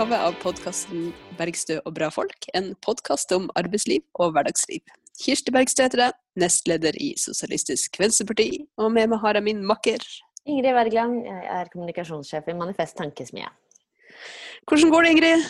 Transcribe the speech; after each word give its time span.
utgave 0.00 0.16
av 0.16 0.36
podkasten 0.40 1.10
'Bergstø 1.36 1.74
og 1.84 1.92
bra 1.92 2.06
folk'. 2.08 2.46
En 2.56 2.70
podkast 2.80 3.32
om 3.36 3.50
arbeidsliv 3.52 4.00
og 4.16 4.30
hverdagsliv. 4.32 4.80
Kirsti 5.20 5.52
Bergstø 5.52 5.84
heter 5.84 6.00
jeg, 6.00 6.12
nestleder 6.40 6.96
i 6.96 7.10
Sosialistisk 7.20 7.98
Venstreparti. 8.00 8.64
Og 8.80 8.88
med 8.94 9.10
meg 9.12 9.20
har 9.20 9.36
jeg 9.36 9.44
min 9.44 9.60
makker. 9.60 10.00
Ingrid 10.46 10.72
Wergeland, 10.72 11.18
jeg 11.26 11.42
er 11.52 11.68
kommunikasjonssjef 11.74 12.48
i 12.48 12.54
Manifest 12.56 12.96
Tankesmie. 12.96 13.50
Hvordan 14.64 14.94
går 14.94 15.04
det, 15.04 15.10
Ingrid? 15.10 15.44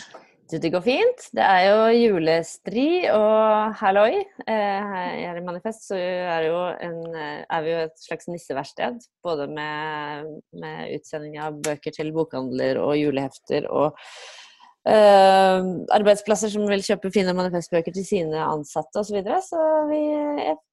Du, 0.51 0.57
det 0.59 0.73
går 0.73 0.83
fint. 0.83 1.23
Det 1.31 1.45
er 1.47 1.61
jo 1.69 2.09
julestri 2.09 3.07
og 3.07 3.71
halloi. 3.79 4.19
Eh, 4.19 4.91
Her 4.91 5.39
i 5.39 5.45
Manifest 5.47 5.87
så 5.87 5.95
er, 5.95 6.49
en, 6.89 6.99
eh, 7.15 7.45
er 7.47 7.63
vi 7.63 7.71
jo 7.71 7.79
et 7.85 8.03
slags 8.03 8.27
nisseverksted. 8.27 8.99
Både 9.23 9.47
med, 9.47 10.27
med 10.51 10.91
utsending 10.97 11.39
av 11.39 11.55
bøker 11.63 11.95
til 11.95 12.11
bokhandler 12.11 12.83
og 12.83 12.97
julehefter 12.99 13.71
og 13.71 13.95
eh, 14.89 15.69
arbeidsplasser 15.97 16.53
som 16.53 16.65
vil 16.69 16.85
kjøpe 16.85 17.13
fine 17.13 17.35
manifestbøker 17.37 17.95
til 17.95 18.07
sine 18.07 18.45
ansatte 18.45 19.01
osv. 19.01 19.11
Så, 19.11 19.17
videre. 19.19 19.41
så 19.45 19.61
vi 19.91 20.01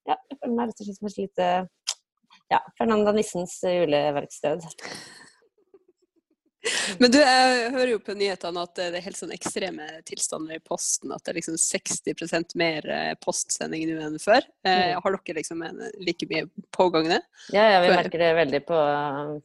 ja, 0.09 0.17
jeg 0.17 0.41
føler 0.41 0.57
meg 0.57 0.71
rett 0.71 0.83
og 0.83 0.89
slett 0.89 1.01
som 1.01 1.11
et 1.11 1.23
lite 1.23 1.49
ja, 2.49 2.61
Fernanda 2.79 3.13
Nissens 3.17 3.59
juleverksted. 3.65 4.65
Men 6.99 7.13
du, 7.13 7.19
jeg 7.21 7.71
hører 7.73 7.91
jo 7.93 8.01
på 8.03 8.15
nyhetene 8.19 8.63
at 8.67 8.73
det 8.77 8.87
er 8.99 9.05
helt 9.05 9.19
sånn 9.19 9.33
ekstreme 9.35 9.87
tilstander 10.09 10.59
i 10.59 10.63
Posten. 10.65 11.13
At 11.15 11.23
det 11.25 11.33
er 11.33 11.39
liksom 11.39 11.59
60 11.61 12.57
mer 12.59 12.89
eh, 12.93 13.13
postsending 13.23 13.87
nå 13.89 14.01
enn 14.09 14.19
før. 14.23 14.47
Eh, 14.67 14.97
har 14.99 15.17
dere 15.17 15.39
liksom 15.39 15.63
en, 15.67 15.83
like 16.03 16.29
mye 16.31 16.49
pågående? 16.75 17.21
Ja, 17.55 17.69
ja, 17.75 17.83
vi 17.85 17.93
merker 17.95 18.25
det 18.25 18.33
veldig 18.41 18.63
på, 18.69 18.81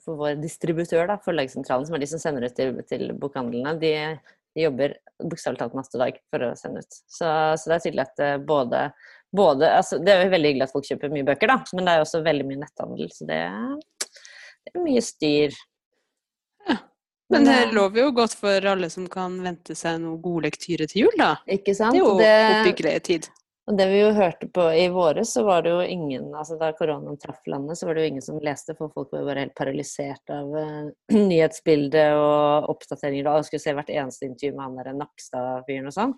på 0.06 0.18
vår 0.20 0.40
distributør, 0.42 1.06
da, 1.12 1.20
Forlagssentralen, 1.24 1.88
som 1.88 1.98
er 1.98 2.04
de 2.04 2.10
som 2.16 2.24
sender 2.24 2.48
ut 2.48 2.58
til, 2.58 2.82
til 2.90 3.14
bokhandlene. 3.20 3.76
De, 3.82 3.94
de 4.54 4.66
jobber 4.68 4.96
bokstavelig 5.24 5.62
talt 5.62 5.76
og 5.96 6.02
dag 6.02 6.18
for 6.32 6.46
å 6.48 6.54
sende 6.60 6.84
ut. 6.84 7.02
Så, 7.10 7.28
så 7.60 7.70
det 7.70 7.76
er 7.76 7.84
tydelig 7.86 8.06
at 8.06 8.24
eh, 8.24 8.40
både, 8.44 8.86
både 9.34 9.70
altså, 9.80 10.00
Det 10.04 10.14
er 10.14 10.26
jo 10.26 10.34
veldig 10.34 10.52
hyggelig 10.52 10.68
at 10.68 10.74
folk 10.76 10.90
kjøper 10.90 11.14
mye 11.14 11.28
bøker, 11.28 11.54
da, 11.54 11.60
men 11.74 11.86
det 11.86 11.94
er 11.94 12.02
jo 12.02 12.08
også 12.08 12.24
veldig 12.26 12.48
mye 12.50 12.64
netthandel. 12.64 13.14
Så 13.14 13.30
det, 13.30 13.44
det 14.64 14.74
er 14.74 14.84
mye 14.86 15.06
styr. 15.06 15.62
Men 17.34 17.48
det 17.48 17.60
lover 17.74 18.04
jo 18.04 18.10
godt 18.14 18.36
for 18.38 18.66
alle 18.70 18.90
som 18.94 19.08
kan 19.10 19.40
vente 19.42 19.74
seg 19.78 20.02
noe 20.04 20.20
god 20.22 20.50
lektyre 20.50 20.86
til 20.92 21.08
jul, 21.08 21.16
da. 21.18 21.32
Ikke 21.50 21.74
sant? 21.78 21.96
Det 21.98 22.28
er 22.28 22.44
jo 22.44 22.60
oppbyggelig 22.60 22.98
tid. 23.08 23.30
Og 23.64 23.78
det 23.80 23.86
vi 23.88 24.00
jo 24.02 24.10
hørte 24.12 24.48
på 24.52 24.64
i 24.76 24.88
våres, 24.92 25.30
så 25.38 25.46
var 25.48 25.62
det 25.64 25.72
jo 25.72 25.84
ingen 25.88 26.34
altså 26.36 26.58
Da 26.60 26.74
koronaen 26.76 27.20
traff 27.22 27.46
landet, 27.48 27.80
så 27.80 27.88
var 27.88 27.96
det 27.96 28.04
jo 28.04 28.12
ingen 28.12 28.26
som 28.26 28.40
leste, 28.44 28.76
for 28.76 28.92
folk 28.92 29.14
var 29.14 29.22
jo 29.22 29.28
bare 29.30 29.46
helt 29.46 29.56
paralysert 29.56 30.34
av 30.36 30.50
uh, 30.52 30.90
nyhetsbildet 31.32 32.18
og 32.20 32.72
oppdateringer. 32.74 33.30
Og 33.32 33.48
skulle 33.48 33.64
se 33.64 33.76
hvert 33.78 33.94
eneste 33.94 34.28
intervju 34.28 34.58
med 34.58 34.66
han 34.66 34.82
der 34.82 34.98
Nakstad-fyren 35.00 35.88
og 35.88 35.96
sånn. 35.96 36.18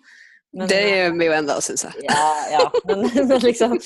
Men, 0.56 0.70
det 0.70 0.80
gjør 0.88 1.14
vi 1.18 1.26
jo 1.28 1.36
enda, 1.36 1.56
syns 1.60 1.84
jeg. 1.84 2.04
Ja, 2.06 2.26
ja. 2.48 2.64
Men, 2.88 3.04
men 3.28 3.42
liksom 3.44 3.76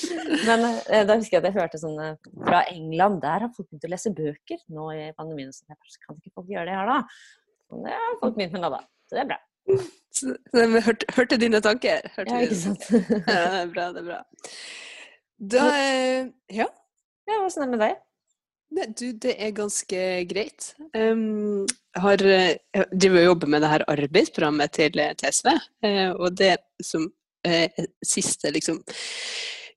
Men 0.47 0.65
eh, 0.71 1.03
da 1.03 1.17
husker 1.17 1.37
jeg 1.37 1.41
at 1.41 1.47
jeg 1.49 1.57
hørte 1.57 1.81
sånn 1.81 1.99
eh, 1.99 2.31
fra 2.45 2.63
England. 2.71 3.21
Der 3.25 3.45
har 3.45 3.53
folk 3.53 3.67
begynt 3.67 3.89
å 3.89 3.91
lese 3.91 4.13
bøker 4.15 4.61
nå 4.71 4.89
i 4.95 5.05
pandemien. 5.17 5.51
Så 5.53 5.65
jeg 5.67 5.77
bare, 5.77 6.01
kan 6.07 6.17
ikke 6.17 6.33
folk 6.39 6.49
gjøre 6.53 6.69
det 6.71 6.77
her, 6.79 6.93
da? 6.95 7.47
Og 7.71 7.85
det 7.85 7.97
har 7.97 8.19
folk 8.23 8.37
begynt 8.37 8.55
med 8.55 8.65
nå, 8.65 8.73
da. 8.73 8.81
Så 9.05 9.17
det 9.19 9.25
er 9.25 9.33
bra. 9.33 9.41
Så, 10.11 10.35
hørte, 10.53 11.07
hørte 11.15 11.39
dine 11.41 11.61
tanker. 11.63 12.03
Hørte 12.15 12.35
Ja, 12.35 12.45
ikke 12.45 12.59
sant? 12.59 12.87
Ja, 13.27 13.41
det 13.47 13.59
er 13.63 13.73
bra, 13.73 13.89
det 13.95 14.03
er 14.03 14.07
bra. 14.11 14.21
Da 15.51 15.67
eh, 15.73 16.31
Ja, 16.53 16.69
Ja, 17.29 17.43
Åssen 17.45 17.63
er 17.63 17.69
det 17.69 17.77
med 17.77 17.85
deg? 17.87 17.99
det, 18.75 18.87
du, 18.99 19.05
det 19.11 19.35
er 19.37 19.55
ganske 19.55 20.01
greit. 20.29 20.71
Um, 20.95 21.67
jeg 21.67 22.03
har 22.05 22.23
eh, 22.23 22.53
jeg 22.75 22.85
driver 22.95 23.19
og 23.19 23.25
jobber 23.25 23.51
med 23.51 23.63
det 23.63 23.71
her 23.71 23.87
arbeidsprogrammet 23.91 24.75
til, 24.77 25.01
TSV, 25.19 25.31
SV, 25.31 25.49
eh, 25.87 26.11
og 26.11 26.37
det 26.39 26.53
som 26.85 27.07
eh, 27.47 27.67
er 27.67 27.89
siste 28.05 28.51
liksom, 28.55 28.79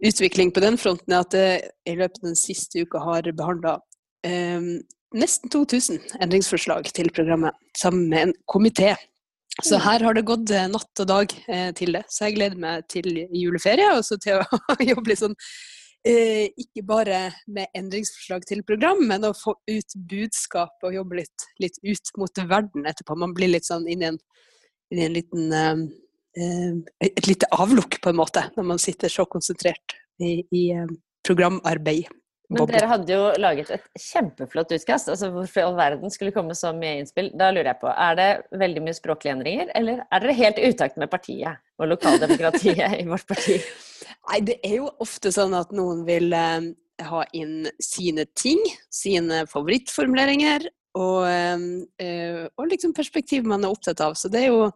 utvikling 0.04 0.52
på 0.54 0.62
den 0.62 0.78
fronten, 0.78 1.12
er 1.12 1.24
at 1.24 1.38
jeg 1.38 1.64
i 1.90 1.96
løpet 1.98 2.22
av 2.22 2.28
den 2.30 2.38
siste 2.38 2.84
uka 2.84 3.02
har 3.02 3.30
behandla 3.32 3.78
nesten 5.14 5.50
2000 5.52 5.98
endringsforslag 6.24 6.86
til 6.96 7.10
programmet 7.12 7.52
sammen 7.76 8.06
med 8.08 8.22
en 8.22 8.32
komité. 8.48 8.94
Så 9.62 9.78
her 9.78 10.02
har 10.02 10.16
det 10.16 10.26
gått 10.26 10.50
eh, 10.50 10.66
natt 10.66 11.00
og 11.04 11.06
dag 11.06 11.32
eh, 11.46 11.70
til 11.78 11.94
det. 11.94 12.02
Så 12.10 12.26
jeg 12.26 12.38
gleder 12.40 12.58
meg 12.58 12.88
til 12.90 13.06
juleferie 13.30 13.92
og 13.94 14.02
så 14.06 14.18
til 14.18 14.42
å 14.42 14.58
jobbe 14.90 15.12
litt 15.12 15.20
sånn 15.20 15.36
eh, 16.08 16.48
ikke 16.58 16.82
bare 16.88 17.20
med 17.46 17.70
endringsforslag 17.78 18.48
til 18.50 18.64
program, 18.66 19.04
men 19.06 19.28
å 19.28 19.34
få 19.38 19.54
ut 19.70 19.98
budskap 20.10 20.82
og 20.82 20.96
jobbe 20.98 21.20
litt, 21.20 21.46
litt 21.62 21.78
ut 21.86 22.14
mot 22.18 22.42
verden 22.50 22.90
etterpå. 22.90 23.18
Man 23.20 23.36
blir 23.36 23.52
litt 23.54 23.68
sånn 23.68 23.86
inn 23.86 24.02
i 24.02 24.10
en, 24.10 24.18
inn 24.90 25.02
i 25.02 25.06
en 25.10 25.20
liten 25.20 25.92
Et 26.34 27.26
lite 27.28 27.46
avlukk, 27.54 28.00
på 28.02 28.10
en 28.10 28.16
måte, 28.18 28.42
når 28.56 28.64
man 28.66 28.80
sitter 28.82 29.12
så 29.12 29.22
konsentrert 29.30 29.94
i, 30.18 30.40
i 30.50 30.62
programarbeid. 31.22 32.08
Men 32.54 32.70
dere 32.70 32.90
hadde 32.90 33.16
jo 33.16 33.24
laget 33.42 33.72
et 33.74 33.88
kjempeflott 34.00 34.74
utkast. 34.76 35.10
altså 35.12 35.30
Hvorfor 35.34 35.60
i 35.60 35.66
all 35.66 35.76
verden 35.78 36.12
skulle 36.14 36.34
komme 36.34 36.56
så 36.58 36.72
mye 36.76 37.00
innspill? 37.00 37.32
Da 37.34 37.50
lurer 37.52 37.72
jeg 37.72 37.80
på, 37.82 37.90
Er 37.90 38.20
det 38.20 38.28
veldig 38.64 38.84
mye 38.86 38.96
språklige 38.96 39.34
endringer, 39.36 39.72
eller 39.74 40.04
er 40.04 40.24
dere 40.24 40.38
helt 40.38 40.60
i 40.60 40.70
utakt 40.70 41.00
med 41.00 41.10
partiet 41.12 41.60
og 41.78 41.90
lokaldemokratiet 41.90 42.96
i 43.02 43.08
vårt 43.08 43.26
parti? 43.28 43.58
Nei, 44.30 44.40
det 44.46 44.58
er 44.64 44.78
jo 44.80 44.88
ofte 45.04 45.32
sånn 45.34 45.54
at 45.56 45.74
noen 45.76 46.04
vil 46.08 46.32
eh, 46.36 46.70
ha 47.02 47.26
inn 47.36 47.68
sine 47.82 48.26
ting, 48.38 48.60
sine 48.92 49.44
favorittformuleringer. 49.50 50.68
Og, 50.94 51.26
eh, 51.26 52.46
og 52.54 52.68
liksom 52.70 52.94
perspektiv 52.94 53.46
man 53.50 53.64
er 53.66 53.74
opptatt 53.74 54.00
av. 54.04 54.14
Så 54.14 54.30
det 54.30 54.44
er 54.44 54.52
jo 54.52 54.68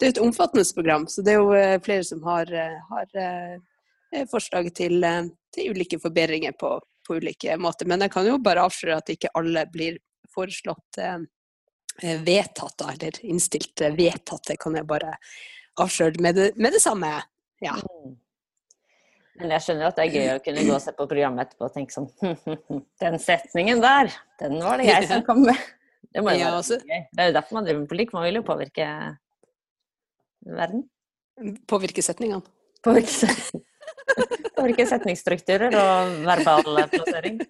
det 0.00 0.06
er 0.06 0.14
et 0.14 0.22
omfattende 0.24 0.64
program. 0.74 1.06
Så 1.10 1.24
det 1.24 1.34
er 1.34 1.42
jo 1.42 1.52
eh, 1.56 1.78
flere 1.84 2.06
som 2.08 2.22
har, 2.24 2.48
eh, 2.48 2.78
har 2.90 3.18
eh, 3.20 4.24
forslag 4.30 4.72
til, 4.74 5.04
eh, 5.04 5.28
til 5.52 5.76
ulike 5.76 6.00
forbedringer 6.00 6.56
på, 6.58 6.78
på 7.06 7.16
ulike 7.20 7.56
måter. 7.60 7.88
Men 7.88 8.04
jeg 8.04 8.12
kan 8.14 8.26
jo 8.28 8.36
bare 8.42 8.66
avsløre 8.66 9.00
at 9.00 9.12
ikke 9.14 9.32
alle 9.38 9.64
blir 9.72 9.98
foreslått 10.34 11.00
eh, 11.02 11.18
eh, 12.02 12.20
vedtatt, 12.26 12.84
eller 12.92 13.18
innstilt 13.26 13.80
eh, 13.80 13.94
vedtatt. 13.96 14.44
Det 14.52 14.58
kan 14.62 14.76
jeg 14.76 14.88
bare 14.88 15.16
avsløre 15.82 16.22
med 16.24 16.38
det, 16.38 16.50
med 16.56 16.76
det 16.76 16.82
samme. 16.84 17.12
Ja. 17.64 17.76
Mm. 17.80 18.16
Men 19.36 19.52
jeg 19.52 19.66
skjønner 19.66 19.90
at 19.90 19.98
det 19.98 20.06
er 20.06 20.14
gøy 20.16 20.30
å 20.32 20.42
kunne 20.44 20.64
gå 20.64 20.74
og 20.78 20.80
se 20.80 20.92
på 20.96 21.06
programmet 21.10 21.44
etterpå 21.44 21.66
og 21.68 21.74
tenke 21.74 21.92
sånn 21.92 22.06
Den 23.02 23.18
setningen 23.20 23.82
der, 23.84 24.08
den 24.40 24.56
var 24.64 24.80
det 24.80 24.88
jeg 24.88 25.10
som 25.10 25.24
kom 25.26 25.44
med. 25.44 25.56
Det 26.16 26.22
må 26.24 26.32
jo 26.32 26.46
være 26.46 26.58
altså- 26.62 26.78
gøy. 26.80 27.00
Det 27.12 27.20
er 27.20 27.26
jo 27.28 27.32
derfor 27.36 27.56
man 27.58 27.64
driver 27.66 27.80
med 27.82 27.88
politikk. 27.90 28.12
Man 28.16 28.22
vil 28.24 28.38
jo 28.38 28.44
påvirke 28.46 28.84
verden. 30.56 30.84
Påvirke 31.68 32.04
setningene. 32.06 32.46
Påvirke, 32.86 33.12
set- 33.12 33.58
påvirke 34.56 34.86
setningsstrukturer 34.88 35.74
og 35.76 36.14
verbal 36.26 36.82
plassering. 36.92 37.40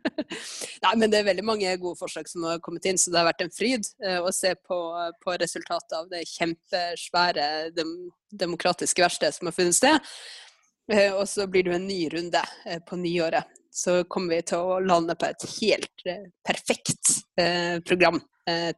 Nei, 0.84 0.92
men 0.96 1.10
det 1.10 1.20
er 1.20 1.28
veldig 1.28 1.44
mange 1.46 1.72
gode 1.82 1.98
forslag 1.98 2.28
som 2.30 2.46
har 2.48 2.60
kommet 2.64 2.86
inn, 2.88 2.98
så 3.00 3.12
det 3.12 3.20
har 3.20 3.28
vært 3.30 3.44
en 3.44 3.54
fryd 3.54 3.86
eh, 4.06 4.18
å 4.22 4.32
se 4.34 4.54
på, 4.56 4.78
på 5.24 5.36
resultatet 5.42 5.96
av 5.98 6.10
det 6.10 6.22
kjempesvære 6.30 7.46
dem, 7.76 7.94
demokratiske 8.42 9.04
verkstedet 9.04 9.38
som 9.38 9.50
har 9.50 9.56
funnet 9.56 9.78
sted. 9.78 10.10
Eh, 10.92 11.10
og 11.12 11.26
så 11.30 11.46
blir 11.50 11.66
det 11.66 11.76
en 11.78 11.88
ny 11.88 12.02
runde 12.14 12.42
eh, 12.66 12.82
på 12.86 12.98
nyåret. 13.00 13.56
Så 13.70 14.00
kommer 14.10 14.36
vi 14.38 14.48
til 14.50 14.66
å 14.66 14.80
lande 14.82 15.14
på 15.14 15.28
et 15.28 15.46
helt 15.60 16.08
perfekt 16.42 17.20
program 17.86 18.18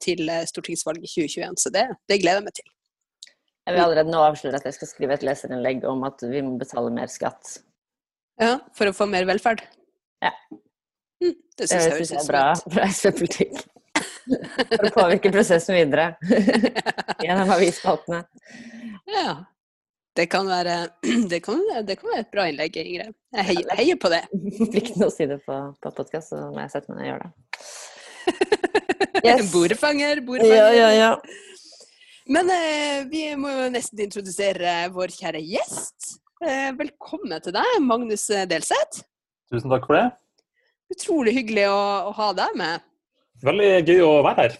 til 0.04 0.28
stortingsvalget 0.50 1.08
2021. 1.14 1.56
Så 1.56 1.72
det, 1.72 1.87
det 2.12 2.19
gleder 2.20 2.42
jeg 2.42 2.44
meg 2.50 2.56
til. 2.58 2.66
Jeg 3.62 3.76
vil 3.76 3.85
allerede 3.85 4.11
nå 4.11 4.23
avsløre 4.26 4.59
at 4.59 4.67
jeg 4.67 4.75
skal 4.75 4.91
skrive 4.91 5.14
et 5.14 5.26
leserinnlegg 5.26 5.85
om 5.87 6.03
at 6.09 6.25
vi 6.26 6.43
må 6.43 6.56
betale 6.59 6.91
mer 6.94 7.11
skatt. 7.12 7.61
Ja, 8.43 8.56
For 8.75 8.91
å 8.91 8.97
få 8.97 9.06
mer 9.11 9.26
velferd. 9.29 9.62
Ja. 10.23 10.32
Mm, 11.23 11.37
det 11.59 11.69
syns 11.69 11.76
jeg 11.76 11.85
syns 11.85 11.94
høres 11.94 12.11
jeg 12.11 12.23
er 12.25 12.29
bra, 12.31 12.43
bra 12.75 12.88
SV-politikk. 12.91 13.62
For 14.73 14.88
å 14.88 14.93
påvirke 14.97 15.32
prosessen 15.35 15.79
videre 15.79 16.12
gjennom 17.25 17.55
avisspaltene. 17.55 18.25
Ja. 19.12 19.41
Det 20.17 20.26
kan, 20.29 20.44
være, 20.50 20.75
det, 21.31 21.41
kan, 21.44 21.62
det 21.87 21.97
kan 22.00 22.11
være 22.11 22.25
et 22.26 22.32
bra 22.35 22.49
innlegg, 22.50 22.76
Ingrid. 22.82 23.14
Jeg 23.32 23.49
heier, 23.49 23.70
heier 23.79 24.00
på 24.00 24.11
det. 24.12 24.20
Plikten 24.75 25.06
å 25.06 25.12
si 25.12 25.29
det 25.31 25.38
på, 25.47 25.61
på 25.81 25.94
podkast, 25.97 26.35
så 26.35 26.50
må 26.50 26.61
jeg 26.64 26.75
sette 26.75 26.93
meg 26.93 26.99
ned 26.99 27.06
og 27.06 27.12
gjøre 27.12 27.31
det. 27.31 27.32
Yes. 29.23 29.53
bordfanger, 29.53 30.19
bordfanger. 30.26 30.56
Ja, 30.56 30.70
ja, 30.75 30.87
ja. 30.97 31.11
Men 32.30 32.50
eh, 32.54 33.02
vi 33.10 33.24
må 33.38 33.50
jo 33.50 33.70
nesten 33.74 34.04
introdusere 34.04 34.74
vår 34.94 35.14
kjære 35.16 35.40
gjest. 35.42 36.19
Eh, 36.42 36.70
velkommen 36.78 37.34
til 37.42 37.54
deg, 37.56 37.70
Magnus 37.82 38.28
Delseth. 38.50 39.02
Tusen 39.50 39.72
takk 39.72 39.88
for 39.88 39.98
det. 39.98 40.06
Utrolig 40.92 41.34
hyggelig 41.34 41.66
å, 41.72 41.80
å 42.10 42.14
ha 42.14 42.28
deg 42.36 42.54
med. 42.58 42.84
Veldig 43.42 43.72
gøy 43.88 44.00
å 44.06 44.12
være 44.26 44.46
her. 44.46 44.52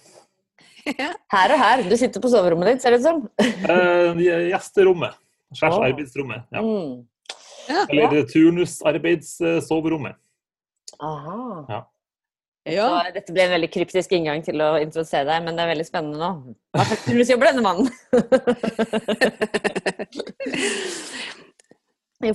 Her 1.35 1.55
og 1.55 1.61
her. 1.61 1.85
Du 1.87 1.95
sitter 1.95 2.19
på 2.23 2.31
soverommet 2.33 2.73
ditt, 2.73 2.83
ser 2.83 2.91
det 2.97 2.99
ut 3.03 3.07
som. 3.07 3.19
Eh, 3.39 4.19
gjesterommet. 4.51 5.15
Slash 5.55 5.77
oh. 5.77 5.85
arbeidsrommet. 5.87 6.49
Ja. 6.51 6.61
Mm. 6.65 7.07
Ja. 7.69 7.85
Eller 7.87 8.25
turnusarbeidssoverommet. 8.27 10.19
Aha. 10.99 11.39
Ja. 11.69 11.81
Så 12.63 12.89
dette 13.11 13.35
ble 13.35 13.43
en 13.43 13.55
veldig 13.57 13.71
kryptisk 13.75 14.13
inngang 14.15 14.43
til 14.47 14.63
å 14.63 14.77
introdusere 14.79 15.27
deg, 15.27 15.43
men 15.43 15.57
det 15.59 15.65
er 15.65 15.73
veldig 15.73 15.87
spennende 15.89 16.19
nå. 16.21 16.55
Hva 16.77 16.85
slags 16.87 17.05
turnusjobber 17.09 17.51
denne 17.51 17.65
mannen? 17.67 17.89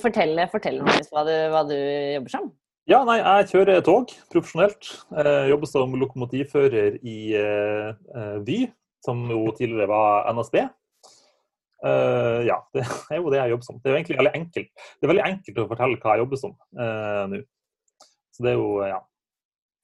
Fortell, 0.03 0.35
fortell 0.51 0.81
Magnus, 0.83 1.07
hva, 1.13 1.21
du, 1.23 1.31
hva 1.53 1.61
du 1.63 1.77
jobber 1.77 2.33
som. 2.33 2.49
Ja, 2.91 3.01
nei, 3.07 3.17
jeg 3.21 3.47
kjører 3.53 3.79
tog 3.83 4.11
profesjonelt. 4.31 4.89
Jeg 5.15 5.51
jobber 5.53 5.69
som 5.71 5.95
lokomotivfører 5.99 6.97
i 7.07 7.15
eh, 7.39 7.89
eh, 8.15 8.37
Vy, 8.47 8.57
som 9.03 9.23
jo 9.31 9.45
tidligere 9.55 9.87
var 9.91 10.27
NSB. 10.35 10.59
Uh, 11.77 12.41
ja, 12.47 12.55
det 12.73 12.81
er 13.13 13.19
jo 13.19 13.29
det 13.31 13.37
jeg 13.37 13.53
jobber 13.53 13.67
som. 13.67 13.79
Det 13.79 13.87
er 13.87 13.93
jo 13.93 13.97
egentlig 13.99 14.17
veldig 14.19 14.35
enkelt. 14.39 14.71
Det 14.75 15.05
er 15.05 15.11
veldig 15.11 15.27
enkelt 15.27 15.59
å 15.61 15.67
fortelle 15.69 15.99
hva 16.01 16.15
jeg 16.15 16.23
jobber 16.23 16.41
som 16.41 16.55
uh, 16.79 17.23
nå. 17.31 17.41
Så 18.33 18.45
det 18.45 18.51
er 18.53 18.57
jo, 18.57 18.71
ja. 18.87 18.97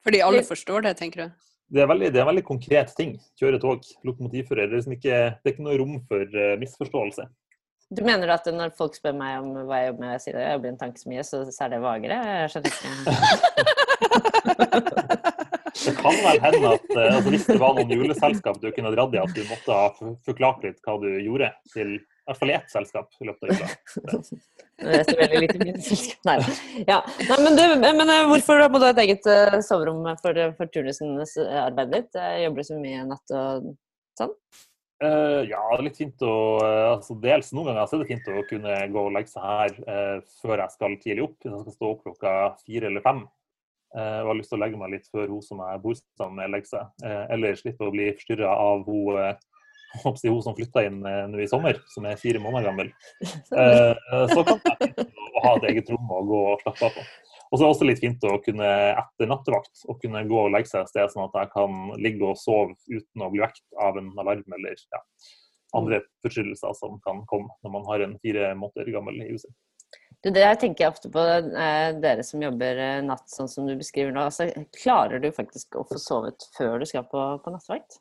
Fordi 0.03 0.19
alle 0.25 0.43
forstår 0.47 0.87
det, 0.87 0.97
tenker 0.99 1.23
du? 1.23 1.27
Det 1.73 1.81
er, 1.81 1.87
veldig, 1.89 2.09
det 2.13 2.19
er 2.19 2.25
en 2.25 2.31
veldig 2.33 2.45
konkret 2.45 2.91
ting. 2.97 3.15
Kjøre 3.39 3.59
tog, 3.61 3.85
lokomotivfører. 4.05 4.67
Det 4.67 4.75
er, 4.75 4.81
liksom 4.81 4.97
ikke, 4.97 5.21
det 5.39 5.49
er 5.49 5.55
ikke 5.55 5.65
noe 5.65 5.79
rom 5.79 5.95
for 6.09 6.35
uh, 6.35 6.53
misforståelse. 6.61 7.25
Du 7.93 8.01
mener 8.05 8.29
at 8.33 8.45
når 8.51 8.73
folk 8.77 8.95
spør 8.97 9.15
meg 9.17 9.39
om 9.39 9.53
hva 9.67 9.79
jeg 9.79 9.91
jobber 9.91 10.03
med, 10.03 10.13
jeg 10.15 10.23
sier 10.25 10.37
at 10.37 10.45
jeg 10.45 10.57
jobber 10.57 10.67
i 10.67 10.73
en 10.73 10.81
tankesmie, 10.81 11.25
så, 11.27 11.41
så 11.53 11.65
er 11.65 11.69
det 11.73 11.81
vagere? 11.83 12.17
Jeg 12.43 12.53
skjønner 12.53 12.69
ikke. 12.73 12.91
Det 15.83 15.91
kan 15.97 16.15
vel 16.21 16.39
hende 16.39 16.69
at 16.77 16.91
eh, 16.93 17.15
altså 17.15 17.31
hvis 17.33 17.45
det 17.49 17.59
var 17.59 17.73
noen 17.75 17.91
juleselskap 17.91 18.59
du 18.61 18.69
kunne 18.75 18.91
dratt 18.93 19.15
i, 19.15 19.19
at 19.19 19.33
du 19.35 19.41
måtte 19.49 19.77
ha 19.77 20.11
forklart 20.27 20.61
litt 20.63 20.77
hva 20.85 20.95
du 21.01 21.09
gjorde 21.17 21.49
til 21.73 21.95
i 22.23 22.31
hvert 22.31 22.39
fall 22.39 22.51
i 22.53 22.55
ett 22.55 22.71
selskap 22.71 23.17
i 23.19 23.27
løpet 23.27 23.49
av 23.49 23.55
uka. 23.55 24.27
Det 24.83 24.97
er 24.97 25.03
så 25.05 25.15
veldig 25.19 25.39
lite 25.43 25.59
min 25.59 25.81
selskap. 25.83 26.21
Nei. 26.27 26.37
Ja. 26.87 27.01
Nei, 27.29 27.39
men, 27.43 27.57
du, 27.59 27.63
men 27.83 28.09
eh, 28.09 28.25
hvorfor 28.31 28.63
må 28.71 28.79
du 28.79 28.87
ha 28.87 28.93
et 28.95 29.01
eget 29.03 29.27
eh, 29.29 29.57
soverom 29.63 30.05
for, 30.23 30.39
for 30.57 30.71
turnusens 30.73 31.35
arbeid 31.39 31.91
ditt? 31.93 32.21
Jobber 32.43 32.63
du 32.63 32.69
så 32.69 32.79
mye 32.79 33.03
natt 33.07 33.35
og 33.37 33.73
sånn. 34.19 34.33
Uh, 35.03 35.43
ja, 35.49 35.59
det 35.73 35.81
er 35.81 35.85
litt 35.87 35.99
fint 35.99 36.21
å 36.23 36.33
uh, 36.63 36.93
altså 36.93 37.15
Dels 37.19 37.49
noen 37.51 37.71
ganger 37.71 37.87
så 37.89 37.97
er 37.97 38.03
det 38.03 38.11
fint 38.13 38.27
å 38.29 38.43
kunne 38.47 38.75
gå 38.93 39.01
og 39.01 39.15
legge 39.15 39.33
seg 39.33 39.43
her 39.43 39.73
eh, 39.89 40.19
før 40.39 40.61
jeg 40.61 40.75
skal 40.75 40.99
tidlig 41.01 41.25
opp. 41.25 41.39
Hvis 41.41 41.51
jeg 41.51 41.63
skal 41.65 41.75
stå 41.75 41.89
opp 41.89 42.05
klokka 42.05 42.35
fire 42.61 42.91
eller 42.91 43.03
fem 43.03 43.23
eh, 43.97 44.19
og 44.21 44.29
har 44.29 44.37
lyst 44.39 44.53
til 44.53 44.59
å 44.59 44.63
legge 44.63 44.79
meg 44.79 44.93
litt 44.93 45.09
før 45.11 45.33
hun 45.33 45.43
som 45.43 45.63
jeg 45.65 45.81
bor 45.83 45.97
sammen 45.97 46.39
med, 46.39 46.53
legger 46.53 46.71
seg. 46.71 46.93
Eh, 47.09 47.23
eller 47.35 47.59
slippe 47.59 47.89
å 47.89 47.93
bli 47.95 48.11
forstyrra 48.15 48.53
av 48.53 48.85
hun, 48.87 49.19
eh, 49.19 49.41
håper 50.01 50.29
hun 50.29 50.41
som 50.41 50.55
flytta 50.57 50.85
inn 50.87 51.03
eh, 51.05 51.25
nå 51.29 51.41
i 51.43 51.49
sommer, 51.49 51.77
som 51.91 52.07
er 52.09 52.19
fire 52.21 52.41
måneder 52.43 52.71
gammel. 52.71 52.93
Eh, 53.53 54.27
så 54.33 54.41
kan 54.45 54.57
det 54.57 54.71
være 54.71 54.87
fint 54.95 55.35
å 55.37 55.41
ha 55.43 55.51
et 55.57 55.65
eget 55.69 55.89
rom 55.93 56.11
å 56.11 56.21
gå 56.25 56.39
og 56.53 56.63
slappe 56.63 56.87
av 56.87 56.95
på. 56.95 57.03
Og 57.51 57.59
så 57.59 57.61
er 57.61 57.67
det 57.67 57.73
også 57.75 57.87
litt 57.87 58.01
fint 58.01 58.23
å 58.25 58.37
kunne 58.41 58.69
etter 58.97 59.29
nattevakt 59.29 59.83
å 59.91 59.95
kunne 60.01 60.23
gå 60.29 60.39
og 60.41 60.53
legge 60.55 60.71
seg 60.71 60.83
et 60.83 60.89
sted, 60.89 61.11
sånn 61.11 61.27
at 61.27 61.35
jeg 61.37 61.51
kan 61.53 61.75
ligge 62.01 62.25
og 62.25 62.39
sove 62.41 62.73
uten 62.89 63.25
å 63.25 63.29
bli 63.33 63.43
vekt 63.43 63.61
av 63.77 63.99
en 63.99 64.09
alarm 64.23 64.55
eller 64.57 64.79
ja, 64.79 65.01
andre 65.77 66.01
forstyrrelser 66.25 66.73
som 66.79 66.97
kan 67.05 67.21
komme 67.29 67.53
når 67.61 67.75
man 67.75 67.85
har 67.91 68.05
en 68.05 68.17
fire 68.25 68.55
måneder 68.57 68.89
gammel 68.95 69.21
i 69.21 69.29
huset. 69.35 69.53
Du, 70.23 70.31
det 70.31 70.47
her 70.47 70.57
tenker 70.57 70.85
jeg 70.85 70.95
ofte 70.95 71.11
på 71.13 71.27
eh, 71.29 71.89
dere 72.01 72.25
som 72.25 72.41
jobber 72.41 72.81
natt, 73.05 73.27
sånn 73.29 73.51
som 73.51 73.69
du 73.69 73.75
beskriver 73.77 74.15
nå. 74.15 74.25
Altså, 74.31 74.49
klarer 74.79 75.21
du 75.21 75.29
faktisk 75.35 75.77
å 75.77 75.85
få 75.85 76.01
sovet 76.01 76.47
før 76.57 76.79
du 76.81 76.89
skal 76.89 77.05
på, 77.11 77.27
på 77.43 77.53
nattvakt? 77.53 77.99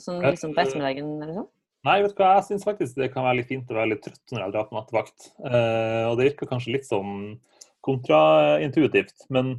Sånn 0.00 0.22
liksom 0.24 0.54
på 0.56 0.62
ettermiddagen 0.62 1.10
eller 1.22 1.36
sånn? 1.42 1.50
Nei, 1.82 1.96
vet 2.04 2.12
du 2.14 2.20
hva, 2.22 2.36
jeg 2.38 2.46
syns 2.46 2.66
faktisk 2.66 2.98
det 3.00 3.08
kan 3.10 3.24
være 3.26 3.40
litt 3.40 3.48
fint 3.50 3.70
å 3.72 3.74
være 3.74 3.90
litt 3.96 4.04
trøtt 4.04 4.34
når 4.34 4.44
jeg 4.44 4.54
drar 4.54 4.68
på 4.68 4.76
nattevakt. 4.76 5.24
Eh, 5.48 6.04
og 6.06 6.18
det 6.18 6.28
virker 6.28 6.50
kanskje 6.52 6.76
litt 6.76 6.86
sånn 6.86 7.16
kontraintuitivt, 7.82 9.24
men 9.34 9.56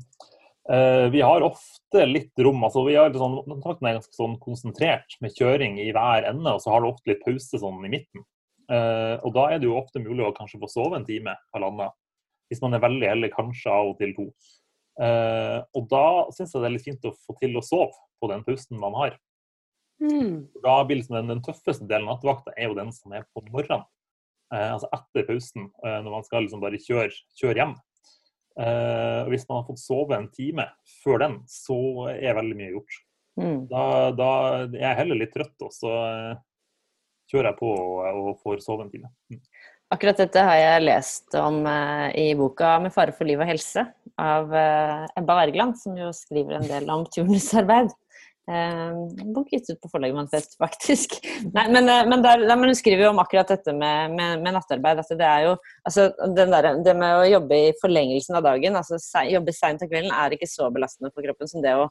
eh, 0.72 1.10
vi 1.12 1.20
har 1.20 1.44
ofte 1.44 2.06
litt 2.08 2.40
rom. 2.40 2.64
altså 2.64 2.86
vi 2.88 2.96
har 2.96 3.12
sånn, 3.12 3.42
Nattvakten 3.52 3.90
er 3.90 3.98
ganske 3.98 4.16
sånn 4.16 4.38
konsentrert 4.44 5.18
med 5.20 5.36
kjøring 5.36 5.76
i 5.84 5.90
hver 5.92 6.30
ende, 6.30 6.56
og 6.56 6.64
så 6.64 6.72
har 6.72 6.84
du 6.84 6.94
ofte 6.94 7.12
litt 7.12 7.26
pause 7.26 7.60
sånn 7.60 7.84
i 7.84 7.92
midten. 7.92 8.24
Eh, 8.72 9.18
og 9.20 9.36
da 9.36 9.50
er 9.52 9.60
det 9.60 9.68
jo 9.68 9.76
ofte 9.82 10.00
mulig 10.00 10.24
å 10.24 10.34
kanskje 10.38 10.62
få 10.64 10.72
sove 10.72 11.02
en 11.02 11.08
time, 11.08 11.36
halvannen. 11.56 11.92
Hvis 12.48 12.64
man 12.64 12.78
er 12.78 12.86
veldig 12.86 13.10
heldig, 13.10 13.34
kanskje 13.36 13.74
av 13.74 13.92
og 13.92 14.00
til 14.00 14.16
to. 14.16 14.30
Eh, 15.04 15.60
og 15.76 15.92
da 15.92 16.06
syns 16.32 16.54
jeg 16.54 16.62
det 16.62 16.70
er 16.70 16.76
litt 16.78 16.88
fint 16.88 17.08
å 17.10 17.16
få 17.26 17.36
til 17.42 17.60
å 17.60 17.66
sove 17.66 17.92
på 18.22 18.32
den 18.32 18.48
pausen 18.48 18.80
man 18.80 18.96
har. 18.96 19.20
Mm. 20.04 20.50
Da 20.64 20.76
blir 20.84 21.00
liksom 21.00 21.16
den, 21.16 21.32
den 21.32 21.44
tøffeste 21.46 21.88
delen 21.88 22.10
av 22.10 22.18
nattevakta 22.18 22.54
er 22.58 22.70
jo 22.70 22.78
den 22.78 22.92
som 22.96 23.16
er 23.16 23.26
på 23.32 23.44
morgenen. 23.48 23.86
Eh, 24.54 24.70
altså 24.76 24.90
etter 24.94 25.28
pausen, 25.30 25.70
eh, 25.86 26.00
når 26.04 26.18
man 26.18 26.28
skal 26.28 26.46
liksom 26.46 26.64
bare 26.64 26.82
kjøre, 26.82 27.10
kjøre 27.40 27.62
hjem. 27.62 27.74
Eh, 28.60 29.22
hvis 29.32 29.48
man 29.50 29.62
har 29.62 29.68
fått 29.70 29.82
sove 29.82 30.18
en 30.18 30.30
time 30.34 30.68
før 31.02 31.24
den, 31.24 31.40
så 31.50 31.80
er 32.14 32.38
veldig 32.38 32.60
mye 32.60 32.74
gjort. 32.76 33.00
Mm. 33.40 33.60
Da, 33.72 33.86
da 34.14 34.32
er 34.68 34.82
jeg 34.84 35.00
heller 35.00 35.24
litt 35.24 35.34
trøtt, 35.34 35.56
og 35.66 35.74
så 35.74 35.94
eh, 36.04 36.42
kjører 37.32 37.54
jeg 37.54 37.60
på 37.64 37.72
og, 37.74 38.20
og 38.28 38.44
får 38.44 38.62
sove 38.66 38.86
en 38.86 38.94
time. 38.94 39.10
Mm. 39.32 39.42
Akkurat 39.94 40.18
dette 40.18 40.42
har 40.42 40.58
jeg 40.58 40.86
lest 40.88 41.36
om 41.38 41.60
eh, 41.70 42.08
i 42.18 42.28
boka 42.38 42.80
'Med 42.82 42.94
fare 42.94 43.14
for 43.14 43.30
liv 43.30 43.42
og 43.42 43.50
helse' 43.50 43.86
av 44.22 44.54
eh, 44.54 45.04
Ebba 45.20 45.36
Wergeland, 45.42 45.78
som 45.78 45.98
jo 45.98 46.10
skriver 46.14 46.58
en 46.58 46.70
del 46.70 46.90
om 46.90 47.06
turnusarbeid. 47.14 47.94
Eh, 48.52 48.96
bok 49.36 49.54
gitt 49.54 49.70
ut 49.72 49.80
på 49.80 49.90
forlaget 49.92 50.18
Manifest, 50.18 50.58
faktisk. 50.64 51.16
Nei, 51.54 51.68
men, 51.72 51.88
eh, 51.90 52.02
men, 52.10 52.24
der, 52.26 52.44
der, 52.44 52.58
men 52.60 52.74
hun 52.74 52.80
skriver 52.80 53.06
jo 53.06 53.12
om 53.14 53.22
akkurat 53.24 53.54
dette 53.54 53.76
med, 53.76 54.16
med, 54.18 54.42
med 54.44 54.58
nattarbeid. 54.58 55.00
Altså, 55.00 55.16
det 55.20 55.30
er 55.30 55.46
jo 55.48 55.54
altså, 55.88 56.10
den 56.36 56.52
der, 56.52 56.74
Det 56.84 56.98
med 57.00 57.22
å 57.22 57.30
jobbe 57.30 57.62
i 57.70 57.72
forlengelsen 57.80 58.40
av 58.40 58.44
dagen, 58.50 58.76
altså 58.80 59.00
se, 59.02 59.24
jobbe 59.32 59.56
seint 59.56 59.86
av 59.86 59.92
kvelden, 59.92 60.12
er 60.12 60.36
ikke 60.36 60.52
så 60.52 60.68
belastende 60.76 61.14
for 61.14 61.24
kroppen 61.26 61.52
som 61.52 61.64
det 61.64 61.78
å 61.80 61.88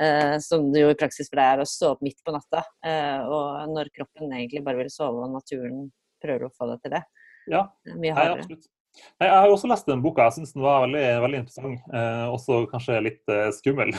eh, 0.00 0.36
som 0.42 0.70
det 0.72 0.84
jo 0.84 0.92
i 0.92 0.98
praksis 0.98 1.30
for 1.30 1.40
deg 1.40 1.54
er 1.54 1.62
å 1.62 1.68
stå 1.68 1.94
opp 1.94 2.04
midt 2.04 2.20
på 2.24 2.34
natta. 2.34 2.64
eh, 2.86 3.22
og 3.22 3.72
når 3.72 3.92
kroppen 3.96 4.32
egentlig 4.32 4.64
bare 4.66 4.82
vil 4.82 4.92
sove, 4.92 5.26
og 5.26 5.34
naturen 5.36 5.86
prøver 6.22 6.48
å 6.48 6.54
få 6.56 6.70
deg 6.72 6.84
til 6.84 6.96
det. 6.96 7.02
Ja, 7.50 7.66
Det 7.84 7.94
er 7.94 7.98
mye 7.98 8.14
Nei, 8.14 8.18
hardere. 8.18 8.42
absolutt. 8.42 8.70
Nei, 8.92 9.24
jeg 9.28 9.32
har 9.38 9.46
jo 9.48 9.54
også 9.56 9.68
lest 9.70 9.86
den 9.88 10.02
boka. 10.04 10.26
Jeg 10.28 10.36
syns 10.36 10.52
den 10.52 10.62
var 10.66 10.82
veldig, 10.84 11.04
veldig 11.24 11.38
interessant. 11.40 11.80
Eh, 11.96 12.26
også 12.34 12.58
kanskje 12.70 12.98
litt 13.06 13.32
eh, 13.32 13.48
skummel. 13.56 13.92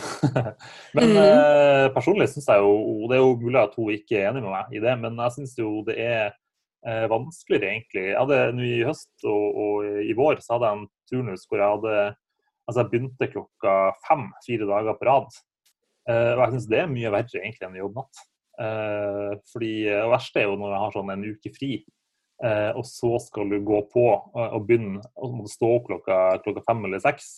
men 0.96 1.10
Mhm. 1.10 1.18
eh, 1.24 1.88
personlig 1.96 2.28
syns 2.30 2.48
jeg 2.52 2.62
jo 2.62 3.08
Det 3.10 3.18
er 3.18 3.24
jo 3.24 3.36
mulig 3.42 3.62
at 3.64 3.76
hun 3.80 3.90
ikke 3.96 4.20
er 4.22 4.30
enig 4.32 4.44
med 4.46 4.52
meg 4.54 4.76
i 4.78 4.82
det, 4.84 4.94
men 5.02 5.18
jeg 5.26 5.36
syns 5.38 5.56
jo 5.58 5.72
det 5.88 5.96
er 5.98 6.28
eh, 6.86 7.08
vanskeligere, 7.10 7.72
egentlig. 7.74 8.04
Jeg 8.12 8.20
hadde 8.20 8.42
nå 8.58 8.68
I 8.70 8.84
høst 8.86 9.26
og, 9.26 9.58
og 9.66 10.04
i 10.04 10.14
vår 10.20 10.44
så 10.44 10.58
hadde 10.58 10.70
jeg 10.70 10.78
en 10.82 10.86
turnus 11.10 11.48
hvor 11.50 11.64
jeg 11.64 11.74
hadde 11.78 11.96
Altså, 12.64 12.80
jeg 12.80 12.92
begynte 12.94 13.28
klokka 13.28 13.72
fem 14.08 14.22
fire 14.46 14.66
dager 14.70 14.96
på 14.96 15.04
rad. 15.10 15.34
Eh, 16.08 16.30
og 16.38 16.46
jeg 16.46 16.54
syns 16.54 16.68
det 16.72 16.78
er 16.80 16.88
mye 16.94 17.10
verre 17.12 17.42
egentlig 17.42 17.66
enn 17.68 17.76
å 17.76 17.82
jobbe 17.82 18.00
natt. 18.04 18.22
Eh, 18.64 19.32
fordi 19.52 19.72
Det 19.90 20.06
verste 20.14 20.40
er 20.40 20.46
jo 20.48 20.56
når 20.62 20.72
jeg 20.72 20.82
har 20.86 20.94
sånn 20.96 21.12
en 21.12 21.26
uke 21.28 21.52
fri. 21.58 21.72
Eh, 22.44 22.70
og 22.76 22.84
så 22.88 23.16
skal 23.24 23.54
du 23.54 23.62
gå 23.64 23.80
på 23.94 24.04
og, 24.12 24.44
og 24.44 24.68
begynne, 24.68 25.00
du 25.00 25.50
stå 25.52 25.70
opp 25.78 25.88
klokka, 25.88 26.20
klokka 26.44 26.66
fem 26.68 26.84
eller 26.90 27.04
seks. 27.04 27.38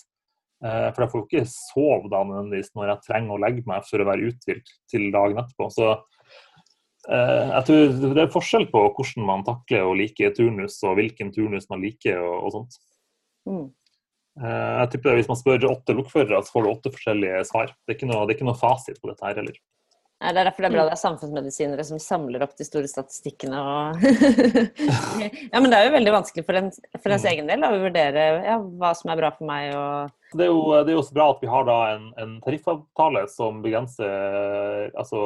Eh, 0.65 0.89
for 0.95 1.03
jeg 1.03 1.11
får 1.11 1.21
jo 1.21 1.27
ikke 1.27 1.45
sove 1.51 2.09
da 2.11 2.23
nødvendigvis 2.25 2.73
når 2.77 2.93
jeg 2.93 3.05
trenger 3.09 3.35
å 3.35 3.41
legge 3.43 3.65
meg 3.69 3.85
for 3.85 4.01
å 4.01 4.07
være 4.07 4.31
uthvilt 4.31 4.75
til 4.91 5.07
dagen 5.13 5.41
etterpå. 5.41 5.69
Så 5.75 5.89
eh, 5.93 7.51
jeg 7.51 7.67
tror 7.69 7.95
det 8.15 8.23
er 8.23 8.33
forskjell 8.33 8.69
på 8.71 8.85
hvordan 8.87 9.27
man 9.27 9.45
takler 9.47 9.85
å 9.85 9.95
like 9.99 10.31
turnus, 10.37 10.79
og 10.87 10.97
hvilken 11.01 11.33
turnus 11.35 11.69
man 11.71 11.83
liker 11.85 12.21
og, 12.23 12.37
og 12.47 12.55
sånt. 12.55 12.79
Mm. 13.45 13.65
Eh, 14.41 14.73
jeg 14.81 14.91
tipper 14.95 15.19
Hvis 15.19 15.29
man 15.31 15.39
spør 15.39 15.69
åtte 15.69 15.95
lokførere, 15.95 16.41
så 16.43 16.55
får 16.55 16.65
du 16.65 16.71
åtte 16.71 16.95
forskjellige 16.95 17.45
svar. 17.51 17.71
Det 17.85 17.93
er 17.93 17.99
ikke 17.99 18.09
noe, 18.09 18.25
det 18.25 18.35
er 18.35 18.39
ikke 18.39 18.49
noe 18.49 18.59
fasit 18.59 18.99
på 19.01 19.11
dette 19.11 19.27
her 19.27 19.37
heller. 19.43 19.59
Det 20.33 20.41
er 20.41 20.47
derfor 20.49 20.65
det 20.65 20.69
er 20.69 20.75
bra 20.75 20.85
det 20.87 20.93
er 20.95 21.01
samfunnsmedisinere 21.01 21.85
som 21.87 21.99
samler 22.01 22.43
opp 22.45 22.55
de 22.57 22.65
store 22.67 22.89
statistikkene 22.89 23.59
og 23.61 24.05
Ja, 25.51 25.59
men 25.61 25.69
det 25.71 25.77
er 25.79 25.87
jo 25.89 25.95
veldig 25.95 26.13
vanskelig 26.15 26.45
for, 26.47 26.57
den, 26.57 26.71
for 26.97 27.13
ens 27.13 27.25
Mm. 27.25 27.31
egen 27.33 27.47
del 27.51 27.65
å 27.67 27.71
vurdere 27.81 28.25
ja, 28.45 28.57
hva 28.59 28.91
som 28.97 29.11
er 29.13 29.19
bra 29.21 29.31
for 29.35 29.47
meg 29.49 29.71
og 29.77 30.11
Det 30.35 30.45
er, 30.47 30.51
jo, 30.51 30.61
det 30.85 30.93
er 30.93 30.97
jo 30.99 31.05
så 31.07 31.15
bra 31.17 31.29
at 31.33 31.41
vi 31.43 31.51
har 31.51 31.65
da 31.67 31.77
en, 31.95 32.09
en 32.21 32.35
tariffavtale 32.43 33.25
som 33.31 33.61
begrenser 33.63 34.91
altså, 34.97 35.25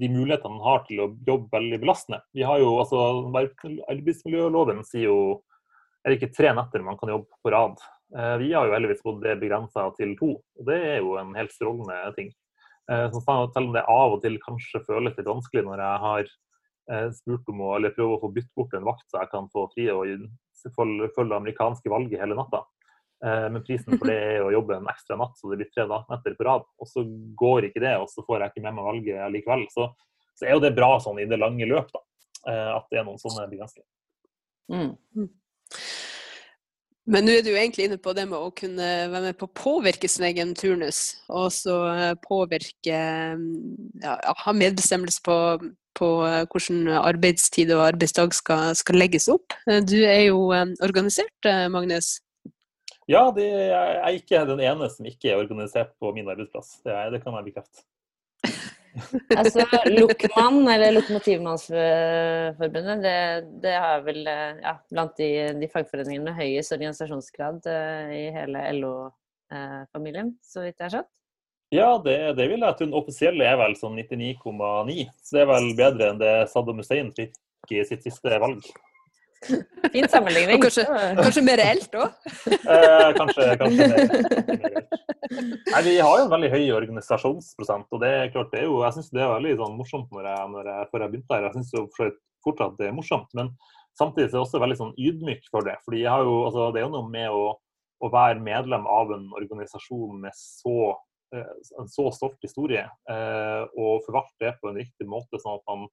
de 0.00 0.08
mulighetene 0.08 0.56
man 0.56 0.66
har 0.66 0.84
til 0.88 1.02
å 1.04 1.10
jobbe 1.26 1.52
veldig 1.52 1.78
belastende. 1.82 2.22
Vi 2.32 2.44
har 2.48 2.62
jo, 2.62 2.70
altså, 2.80 3.02
Arbeidsmiljøloven 3.92 4.80
sier 4.88 5.10
jo 5.10 5.18
er 6.02 6.10
det 6.10 6.18
ikke 6.18 6.34
tre 6.34 6.50
netter 6.56 6.82
man 6.82 6.96
kan 6.98 7.12
jobbe 7.12 7.28
på 7.44 7.52
rad. 7.54 7.76
Eh, 8.16 8.36
Vi 8.42 8.52
har 8.52 8.66
jo 8.66 8.74
heldigvis 8.74 9.02
fått 9.04 9.20
det 9.22 9.36
begrensa 9.40 9.84
til 9.96 10.16
to, 10.18 10.32
og 10.58 10.66
det 10.66 10.78
er 10.94 10.98
jo 10.98 11.16
en 11.20 11.34
helt 11.38 11.52
strålende 11.54 11.98
ting. 12.16 12.32
Eh, 12.90 13.10
Så 13.12 13.20
selv 13.22 13.66
om 13.68 13.72
det 13.72 13.84
av 13.86 14.16
og 14.16 14.22
til 14.22 14.38
kanskje 14.42 14.82
føles 14.86 15.16
litt 15.16 15.28
vanskelig 15.28 15.64
når 15.64 15.82
jeg 15.84 16.02
har 16.04 16.22
eh, 16.90 17.08
spurt 17.14 17.48
om 17.48 17.60
å 17.62 17.76
eller 17.76 17.94
prøve 17.94 18.16
å 18.16 18.22
få 18.24 18.32
bytte 18.34 18.54
bort 18.56 18.74
en 18.74 18.84
vakt 18.88 19.06
så 19.08 19.22
jeg 19.22 19.30
kan 19.30 19.48
få 19.52 19.68
fri 19.74 19.88
og 19.94 20.06
følge 20.74 21.28
det 21.30 21.36
amerikanske 21.38 21.90
valget 21.90 22.20
hele 22.20 22.34
natta. 22.38 22.64
Eh, 23.24 23.48
Men 23.54 23.62
prisen 23.62 23.98
for 23.98 24.10
det 24.10 24.18
er 24.18 24.42
å 24.42 24.52
jobbe 24.54 24.76
en 24.80 24.90
ekstra 24.90 25.16
natt, 25.16 25.36
så 25.38 25.50
det 25.50 25.60
blir 25.62 25.70
tre 25.70 25.86
netter 25.86 26.34
på 26.34 26.44
rad. 26.48 26.64
Og 26.78 26.86
så 26.90 27.04
går 27.38 27.70
ikke 27.70 27.84
det, 27.84 27.96
og 28.02 28.08
så 28.10 28.24
får 28.26 28.40
jeg 28.40 28.50
ikke 28.52 28.64
med 28.66 28.74
meg 28.74 28.88
valget 28.90 29.32
likevel. 29.36 29.66
Så, 29.70 29.92
så 30.34 30.46
er 30.48 30.56
jo 30.56 30.64
det 30.64 30.74
bra 30.74 30.96
sånn 30.98 31.20
i 31.22 31.28
det 31.30 31.38
lange 31.38 31.66
løp, 31.70 31.92
da. 31.94 32.02
eh, 32.50 32.70
At 32.76 32.90
det 32.90 32.98
er 32.98 33.06
noen 33.06 33.22
sånne 33.22 33.46
begrensninger. 33.50 33.88
mm. 35.16 35.28
Men 37.10 37.26
nå 37.26 37.34
er 37.34 37.42
du 37.42 37.50
egentlig 37.50 37.88
inne 37.88 37.98
på 37.98 38.12
det 38.14 38.28
med 38.30 38.38
å 38.38 38.52
kunne 38.54 38.88
være 39.10 39.24
med 39.24 39.38
på 39.38 39.48
å 39.48 39.54
påvirke 39.58 40.06
sin 40.10 40.26
egen 40.28 40.52
turnus. 40.54 41.00
Og 41.32 41.48
så 41.54 41.76
eh, 41.90 42.12
påvirke 42.22 42.98
ja, 44.04 44.16
Ha 44.44 44.54
medbestemmelse 44.54 45.24
på, 45.26 45.36
på, 45.98 46.10
eh, 46.28 46.44
hvordan 46.46 46.92
arbeidstid 47.02 47.74
og 47.74 47.88
arbeidsdag 47.88 48.36
skal, 48.38 48.76
skal, 48.78 49.00
legges 49.02 49.26
opp. 49.32 49.56
Du 49.66 49.98
er 49.98 50.28
jo 50.28 50.52
organisert, 50.52 51.50
Magnus? 51.74 52.20
Ja, 53.10 53.26
det, 53.34 53.48
jeg 53.50 53.96
er 53.98 54.18
ikke 54.20 54.44
den 54.46 54.62
ene 54.62 54.86
som 54.92 55.08
ikke 55.08 55.32
er 55.32 55.42
organisert 55.42 55.90
på 55.98 56.14
min 56.14 56.30
arbeidsplass. 56.30 56.78
Det, 56.86 56.94
det 57.16 57.24
kan 57.24 57.34
jeg 57.34 57.50
bekrefte. 57.50 57.82
Altså 59.36 59.64
Lokmann, 59.88 60.68
eller 60.68 60.92
Lokomotivmannsforbundet, 60.96 63.02
det, 63.04 63.44
det 63.64 63.74
har 63.84 63.98
vel 64.04 64.26
eh, 64.28 64.56
ja, 64.60 64.74
blant 64.92 65.14
de, 65.20 65.28
de, 65.60 65.66
fagforeningene 65.72 66.24
med 66.28 66.36
høyest 66.36 66.74
organisasjonsgrad 66.76 67.60
uh, 67.68 68.12
i 68.12 68.30
hele 68.34 68.58
LO-familien, 68.76 70.28
uh, 70.34 70.38
så 70.44 70.58
vidt 70.66 70.76
jeg 70.76 70.86
har 70.86 70.94
skjønt? 70.98 71.12
Ja, 71.72 71.90
det, 72.04 72.36
det 72.36 72.46
vil 72.50 72.60
jeg 72.60 72.74
tro. 72.76 72.84
Den 72.84 72.98
offisielle 72.98 73.44
er 73.48 73.56
vel 73.62 73.74
sånn 73.80 73.96
99,9, 73.96 75.08
så 75.24 75.30
det 75.38 75.40
er 75.40 75.52
vel 75.54 75.68
bedre 75.78 76.04
enn 76.12 76.20
det 76.20 76.34
Saddam 76.52 76.80
Hussein 76.82 77.08
fikk 77.16 77.32
i 77.72 77.80
sitt 77.88 78.04
siste 78.04 78.28
valg. 78.42 78.60
Fin 79.92 80.08
sammenligning. 80.08 80.58
Og 80.60 80.66
kanskje, 80.66 80.84
kanskje 81.18 81.44
mer 81.44 81.60
reelt 81.60 81.96
òg? 81.98 82.16
Eh, 82.46 83.08
kanskje, 83.18 83.46
kanskje 83.60 83.88
mer, 83.90 84.82
Nei, 85.72 85.82
Vi 85.86 85.94
har 85.98 86.18
jo 86.18 86.24
en 86.26 86.32
veldig 86.32 86.50
høy 86.52 86.64
organisasjonsprosent. 86.76 87.88
og 87.90 88.02
det 88.02 88.10
er 88.10 88.32
klart, 88.34 88.50
det 88.52 88.62
er 88.62 88.68
jo, 88.68 88.82
Jeg 88.84 88.98
syns 88.98 89.12
det 89.14 89.22
er 89.22 89.32
veldig 89.32 89.54
sånn, 89.60 89.78
morsomt 89.78 90.10
når 90.14 90.28
jeg, 90.30 90.50
når 90.54 90.72
jeg, 90.72 90.90
før 90.90 91.04
jeg 91.04 91.14
begynte 91.14 91.36
her. 91.38 91.46
Jeg 91.48 91.56
syns 91.56 92.18
fortsatt 92.44 92.76
det 92.78 92.90
er 92.90 92.96
morsomt. 92.96 93.30
Men 93.38 93.52
samtidig 93.98 94.28
er 94.30 94.38
jeg 94.38 94.46
også 94.46 94.62
veldig 94.62 94.80
sånn 94.80 94.96
ydmyk 94.98 95.48
for 95.50 95.68
det. 95.68 95.78
fordi 95.86 96.04
jeg 96.04 96.12
har 96.12 96.26
jo, 96.26 96.36
altså, 96.48 96.68
Det 96.72 96.82
er 96.82 96.86
jo 96.86 96.94
noe 96.96 97.08
med 97.10 97.30
å, 97.30 97.46
å 98.02 98.12
være 98.12 98.44
medlem 98.44 98.86
av 98.90 99.14
en 99.16 99.26
organisasjon 99.40 100.20
med 100.22 100.36
så 100.38 100.94
eh, 101.34 101.52
en 101.80 101.90
så 101.90 102.10
stolt 102.14 102.38
historie, 102.44 102.84
eh, 102.84 103.62
og 103.78 104.04
forvalte 104.06 104.46
det 104.46 104.56
på 104.60 104.70
en 104.70 104.80
riktig 104.82 105.08
måte, 105.08 105.40
sånn 105.40 105.60
at 105.60 105.66
man 105.70 105.88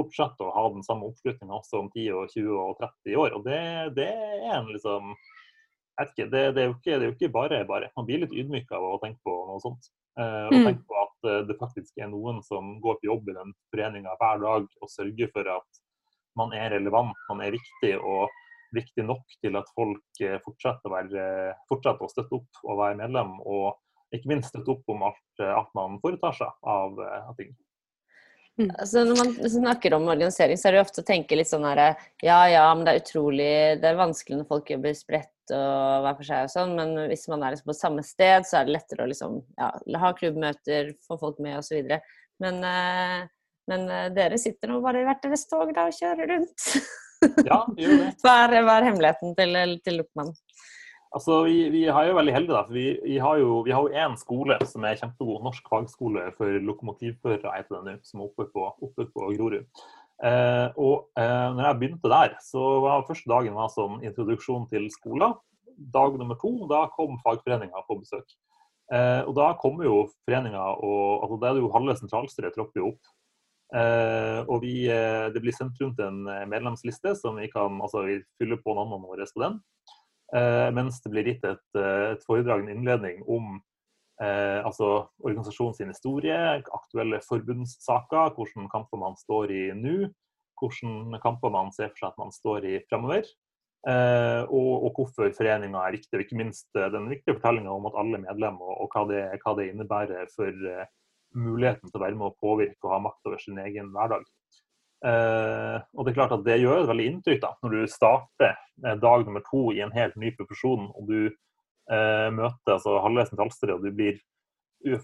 fortsette 0.00 0.46
å 0.46 0.54
ha 0.56 0.64
den 0.72 0.86
samme 0.86 1.10
oppslutninga 1.10 1.60
også 1.60 1.84
om 1.84 1.92
10, 1.92 2.08
og 2.16 2.32
20 2.34 2.56
og 2.56 2.74
30 2.80 3.20
år. 3.20 3.36
Og 3.38 3.46
det, 3.46 3.60
det 4.00 4.08
er 4.08 4.56
en 4.56 4.72
liksom 4.72 5.14
ikke, 6.00 6.26
det, 6.32 6.42
det, 6.56 6.62
er 6.62 6.70
ikke, 6.72 6.94
det, 6.94 7.00
er 7.00 7.08
jo 7.10 7.16
ikke, 7.16 7.32
bare 7.34 7.64
bare. 7.68 7.90
Man 7.98 8.06
blir 8.08 8.22
litt 8.22 8.32
ydmyk 8.32 8.70
av 8.72 8.86
å 8.86 8.98
tenke 9.02 9.20
på 9.26 9.34
noe 9.50 9.60
sånt. 9.62 9.90
Eh, 10.18 10.46
og 10.48 10.56
mm. 10.56 10.66
tenke 10.66 10.86
på 10.88 10.98
at 11.00 11.28
eh, 11.28 11.42
det 11.48 11.58
faktisk 11.60 12.00
er 12.00 12.10
noen 12.12 12.40
som 12.46 12.78
går 12.82 13.00
på 13.00 13.10
jobb 13.10 13.30
i 13.30 13.36
den 13.36 13.52
foreninga 13.72 14.16
hver 14.20 14.40
dag 14.42 14.66
og 14.80 14.92
sørger 14.92 15.32
for 15.34 15.50
at 15.58 15.82
man 16.38 16.54
er 16.56 16.72
relevant, 16.72 17.18
man 17.28 17.42
er 17.44 17.54
viktig 17.54 17.92
og 17.98 18.30
viktig 18.74 19.04
nok 19.04 19.38
til 19.42 19.58
at 19.58 19.70
folk 19.76 20.22
eh, 20.24 20.38
fortsetter 20.44 20.90
å, 20.90 20.94
være, 20.94 21.24
fortsetter 21.70 22.06
å 22.06 22.12
støtte 22.12 22.38
opp 22.38 22.64
og 22.64 22.80
være 22.80 23.00
medlem. 23.02 23.36
Og 23.44 24.16
ikke 24.16 24.32
minst 24.32 24.54
støtte 24.54 24.74
opp 24.74 24.94
om 24.94 25.04
alt, 25.10 25.26
eh, 25.42 25.52
alt 25.52 25.72
man 25.78 25.98
foretar 26.02 26.36
seg 26.38 26.70
av, 26.70 26.98
av 27.00 27.34
ting. 27.38 27.52
Altså, 28.68 29.04
når 29.06 29.18
man 29.18 29.50
snakker 29.52 29.94
om 29.96 30.08
organisering, 30.10 30.58
så 30.58 30.68
er 30.68 30.74
det 30.74 30.80
jo 30.80 30.86
ofte 30.86 31.02
å 31.04 31.08
tenke 31.08 31.38
litt 31.38 31.50
sånn 31.50 31.66
her 31.68 31.80
Ja 32.24 32.40
ja, 32.50 32.64
men 32.74 32.86
det 32.86 32.92
er 32.92 33.02
utrolig 33.02 33.52
Det 33.80 33.88
er 33.88 33.98
vanskelig 33.98 34.40
når 34.40 34.48
folk 34.50 34.72
jobber 34.74 34.96
spredt 34.98 35.54
og 35.54 36.04
hver 36.04 36.16
for 36.18 36.28
seg 36.28 36.46
og 36.46 36.52
sånn, 36.52 36.76
men 36.78 37.08
hvis 37.10 37.26
man 37.30 37.42
er 37.42 37.56
liksom 37.56 37.72
på 37.72 37.74
samme 37.74 38.04
sted, 38.06 38.46
så 38.46 38.60
er 38.60 38.68
det 38.68 38.76
lettere 38.76 39.02
å 39.02 39.10
liksom 39.10 39.40
ja, 39.58 39.70
ha 40.02 40.10
klubbmøter, 40.14 40.92
få 41.02 41.16
folk 41.18 41.40
med 41.42 41.58
osv. 41.58 41.90
Men, 42.44 42.60
eh, 42.68 43.24
men 43.72 43.86
eh, 43.90 44.08
dere 44.14 44.38
sitter 44.38 44.70
nå 44.70 44.78
bare 44.84 45.02
i 45.02 45.08
hvert 45.08 45.24
deres 45.24 45.48
tog 45.50 45.72
da 45.74 45.88
og 45.90 45.96
kjører 45.96 46.30
rundt. 46.36 46.68
Ja, 47.44 47.64
gjør 47.76 47.96
det. 48.04 48.12
hva, 48.22 48.36
er, 48.46 48.86
hemmeligheten 48.86 49.34
til, 49.40 49.58
til 49.82 50.00
Lokmann? 50.04 50.30
Altså, 51.10 51.40
vi, 51.48 51.56
vi, 51.74 51.84
er 51.90 52.06
jo 52.06 52.18
veldig 52.18 52.34
heldige. 52.34 52.54
da, 52.54 52.62
for 52.66 52.76
Vi, 52.76 52.84
vi 53.02 53.16
har 53.18 53.40
jo 53.40 53.88
én 53.90 54.16
skole 54.18 54.58
som 54.70 54.84
er 54.86 54.98
kjempegod. 55.00 55.40
Norsk 55.42 55.66
fagskole 55.72 56.28
for 56.36 56.60
lokomotivførere 56.66 57.56
heter 57.56 57.80
den 57.80 57.96
nå, 57.96 58.04
som 58.06 58.22
er 58.22 58.28
oppe 58.28 58.46
på, 58.52 58.68
oppe 58.70 59.08
på 59.10 59.32
Grorud. 59.34 59.64
Eh, 60.20 60.68
og 60.76 61.08
eh, 61.18 61.48
når 61.56 61.64
jeg 61.64 61.78
begynte 61.80 62.12
der, 62.12 62.36
så 62.44 62.62
var 62.84 63.06
første 63.08 63.30
dagen 63.30 63.56
var 63.56 63.72
som 63.72 63.98
introduksjon 64.04 64.68
til 64.70 64.86
skolen. 64.92 65.34
Dag 65.80 66.14
nummer 66.20 66.38
to, 66.38 66.52
da 66.70 66.84
kom 66.94 67.18
fagforeninga 67.24 67.82
på 67.88 67.98
besøk. 68.02 68.36
Eh, 68.90 69.22
og 69.24 69.34
da 69.38 69.52
kommer 69.58 69.86
jo 69.86 69.96
foreninga 70.26 70.62
og 70.82 71.22
altså 71.22 71.36
Det 71.38 71.48
er 71.48 71.58
jo 71.62 71.70
halve 71.70 71.94
sentralstyret 71.98 72.56
tropper 72.56 72.82
jo 72.82 72.92
opp. 72.92 73.10
Eh, 73.70 74.40
og 74.50 74.64
vi, 74.64 74.88
eh, 74.90 75.30
det 75.30 75.42
blir 75.42 75.54
sendt 75.54 75.78
rundt 75.78 76.00
en 76.02 76.24
medlemsliste 76.50 77.14
som 77.18 77.38
vi 77.38 77.46
kan 77.52 77.78
altså 77.78 78.02
vi 78.08 78.18
fyller 78.38 78.58
på 78.62 78.74
navnene 78.74 79.06
våre 79.06 79.26
på 79.30 79.44
den. 79.46 79.60
Eh, 80.36 80.68
mens 80.76 81.00
det 81.02 81.10
blir 81.10 81.26
gitt 81.26 81.44
et, 81.48 81.66
eh, 81.78 82.12
et 82.14 82.24
foredrag, 82.26 82.62
en 82.62 82.72
innledning 82.76 83.22
om 83.26 83.56
eh, 84.22 84.60
altså 84.62 85.08
organisasjonens 85.24 85.80
historie, 85.82 86.38
aktuelle 86.62 87.18
forbundssaker, 87.26 88.34
hvordan 88.36 88.68
kamper 88.70 89.00
man 89.00 89.18
står 89.18 89.54
i 89.56 89.62
nå, 89.74 89.96
hvordan 90.60 91.18
kamper 91.22 91.52
man 91.54 91.72
ser 91.74 91.90
for 91.90 92.04
seg 92.04 92.12
at 92.12 92.20
man 92.20 92.34
står 92.34 92.68
i 92.68 92.76
fremover. 92.86 93.26
Eh, 93.88 94.42
og, 94.52 94.72
og, 94.84 94.90
hvorfor 94.98 95.30
foreninga 95.32 95.80
er 95.86 95.94
riktig, 95.96 96.12
og 96.12 96.24
ikke 96.26 96.36
minst 96.36 96.68
eh, 96.76 96.90
den 96.92 97.08
viktige 97.08 97.38
fortellinga 97.38 97.72
om 97.72 97.86
at 97.88 97.96
alle 98.02 98.18
er 98.18 98.26
medlemmer, 98.26 98.74
og, 98.74 98.82
og 98.84 98.92
hva, 98.92 99.06
det, 99.08 99.22
hva, 99.40 99.54
det, 99.56 99.70
innebærer 99.70 100.28
for 100.34 100.66
uh, 100.68 100.82
muligheten 101.32 101.88
til 101.88 101.96
å 101.96 102.02
være 102.02 102.18
med 102.18 102.28
å 102.28 102.36
påvirke 102.42 102.84
og 102.84 102.92
ha 102.92 102.98
makt 103.06 103.30
over 103.30 103.40
sin 103.40 103.60
egen 103.62 103.88
hverdag. 103.94 104.26
Uh, 105.00 105.80
og 105.96 106.04
det 106.04 106.12
er 106.12 106.16
klart 106.18 106.34
at 106.36 106.42
det 106.44 106.58
gjør 106.60 106.82
et 106.82 106.90
veldig 106.90 107.04
inntrykk 107.08 107.38
da, 107.40 107.54
når 107.64 107.72
du 107.72 107.84
starter 107.88 108.56
uh, 108.84 108.96
dag 109.00 109.22
nummer 109.24 109.40
to 109.46 109.70
i 109.72 109.80
en 109.80 109.94
helt 109.94 110.18
ny 110.20 110.32
profesjon, 110.36 110.90
og 110.92 111.06
du 111.08 111.30
uh, 111.30 112.28
møter 112.36 112.74
altså, 112.74 112.98
en 113.00 113.22
sentralstyret 113.30 113.78
og 113.78 113.86
du 113.86 113.94
blir 113.96 114.20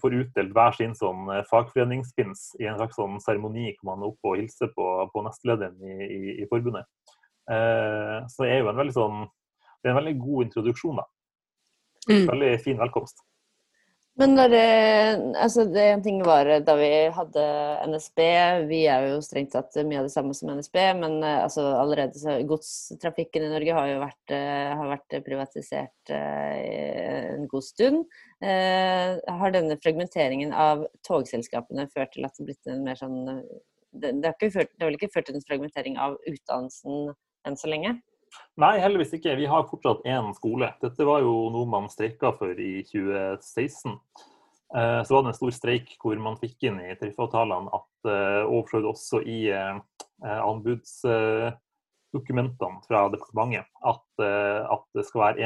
får 0.01 0.15
utdelt 0.17 0.53
hver 0.57 0.73
sin 0.73 0.95
sånn 0.97 1.27
fagforeningspins 1.45 2.55
i 2.57 2.65
en 2.65 2.79
slags 2.79 2.95
sånn 2.97 3.19
seremoni 3.21 3.75
hvor 3.75 3.91
man 3.91 4.01
er 4.01 4.07
oppe 4.09 4.31
og 4.31 4.39
hilser 4.39 4.71
på, 4.73 4.85
på 5.13 5.21
nestlederen 5.21 5.75
i, 5.85 5.97
i, 6.01 6.21
i 6.41 6.47
forbundet. 6.49 6.89
så 7.45 8.41
det 8.41 8.47
er 8.55 8.63
jo 8.63 8.71
en 8.71 8.79
veldig 8.81 8.95
sånn 8.95 9.19
det 9.27 9.91
er 9.91 9.93
en 9.93 9.99
veldig 9.99 10.15
god 10.23 10.47
introduksjon. 10.47 10.97
da. 10.97 11.05
Mm. 12.09 12.25
Veldig 12.31 12.49
fin 12.65 12.81
velkomst. 12.81 13.21
Men 14.17 14.33
når 14.33 14.49
det, 14.49 14.61
altså 15.37 15.63
det 15.69 15.83
en 15.91 16.01
ting 16.01 16.23
var 16.25 16.47
da 16.65 16.73
vi 16.79 16.87
hadde 17.13 17.41
NSB, 17.91 18.21
vi 18.65 18.79
er 18.89 19.11
jo 19.11 19.19
strengt 19.21 19.51
tatt 19.53 19.77
mye 19.85 19.99
av 20.01 20.07
det 20.07 20.13
samme 20.15 20.33
som 20.33 20.49
NSB, 20.57 20.79
men 20.97 21.19
eh, 21.21 21.43
altså 21.43 21.67
allerede 21.77 22.17
så 22.17 22.39
godstrafikken 22.49 23.45
i 23.45 23.51
Norge 23.51 23.75
har 23.77 23.91
jo 23.91 23.99
vært, 24.01 24.33
eh, 24.33 24.73
har 24.79 24.89
vært 24.89 25.19
privatisert 25.27 26.13
eh, 26.17 27.29
en 27.35 27.45
god 27.51 27.67
stund. 27.67 28.09
Har 28.41 29.53
denne 29.53 29.77
fragmenteringen 29.81 30.51
av 30.53 30.83
togselskapene 31.05 31.85
ført 31.93 32.13
til 32.13 32.25
at 32.25 32.33
det 32.33 32.41
har 32.41 32.49
blitt 32.49 32.73
en 32.73 32.83
mer 32.85 32.97
sånn 32.97 33.15
det, 33.25 34.11
det, 34.21 34.29
har 34.29 34.51
ført, 34.53 34.73
det 34.73 34.81
har 34.81 34.91
vel 34.91 34.97
ikke 34.97 35.13
ført 35.13 35.29
til 35.29 35.37
en 35.37 35.45
fragmentering 35.45 35.97
av 36.01 36.17
utdannelsen 36.25 37.13
enn 37.47 37.57
så 37.57 37.69
lenge? 37.69 37.99
Nei, 38.57 38.77
heldigvis 38.81 39.13
ikke. 39.19 39.37
Vi 39.37 39.49
har 39.49 39.67
fortsatt 39.69 40.05
én 40.09 40.33
skole. 40.37 40.71
Dette 40.81 41.05
var 41.05 41.21
jo 41.25 41.35
noe 41.53 41.69
man 41.69 41.91
streika 41.93 42.33
for 42.35 42.57
i 42.57 42.81
2016. 42.89 43.99
Eh, 44.75 45.03
så 45.03 45.13
var 45.13 45.23
det 45.23 45.29
en 45.31 45.33
stor 45.33 45.51
streik 45.55 45.93
hvor 46.01 46.17
man 46.19 46.35
fikk 46.41 46.63
inn 46.67 46.81
i 46.83 46.95
tariffavtalene 46.99 47.71
at, 47.71 47.87
eh, 48.11 48.43
og 48.43 48.67
også 48.91 49.21
i 49.23 49.47
eh, 49.55 49.79
anbudsdokumentene 50.27 52.81
fra 52.83 53.07
departementet, 53.13 53.63
at, 53.85 54.03
at 54.73 54.83
det 54.97 55.05
skal 55.07 55.21
være 55.21 55.37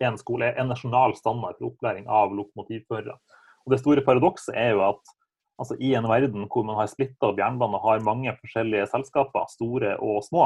én 0.00 0.16
skole, 0.20 0.54
en 0.54 0.68
nasjonal 0.70 1.14
standard 1.18 1.56
for 1.58 1.66
opplæring 1.72 2.06
av 2.08 2.34
lokomotivførere. 2.38 3.16
Og 3.66 3.70
Det 3.74 3.80
store 3.82 4.06
paradokset 4.06 4.54
er 4.54 4.70
jo 4.76 4.80
at 4.86 5.02
altså, 5.58 5.74
i 5.82 5.94
en 5.98 6.08
verden 6.08 6.46
hvor 6.46 6.64
man 6.68 6.78
har 6.78 6.86
splitta 6.92 7.26
opp 7.32 7.40
jernbanen 7.42 7.74
og 7.80 7.86
har 7.88 8.06
mange 8.06 8.30
forskjellige 8.38 8.86
selskaper, 8.94 9.44
store 9.50 9.90
og 9.98 10.22
små, 10.24 10.44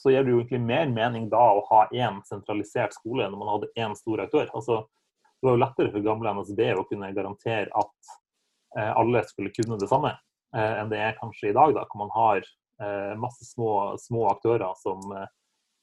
så 0.00 0.12
gir 0.12 0.24
det 0.24 0.32
jo 0.32 0.40
egentlig 0.40 0.62
mer 0.64 0.88
mening 0.88 1.28
da 1.32 1.42
å 1.52 1.64
ha 1.68 1.82
én 1.92 2.22
sentralisert 2.28 2.94
skole 2.96 3.26
enn 3.26 3.34
når 3.34 3.40
man 3.42 3.52
hadde 3.54 3.72
én 3.84 3.96
stor 3.98 4.22
aktør. 4.24 4.48
Altså, 4.56 4.78
det 5.40 5.48
var 5.48 5.56
jo 5.56 5.60
lettere 5.60 5.92
for 5.92 6.04
gamle 6.04 6.32
NSB 6.36 6.62
å 6.76 6.86
kunne 6.88 7.12
garantere 7.16 7.68
at 7.82 8.14
eh, 8.76 8.92
alle 8.92 9.22
skulle 9.28 9.52
kunne 9.56 9.78
det 9.80 9.88
samme, 9.90 10.14
eh, 10.56 10.72
enn 10.80 10.92
det 10.92 11.02
er 11.04 11.18
kanskje 11.20 11.50
i 11.50 11.56
dag, 11.56 11.74
da, 11.76 11.84
hvor 11.88 12.02
man 12.02 12.12
har 12.16 12.40
eh, 12.40 13.12
masse 13.20 13.44
små, 13.48 13.70
små, 14.00 14.26
aktører 14.32 14.72
som 14.80 15.14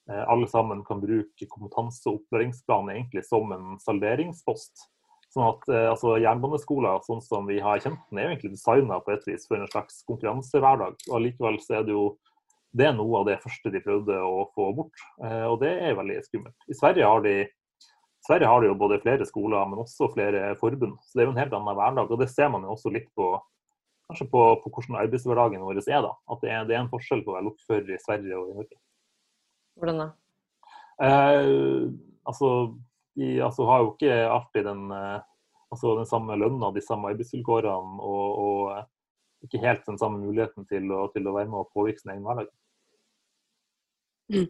alle 0.07 0.47
sammen 0.47 0.85
kan 0.87 1.01
bruke 1.01 1.45
kompetanse- 1.51 2.05
og 2.07 2.21
opplæringsplan 2.21 2.93
egentlig 2.93 3.25
som 3.27 3.49
en 3.51 3.73
salderingspost. 3.83 4.85
Sånn 5.35 5.49
at 5.49 5.65
altså, 5.67 6.13
Jernbaneskoler 6.23 7.01
sånn 7.03 7.19
som 7.25 7.43
vi 7.49 7.57
har 7.59 7.81
kjent 7.83 7.99
den, 8.07 8.21
er 8.21 8.23
jo 8.23 8.29
egentlig 8.31 8.53
designa 8.53 9.01
på 9.03 9.11
et 9.11 9.27
vis 9.27 9.43
for 9.49 9.59
en 9.59 9.67
slags 9.67 9.99
konkurransehverdag. 10.07 11.03
og 11.11 11.25
Likevel 11.25 11.59
så 11.59 11.81
er 11.81 11.89
det 11.89 11.91
jo 11.97 12.05
det 12.77 12.87
er 12.89 12.95
noe 12.95 13.21
av 13.21 13.27
det 13.27 13.39
første 13.43 13.71
de 13.73 13.81
prøvde 13.83 14.17
å 14.21 14.47
få 14.55 14.71
bort, 14.77 15.05
eh, 15.23 15.45
og 15.49 15.59
det 15.63 15.73
er 15.89 15.97
veldig 15.97 16.17
skummelt. 16.25 16.57
I 16.69 16.77
Sverige 16.77 17.09
har 17.09 17.23
de, 17.25 17.35
Sverige 18.27 18.49
har 18.51 18.61
de 18.61 18.71
jo 18.71 18.79
både 18.79 19.01
flere 19.03 19.25
skoler, 19.27 19.67
men 19.69 19.83
også 19.83 20.11
flere 20.13 20.51
forbund. 20.61 20.97
Så 21.05 21.17
det 21.17 21.23
er 21.23 21.29
jo 21.29 21.35
en 21.35 21.41
helt 21.41 21.55
annen 21.55 21.79
hverdag. 21.79 22.11
og 22.11 22.19
Det 22.21 22.29
ser 22.31 22.51
man 22.53 22.65
jo 22.67 22.73
også 22.75 22.91
litt 22.93 23.07
på 23.17 23.31
kanskje 24.07 24.27
på, 24.31 24.41
på 24.63 24.71
hvordan 24.71 24.99
arbeidshverdagen 25.01 25.63
vår 25.67 25.81
er. 25.83 26.01
da, 26.05 26.13
At 26.31 26.43
det 26.43 26.51
er, 26.51 26.67
det 26.67 26.75
er 26.75 26.83
en 26.83 26.91
forskjell 26.91 27.23
på 27.25 27.33
å 27.33 27.37
være 27.37 27.47
lokfører 27.49 27.95
i 27.95 28.01
Sverige 28.03 28.39
og 28.39 28.51
i 28.51 28.57
Norge. 28.59 28.79
Hvordan 29.77 30.03
da? 30.03 30.09
Eh, 31.07 31.47
altså, 32.27 32.51
de 33.19 33.31
altså, 33.43 33.65
har 33.69 33.83
jo 33.83 33.89
ikke 33.93 34.19
alltid 34.33 34.69
den, 34.69 34.85
eh, 34.95 35.17
altså, 35.71 35.95
den 35.99 36.09
samme 36.09 36.37
lønna, 36.39 36.71
de 36.73 36.85
samme 36.85 37.11
arbeidsvilkårene 37.13 37.99
og, 38.01 38.39
og 38.45 38.61
eh, 38.77 38.85
ikke 39.45 39.61
helt 39.61 39.83
den 39.85 39.99
samme 40.01 40.21
muligheten 40.23 40.65
til 40.69 40.89
å, 40.95 41.07
til 41.13 41.27
å 41.27 41.35
være 41.35 41.51
med 41.51 41.61
og 41.61 41.71
påvirke 41.75 42.01
sin 42.01 42.15
egen 42.15 42.25
hverdag. 42.25 42.49
Mm. 44.33 44.47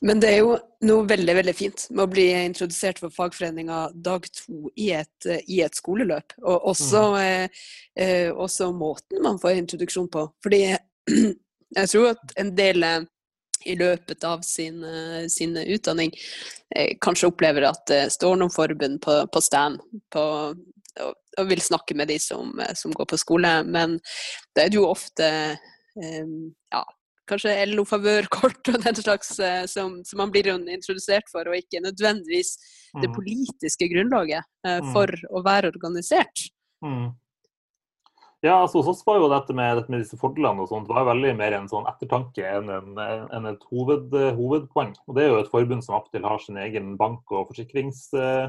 Men 0.00 0.20
det 0.22 0.30
er 0.30 0.38
jo 0.44 0.54
noe 0.86 1.06
veldig 1.10 1.34
veldig 1.40 1.54
fint 1.58 1.84
med 1.90 2.04
å 2.04 2.10
bli 2.12 2.26
introdusert 2.30 3.00
for 3.02 3.12
fagforeninga 3.14 3.80
dag 3.94 4.26
to 4.30 4.70
i 4.78 4.90
et, 4.96 5.30
i 5.50 5.60
et 5.64 5.76
skoleløp. 5.76 6.36
Og 6.44 6.68
også, 6.72 7.04
mm. 7.10 7.20
eh, 7.20 7.62
eh 8.04 8.28
også, 8.30 8.70
måten 8.72 9.22
man 9.24 9.40
får 9.42 9.58
introduksjon 9.58 10.08
på. 10.12 10.28
Fordi 10.44 10.62
jeg 11.80 11.92
tror 11.92 12.12
at 12.12 12.36
en 12.40 12.54
del 12.56 12.86
eh, 12.86 13.00
i 13.64 13.76
løpet 13.76 14.24
av 14.24 14.40
sin, 14.46 14.84
eh, 14.84 15.26
sin 15.28 15.56
utdanning 15.56 16.14
eh, 16.76 16.96
kanskje 17.00 17.28
opplever 17.28 17.68
at 17.68 17.84
det 17.90 18.04
står 18.14 18.38
noen 18.40 18.54
forbund 18.54 19.00
på, 19.04 19.16
på 19.32 19.42
stand 19.44 19.82
på, 20.12 20.22
og, 21.00 21.18
og, 21.36 21.44
vil 21.50 21.60
snakke 21.62 21.96
med 21.98 22.08
de 22.08 22.18
som, 22.22 22.54
som, 22.74 22.94
går 22.96 23.10
på 23.10 23.18
skole, 23.20 23.52
men 23.64 23.98
det 24.56 24.66
er 24.66 24.78
jo 24.78 24.88
ofte 24.88 25.28
eh, 25.28 26.32
ja, 26.72 26.84
kanskje 27.30 27.54
LO-favørkort 27.70 28.72
og 28.72 28.84
den 28.84 29.00
slags 29.00 29.32
eh, 29.38 29.64
som, 29.70 30.00
som, 30.06 30.20
man 30.20 30.32
blir 30.34 30.50
introdusert 30.52 31.30
for, 31.32 31.48
og 31.48 31.58
ikke 31.58 31.82
nødvendigvis 31.84 32.56
det 33.00 33.08
mm. 33.08 33.16
politiske 33.16 33.88
grunnlaget 33.92 34.44
eh, 34.66 34.78
mm. 34.82 34.92
for 34.94 35.14
å 35.30 35.42
være 35.46 35.72
organisert. 35.72 36.48
Mm. 36.84 37.10
Ja, 38.40 38.54
altså 38.62 38.80
hos 38.80 38.88
oss 38.94 39.04
var 39.04 39.18
jo 39.20 39.28
dette 39.28 39.52
med, 39.52 39.74
dette 39.76 39.92
med 39.92 40.00
disse 40.00 40.16
fordelene 40.16 40.64
og 40.64 40.70
sånt 40.70 40.88
var 40.88 41.04
veldig 41.10 41.34
mer 41.36 41.58
en 41.58 41.68
sånn 41.68 41.88
ettertanke 41.90 42.46
enn, 42.48 42.70
en, 42.72 43.02
en 43.36 43.48
et 43.50 43.66
hoved, 43.68 44.16
hovedpoeng. 44.38 44.94
Og 45.04 45.16
Det 45.16 45.26
er 45.26 45.28
jo 45.28 45.42
et 45.42 45.52
forbund 45.52 45.84
som 45.84 45.98
opptil 45.98 46.24
har 46.24 46.40
sin 46.40 46.60
egen 46.60 46.96
bank- 47.00 47.36
og 47.36 47.52
forsikrings... 47.52 48.08
Eh, 48.16 48.48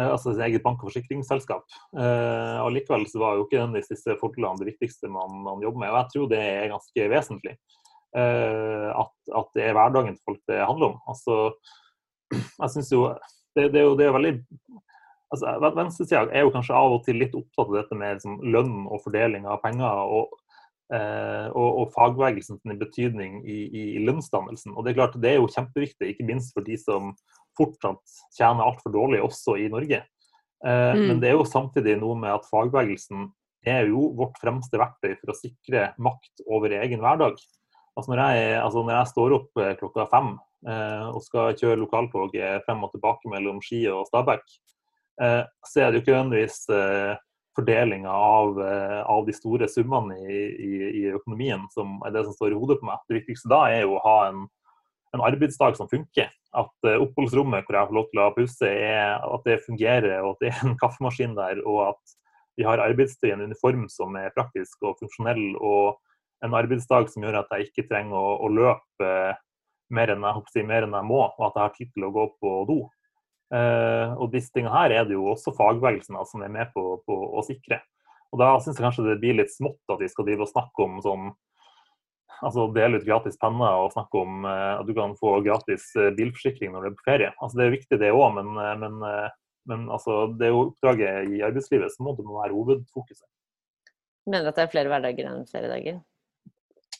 altså 0.00 0.32
sitt 0.32 0.42
eget 0.46 0.64
bank- 0.64 0.80
og 0.80 0.88
forsikringsselskap. 0.90 1.64
Eh, 1.98 2.58
Allikevel 2.62 3.04
så 3.10 3.20
var 3.20 3.36
jo 3.36 3.46
ikke 3.46 3.60
den 3.60 3.76
disse 3.76 4.16
fordelene 4.20 4.60
det 4.60 4.72
viktigste 4.72 5.10
man, 5.12 5.42
man, 5.44 5.62
jobber 5.64 5.84
med. 5.84 5.92
Og 5.92 5.98
jeg 6.00 6.12
tror 6.14 6.30
det 6.32 6.42
er 6.42 6.72
ganske 6.72 7.08
vesentlig. 7.12 7.56
Eh, 8.16 8.88
at, 8.92 9.12
at, 9.36 9.50
det 9.56 9.66
er 9.66 9.76
hverdagen 9.76 10.16
til 10.16 10.24
folk 10.28 10.40
det 10.48 10.62
handler 10.64 10.94
om. 10.94 10.98
Altså, 11.08 11.38
jeg 12.32 12.74
synes 12.76 12.92
jo 12.92 13.04
det, 13.56 13.68
det, 13.72 13.82
er 13.82 13.86
jo 13.86 13.96
det 13.98 14.06
er 14.06 14.16
veldig 14.16 14.34
altså, 15.32 15.56
Venstresida 15.76 16.22
er 16.30 16.46
jo 16.46 16.52
kanskje 16.54 16.76
av 16.76 16.96
og 16.96 17.02
til 17.06 17.20
litt 17.20 17.34
opptatt 17.36 17.68
av 17.68 17.76
dette 17.80 17.98
med 17.98 18.16
liksom, 18.16 18.38
lønn 18.54 18.86
og 18.86 19.02
fordeling 19.04 19.48
av 19.48 19.60
penger. 19.64 20.06
og 20.16 20.38
eh, 20.92 21.48
og, 21.52 21.68
og 21.82 21.92
fagbevegelsens 21.94 22.64
betydning 22.80 23.42
i, 23.48 23.60
i, 23.68 23.84
lønnsdannelsen. 24.04 24.74
Og 24.76 24.84
Det 24.84 24.92
er 24.92 25.00
klart 25.00 25.20
det 25.20 25.30
er 25.34 25.40
jo 25.40 25.52
kjempeviktig, 25.52 26.10
ikke 26.12 26.28
minst 26.28 26.52
for 26.56 26.64
de 26.64 26.76
som 26.80 27.14
fortsatt 27.58 28.18
tjener 28.36 28.66
altfor 28.66 28.94
dårlig, 28.94 29.22
også 29.24 29.56
i 29.60 29.68
Norge. 29.72 30.02
Eh, 30.66 30.92
mm. 30.96 31.06
Men 31.08 31.22
det 31.22 31.32
er 31.32 31.38
jo 31.38 31.48
samtidig 31.48 31.98
noe 32.00 32.18
med 32.18 32.34
at 32.34 32.48
fagbevegelsen 32.50 33.30
er 33.66 33.88
jo 33.90 34.08
vårt 34.18 34.38
fremste 34.42 34.78
verktøy 34.80 35.14
for 35.20 35.32
å 35.32 35.38
sikre 35.38 35.90
makt 36.02 36.44
over 36.50 36.74
egen 36.80 37.02
hverdag. 37.02 37.38
Altså 37.92 38.12
når, 38.12 38.22
jeg, 38.22 38.54
altså 38.62 38.82
når 38.82 38.96
jeg 38.96 39.10
står 39.12 39.36
opp 39.36 39.62
eh, 39.62 39.74
klokka 39.78 40.06
fem 40.10 40.30
eh, 40.68 41.08
og 41.12 41.20
skal 41.26 41.58
kjøre 41.58 41.82
lokaltoget 41.82 42.64
frem 42.66 42.86
og 42.86 42.94
tilbake 42.94 43.30
mellom 43.30 43.60
Ski 43.64 43.84
og 43.92 44.06
Stabekk, 44.08 44.46
eh, 45.22 45.42
så 45.68 45.82
er 45.82 45.90
det 45.90 46.00
jo 46.00 46.04
ikke 46.06 46.16
nødvendigvis 46.16 46.64
eh, 46.72 47.12
fordelinga 47.56 48.10
av, 48.10 48.60
eh, 48.64 49.02
av, 49.02 49.26
de 49.26 49.34
store 49.36 49.68
summene 49.68 50.16
i, 50.24 50.40
i, 50.40 50.72
i, 51.02 51.04
økonomien 51.12 51.66
som 51.74 51.98
er 52.06 52.14
det 52.14 52.24
som 52.26 52.36
står 52.36 52.54
i 52.54 52.58
hodet 52.58 52.78
på 52.80 52.88
meg. 52.88 53.02
Det 53.08 53.20
viktigste 53.20 53.52
da 53.52 53.66
er 53.70 53.84
jo 53.84 53.98
å 53.98 54.04
ha 54.06 54.16
en, 54.30 54.46
en 55.12 55.24
arbeidsdag 55.24 55.76
som 55.78 55.90
funker. 55.90 56.30
At 56.56 56.88
eh, 56.88 57.00
oppholdsrommet 57.00 57.66
hvor 57.66 57.78
jeg 57.78 57.90
får 57.90 57.98
lov 57.98 58.08
til 58.10 58.22
å 58.22 58.30
pusse, 58.36 58.68
er, 58.68 59.18
at 59.22 59.48
det 59.48 59.62
fungerer, 59.66 60.20
og 60.22 60.34
at 60.34 60.44
det 60.44 60.52
er 60.52 60.64
en 60.68 60.78
kaffemaskin 60.82 61.36
der. 61.38 61.62
Og 61.66 61.84
at 61.90 62.16
vi 62.60 62.66
har 62.68 62.82
arbeidstid 62.84 63.30
i 63.30 63.36
en 63.36 63.46
uniform 63.48 63.86
som 63.92 64.16
er 64.20 64.34
praktisk 64.36 64.84
og 64.84 64.98
funksjonell. 65.00 65.52
og 65.60 66.00
en 66.42 66.56
arbeidsdag 66.58 67.06
som 67.12 67.22
gjør 67.22 67.38
at 67.42 67.52
jeg 67.54 67.68
ikke 67.68 67.86
trenger 67.90 68.18
å, 68.18 68.34
å 68.42 68.48
løpe 68.50 69.10
mer 69.92 70.10
enn, 70.14 70.24
jeg, 70.26 70.66
mer 70.66 70.86
enn 70.86 70.96
jeg 70.96 71.06
må, 71.06 71.20
og 71.28 71.44
at 71.46 71.54
jeg 71.54 71.62
har 71.62 71.76
tid 71.76 71.92
til 71.94 72.08
å 72.08 72.12
gå 72.14 72.26
på 72.42 72.54
do. 72.70 72.80
Uh, 73.52 74.16
og 74.16 74.32
disse 74.32 74.48
tingene 74.54 74.72
her 74.72 74.94
er 74.96 75.06
det 75.06 75.14
jo 75.14 75.26
også 75.28 75.52
fagbevegelsen 75.54 76.16
som 76.26 76.42
er 76.42 76.52
med 76.52 76.72
på, 76.74 76.96
på 77.06 77.18
å 77.38 77.44
sikre. 77.46 77.82
Og 78.32 78.40
Da 78.40 78.54
syns 78.64 78.78
jeg 78.80 78.86
kanskje 78.86 79.06
det 79.10 79.18
blir 79.20 79.36
litt 79.36 79.52
smått 79.52 79.92
at 79.92 80.00
vi 80.00 80.08
skal 80.08 80.26
drive 80.26 80.46
og 80.46 80.50
snakke 80.50 80.86
om 80.86 80.98
sånn 81.04 81.26
altså 82.42 82.66
dele 82.74 82.98
ut 82.98 83.06
gratis 83.06 83.38
penner 83.40 83.84
og 83.84 83.92
snakke 83.94 84.22
om 84.22 84.46
eh, 84.48 84.74
at 84.80 84.86
du 84.88 84.94
kan 84.96 85.14
få 85.18 85.36
gratis 85.46 85.88
eh, 85.98 86.12
bilforsikring 86.16 86.74
når 86.74 86.84
du 86.84 86.90
er 86.90 86.96
på 86.98 87.08
ferie. 87.08 87.30
Altså 87.38 87.58
Det 87.58 87.66
er 87.66 87.76
viktig 87.76 87.98
det 88.02 88.12
òg, 88.14 88.28
men, 88.38 88.54
eh, 88.58 88.72
men, 88.82 88.96
men 89.70 89.84
altså, 89.94 90.24
det 90.38 90.48
er 90.48 90.54
jo 90.54 90.64
oppdraget 90.68 91.30
i 91.30 91.42
arbeidslivet 91.46 91.94
så 91.94 92.06
må 92.06 92.16
det 92.18 92.26
være 92.26 92.56
hovedfokuset. 92.56 93.26
Mener 94.26 94.46
du 94.46 94.52
at 94.52 94.58
det 94.58 94.66
er 94.66 94.72
flere 94.74 94.90
hverdager 94.90 95.28
enn 95.30 95.46
flere 95.50 95.70
dager? 95.70 96.00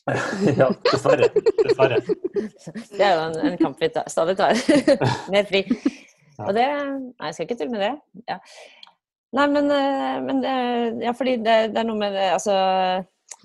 ja, 0.59 0.67
dessverre. 0.89 1.29
Dessverre. 1.63 1.99
Det 2.97 3.03
er 3.05 3.13
jo 3.13 3.21
en, 3.29 3.37
en 3.47 3.59
kamp 3.61 3.79
vi 3.79 3.87
tar, 3.93 4.09
stadig 4.11 4.35
tar. 4.35 4.57
Mer 5.31 5.47
fri. 5.47 5.63
Og 6.43 6.51
det 6.57 6.65
Nei, 6.67 7.29
jeg 7.29 7.35
skal 7.37 7.47
ikke 7.47 7.57
tulle 7.61 7.71
med 7.71 7.85
det. 7.85 7.93
Ja. 8.27 8.39
Nei, 9.33 9.45
men, 9.53 9.71
men 10.27 10.41
det, 10.43 10.57
ja, 11.05 11.13
fordi 11.15 11.37
det, 11.39 11.55
det, 11.71 11.79
er 11.79 11.87
noe 11.87 11.97
med 11.97 12.13
det 12.13 12.25
Altså 12.35 12.53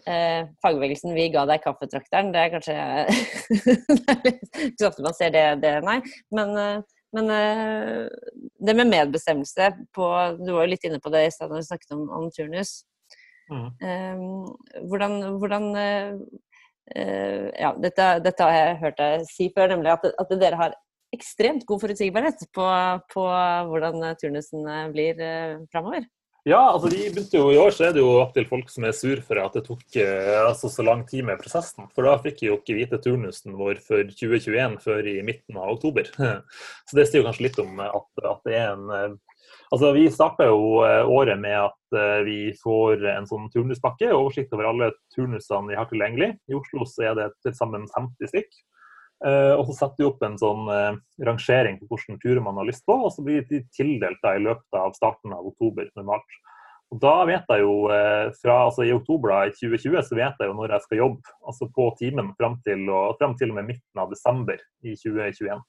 eh, 0.08 0.48
fagbevegelsen 0.62 1.14
'vi 1.14 1.28
ga 1.34 1.44
deg 1.48 1.64
kaffetrakteren', 1.64 2.32
det 2.34 2.44
er 2.44 2.52
kanskje 2.54 2.76
Ikke 4.68 4.80
så 4.80 4.90
ofte 4.90 5.04
man 5.04 5.16
ser 5.16 5.34
det, 5.34 5.44
det 5.64 5.74
nei. 5.84 5.98
Men, 6.34 6.54
eh, 6.56 6.80
men 7.16 7.30
eh, 7.32 8.08
det 8.60 8.76
med 8.76 8.90
medbestemmelse 8.92 9.70
på 9.96 10.08
Du 10.42 10.52
var 10.52 10.66
jo 10.66 10.72
litt 10.74 10.84
inne 10.84 11.00
på 11.00 11.12
det 11.14 11.26
i 11.26 11.32
stad 11.34 11.52
da 11.52 11.60
du 11.60 11.66
snakket 11.66 11.96
om, 11.96 12.08
om 12.20 12.28
turnus. 12.34 12.82
Mm. 13.48 13.68
Eh, 13.80 14.82
hvordan, 14.90 15.16
hvordan 15.40 15.70
eh, 15.78 17.46
ja, 17.56 17.72
dette, 17.80 18.10
dette, 18.24 18.44
har 18.44 18.54
jeg 18.56 18.76
hørt 18.82 19.00
deg 19.00 19.24
si 19.28 19.48
før, 19.54 19.72
nemlig 19.72 19.94
at, 19.96 20.06
at 20.20 20.36
dere 20.40 20.60
har 20.60 20.76
ekstremt 21.16 21.64
god 21.68 21.80
forutsigbarhet 21.80 22.42
på, 22.52 22.64
på 23.12 23.24
hvordan 23.70 24.04
turnusen 24.20 24.68
blir 24.92 25.16
framover. 25.72 26.04
Ja, 26.48 26.60
altså 26.72 26.88
de 26.88 27.02
begynte 27.12 27.36
jo 27.36 27.50
I 27.52 27.58
år 27.60 27.74
så 27.76 27.88
er 27.88 27.94
det 27.96 28.00
jo 28.00 28.14
opptil 28.22 28.46
folk 28.48 28.70
som 28.72 28.86
er 28.88 28.94
sur 28.96 29.20
for 29.26 29.40
at 29.42 29.56
det 29.58 29.66
tok 29.66 29.82
uh, 30.00 30.46
altså, 30.46 30.70
så 30.72 30.84
lang 30.86 31.02
tid 31.08 31.26
med 31.28 31.40
prosessen. 31.42 31.88
For 31.92 32.08
da 32.08 32.16
fikk 32.24 32.40
vi 32.40 32.48
jo 32.48 32.58
ikke 32.60 32.76
vite 32.78 33.00
turnusen 33.04 33.56
vår 33.58 33.82
for 33.84 34.08
2021 34.08 34.78
før 34.84 35.10
i 35.12 35.18
midten 35.26 35.58
av 35.60 35.74
oktober. 35.76 36.08
Så 36.88 36.96
det 36.96 37.08
sier 37.08 37.20
jo 37.20 37.26
kanskje 37.28 37.48
litt 37.48 37.58
om 37.60 37.82
at, 37.84 38.08
at 38.24 38.46
det 38.48 38.56
er 38.56 38.70
en 38.76 39.18
Altså, 39.68 39.92
Vi 39.92 40.06
starter 40.12 40.48
jo 40.48 40.80
eh, 40.84 41.04
året 41.04 41.36
med 41.40 41.56
at 41.60 41.96
eh, 41.96 42.20
vi 42.24 42.38
får 42.56 43.04
en 43.12 43.26
sånn 43.28 43.50
turnuspakke, 43.52 44.08
oversikt 44.16 44.54
over 44.56 44.70
alle 44.70 44.90
turnusene 45.12 45.68
vi 45.68 45.76
har 45.76 45.88
tilgjengelig. 45.90 46.30
I 46.48 46.56
Oslo 46.56 46.88
så 46.88 47.10
er 47.10 47.18
det 47.18 47.28
til 47.44 47.56
sammen 47.56 47.84
50 47.92 48.32
stykk. 48.32 48.48
Eh, 49.26 49.54
og 49.54 49.64
så 49.68 49.74
setter 49.80 50.02
de 50.02 50.08
opp 50.08 50.20
en 50.22 50.36
sånn 50.38 50.68
rangering 51.26 51.80
på 51.80 51.88
hvilke 51.90 52.18
turer 52.22 52.42
man 52.44 52.60
har 52.60 52.68
lyst 52.68 52.84
på, 52.86 52.94
og 52.94 53.10
så 53.14 53.24
blir 53.26 53.46
de 53.48 53.64
tildelt 53.74 54.20
da, 54.22 54.36
i 54.36 54.44
løpet 54.44 54.78
av 54.78 54.94
starten 54.98 55.34
av 55.34 55.48
oktober 55.48 55.90
normalt. 55.98 56.38
Og 56.88 57.00
da 57.02 57.16
vet 57.28 57.50
jeg 57.52 57.60
jo, 57.60 57.72
fra, 58.40 58.54
altså 58.70 58.86
I 58.86 58.94
oktober 58.94 59.34
da, 59.34 59.40
i 59.44 59.50
2020 59.52 60.06
så 60.08 60.16
vet 60.16 60.38
jeg 60.40 60.48
jo 60.48 60.54
når 60.56 60.72
jeg 60.72 60.84
skal 60.86 61.02
jobbe, 61.02 61.34
altså 61.50 61.68
på 61.74 61.88
timen 61.98 62.30
fram 62.38 62.54
til, 62.64 62.86
og, 62.88 63.18
frem 63.20 63.34
til 63.36 63.52
og 63.52 63.58
med 63.58 63.68
midten 63.74 64.00
av 64.00 64.14
desember 64.14 64.62
i 64.80 64.94
2021. 64.96 65.60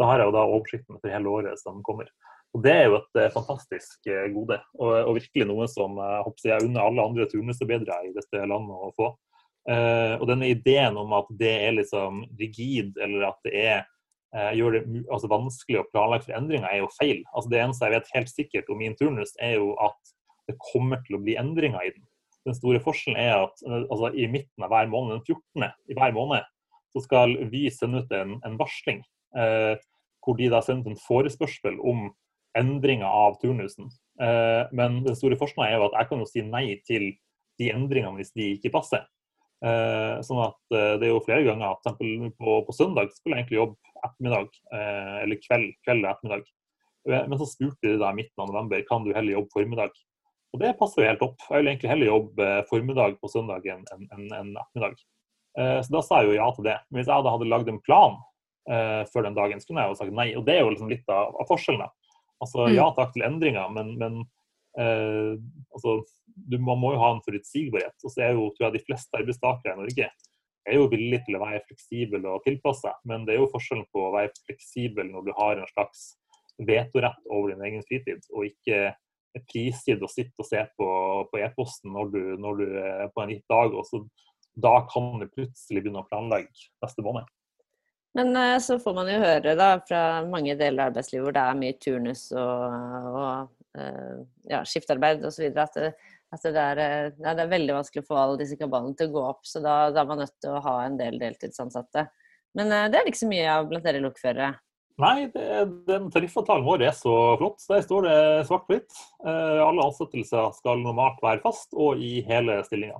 Da 0.00 0.08
har 0.08 0.22
jeg 0.22 0.30
jo 0.30 0.36
da 0.36 0.46
oversikten 0.48 0.96
for 1.00 1.12
hele 1.12 1.32
året 1.32 1.60
som 1.60 1.82
kommer. 1.84 2.08
Og 2.56 2.62
Det 2.64 2.72
er 2.72 2.86
jo 2.88 2.96
et 2.96 3.20
eh, 3.20 3.32
fantastisk 3.34 4.08
eh, 4.08 4.28
gode, 4.32 4.56
og, 4.78 4.92
og, 4.94 5.12
virkelig 5.18 5.46
noe 5.48 5.66
som 5.68 5.98
jeg 6.00 6.24
håper 6.24 6.50
jeg 6.50 6.68
unner 6.68 6.86
alle 6.86 7.04
andre 7.10 7.26
turnusarbeidere 7.28 7.98
i 8.06 8.14
dette 8.16 8.44
landet 8.48 8.86
å 8.86 8.92
få. 8.96 9.10
Uh, 9.66 10.14
og 10.20 10.28
denne 10.30 10.52
ideen 10.52 10.96
om 11.00 11.14
at 11.16 11.30
det 11.40 11.52
er 11.66 11.74
liksom 11.74 12.22
rigid, 12.38 12.94
eller 13.02 13.30
at 13.32 13.38
det 13.46 13.54
er, 13.58 13.80
uh, 14.36 14.52
gjør 14.54 14.76
det 14.76 14.82
altså, 15.10 15.30
vanskelig 15.32 15.80
å 15.80 15.88
planlegge 15.90 16.28
for 16.28 16.36
endringer, 16.38 16.68
er 16.70 16.84
jo 16.84 16.92
feil. 16.94 17.24
Altså, 17.32 17.50
det 17.52 17.62
eneste 17.62 17.88
jeg 17.88 17.96
vet 17.96 18.12
helt 18.14 18.32
sikkert 18.32 18.70
om 18.70 18.78
min 18.82 18.98
turnus, 18.98 19.34
er 19.42 19.56
jo 19.58 19.72
at 19.82 20.14
det 20.46 20.58
kommer 20.72 21.02
til 21.06 21.18
å 21.18 21.22
bli 21.24 21.34
endringer 21.40 21.82
i 21.82 21.94
den. 21.96 22.06
Den 22.46 22.54
store 22.54 22.78
forskjellen 22.82 23.18
er 23.18 23.48
at 23.48 23.64
altså, 23.66 24.12
i 24.14 24.28
midten 24.30 24.62
av 24.62 24.70
hver 24.70 24.86
måned, 24.92 25.18
den 25.18 25.34
14. 25.34 25.74
i 25.90 25.98
hver 25.98 26.14
måned, 26.14 26.46
så 26.94 27.02
skal 27.02 27.34
vi 27.50 27.66
sende 27.74 28.04
ut 28.04 28.14
en, 28.14 28.38
en 28.46 28.60
varsling. 28.60 29.02
Uh, 29.36 29.74
hvor 30.22 30.38
de 30.38 30.46
da 30.50 30.62
sender 30.62 30.86
ut 30.86 30.94
en 30.94 31.02
forespørsel 31.06 31.76
om 31.86 32.06
endringer 32.58 33.06
av 33.06 33.36
turnusen. 33.40 33.90
Eh, 34.20 34.62
men 34.76 35.02
den 35.04 35.16
store 35.18 35.38
forskjellen 35.38 35.68
er 35.68 35.76
jo 35.76 35.88
at 35.90 35.98
jeg 36.00 36.10
kan 36.10 36.22
jo 36.22 36.28
si 36.30 36.44
nei 36.46 36.64
til 36.88 37.10
de 37.60 37.70
endringene 37.72 38.20
hvis 38.20 38.34
de 38.36 38.54
ikke 38.56 38.74
passer. 38.74 39.04
Eh, 39.64 40.18
sånn 40.26 40.42
at 40.44 40.74
eh, 40.76 40.98
Det 41.00 41.06
er 41.06 41.12
jo 41.14 41.22
flere 41.24 41.46
ganger 41.46 41.72
at 41.72 41.86
på, 41.88 42.56
på 42.66 42.74
søndag 42.76 43.08
skulle 43.14 43.38
jeg 43.38 43.46
egentlig 43.46 43.60
jobbe 43.62 43.94
ettermiddag, 44.06 44.50
eller 45.24 45.38
kveld, 45.40 45.70
kveld 45.82 46.04
og 46.04 46.10
ettermiddag. 46.10 46.50
Men 47.30 47.38
så 47.40 47.46
spurte 47.48 47.88
de 47.88 47.96
deg 47.98 48.18
midten 48.18 48.42
av 48.44 48.50
november 48.52 48.84
kan 48.86 49.02
du 49.02 49.08
heller 49.16 49.32
jobbe 49.38 49.50
formiddag. 49.54 49.96
Og 50.54 50.60
det 50.60 50.74
passer 50.78 51.02
jo 51.02 51.08
helt 51.08 51.24
opp. 51.24 51.40
Jeg 51.48 51.62
vil 51.62 51.70
egentlig 51.72 51.90
heller 51.90 52.10
jobbe 52.12 52.50
formiddag 52.68 53.16
på 53.18 53.30
søndag 53.32 53.66
enn 53.72 53.82
en, 53.96 54.04
en, 54.14 54.28
en 54.36 54.52
ettermiddag. 54.52 55.00
Så 55.56 55.96
da 55.96 56.04
sa 56.04 56.20
jeg 56.20 56.30
jo 56.30 56.36
ja 56.36 56.46
til 56.54 56.68
det. 56.68 56.76
Men 56.86 57.00
hvis 57.00 57.10
jeg 57.10 57.26
da 57.26 57.34
hadde 57.34 57.50
lagd 57.50 57.72
en 57.72 57.82
plan 57.88 58.20
eh, 58.70 59.02
før 59.12 59.26
den 59.26 59.36
dagen, 59.36 59.60
så 59.60 59.70
kunne 59.70 59.84
jeg 59.84 59.92
jo 59.92 59.98
sagt 60.00 60.16
nei. 60.16 60.28
Og 60.38 60.46
det 60.46 60.56
er 60.56 60.64
jo 60.64 60.72
liksom 60.74 60.90
litt 60.92 61.08
av, 61.12 61.34
av 61.40 61.48
forskjellen. 61.50 61.94
Altså 62.44 62.68
ja 62.68 62.86
takk 62.96 63.14
til 63.14 63.24
endringer, 63.24 63.70
men, 63.72 63.94
men 64.00 64.18
eh, 64.80 65.34
altså, 65.72 65.98
du, 66.36 66.58
man 66.60 66.80
må 66.80 66.92
jo 66.94 67.02
ha 67.02 67.10
en 67.14 67.24
forutsigbarhet. 67.24 67.96
Og 68.04 68.12
så 68.12 68.26
er 68.26 68.36
jo 68.36 68.50
tror 68.54 68.68
jeg, 68.68 68.76
de 68.76 68.84
fleste 68.86 69.18
arbeidstakere 69.18 69.74
i 69.74 69.80
Norge 69.80 70.10
er 70.66 70.78
jo 70.78 70.90
villige 70.90 71.22
til 71.26 71.38
å 71.38 71.42
være 71.44 71.64
fleksibel 71.68 72.24
og 72.26 72.44
tilpasse 72.46 72.90
men 73.06 73.26
det 73.26 73.36
er 73.36 73.42
jo 73.42 73.50
forskjellen 73.52 73.86
på 73.94 74.02
å 74.02 74.14
være 74.16 74.32
fleksibel 74.48 75.12
når 75.12 75.28
du 75.28 75.34
har 75.38 75.60
en 75.60 75.70
slags 75.70 76.08
vetorett 76.58 77.28
over 77.30 77.52
din 77.52 77.64
egen 77.68 77.84
fritid, 77.86 78.22
og 78.32 78.48
ikke 78.48 78.78
er 79.36 79.42
prisgitt 79.50 80.02
å 80.02 80.10
sitte 80.10 80.40
og 80.40 80.48
se 80.48 80.62
på, 80.78 80.88
på 81.30 81.40
e-posten 81.44 81.92
når, 81.92 82.14
når, 82.40 82.62
du 82.62 82.78
er 82.80 83.10
på 83.12 83.22
en 83.22 83.34
gitt 83.34 83.44
dag. 83.52 83.74
og 83.76 83.84
så 83.88 84.00
Da 84.56 84.78
kan 84.88 85.20
du 85.20 85.26
plutselig 85.28 85.82
begynne 85.82 86.00
å 86.00 86.08
planlegge 86.08 86.70
neste 86.84 87.04
måned. 87.04 87.28
Men 88.16 88.32
eh, 88.40 88.56
så 88.64 88.78
får 88.80 88.96
man 88.96 89.10
jo 89.12 89.20
høre 89.20 89.52
da, 89.58 89.74
fra 89.84 90.24
mange 90.24 90.56
deler 90.56 90.86
av 90.86 90.94
arbeidslivet 90.94 91.26
hvor 91.26 91.36
det 91.36 91.44
er 91.44 91.60
mye 91.60 91.76
turnus 91.84 92.22
og, 92.32 92.78
og 93.12 93.82
eh, 93.82 94.14
ja, 94.48 94.62
skiftarbeid 94.64 95.26
osv. 95.28 95.50
at 95.52 95.76
det, 95.76 95.90
Altså 96.34 96.50
det, 96.50 96.62
er, 96.62 96.80
eh, 96.82 97.08
ja, 97.22 97.32
det, 97.32 97.44
er, 97.44 97.50
veldig 97.52 97.74
vanskelig 97.78 98.02
å 98.02 98.08
få 98.08 98.18
alle 98.18 98.38
disse 98.40 98.58
kabalene 98.58 98.96
til 98.98 99.10
å 99.10 99.14
gå 99.14 99.24
opp, 99.28 99.44
så 99.46 99.62
da, 99.62 99.76
da, 99.94 100.02
er 100.02 100.08
man 100.10 100.22
nødt 100.24 100.34
til 100.42 100.56
å 100.56 100.62
ha 100.64 100.76
en 100.84 100.98
del 100.98 101.20
deltidsansatte. 101.22 102.08
Men 102.58 102.72
uh, 102.72 102.86
det 102.90 102.98
er 102.98 103.10
ikke 103.10 103.22
så 103.22 103.30
mye 103.30 103.46
av 103.52 103.68
blant 103.70 103.86
dere 103.86 104.02
lokførere? 104.02 104.50
Nei, 105.02 105.28
det, 105.28 105.46
den 105.86 106.08
tariffavtalen 106.10 106.64
vår 106.66 106.86
er 106.88 106.94
så 106.96 107.14
flott. 107.36 107.60
Der 107.68 107.84
står 107.84 108.06
det 108.08 108.18
svart 108.48 108.64
på 108.66 108.78
hvitt. 108.78 109.00
Uh, 109.22 109.62
alle 109.62 109.86
ansettelser 109.86 110.54
skal 110.56 110.82
normalt 110.82 111.20
være 111.22 111.44
fast 111.44 111.76
og 111.76 112.00
i 112.02 112.18
hele 112.26 112.58
stillinga. 112.66 112.98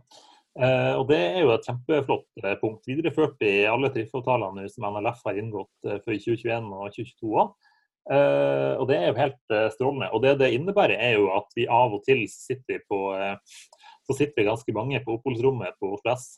Uh, 0.57 0.93
og 1.01 1.07
Det 1.11 1.19
er 1.19 1.41
jo 1.43 1.55
et 1.57 1.67
kjempeflott 1.67 2.45
punkt. 2.61 2.85
Videreført 2.89 3.43
i 3.49 3.57
alle 3.69 3.91
tariffavtalene 3.95 4.69
som 4.73 4.87
NLF 4.93 5.25
har 5.27 5.41
inngått 5.41 5.89
for 6.05 6.13
2021 6.13 6.71
og 6.77 6.93
2022 6.95 7.41
òg. 7.43 7.66
Uh, 8.07 8.79
og 8.79 8.87
det 8.87 9.01
er 9.01 9.09
jo 9.11 9.19
helt 9.19 9.41
uh, 9.51 9.67
strålende. 9.75 10.09
Og 10.15 10.23
det 10.23 10.37
det 10.39 10.53
innebærer, 10.55 10.95
er 10.95 11.17
jo 11.19 11.27
at 11.35 11.49
vi 11.59 11.67
av 11.67 11.95
og 11.97 12.05
til 12.07 12.23
sitter 12.31 12.85
på 12.87 13.11
uh, 13.19 13.35
så 14.07 14.15
sitter 14.15 14.47
ganske 14.47 14.75
mange 14.75 15.01
på 15.03 15.17
oppholdsrommet 15.17 15.75
på 15.81 15.97
Oslo 15.97 16.15
S 16.15 16.37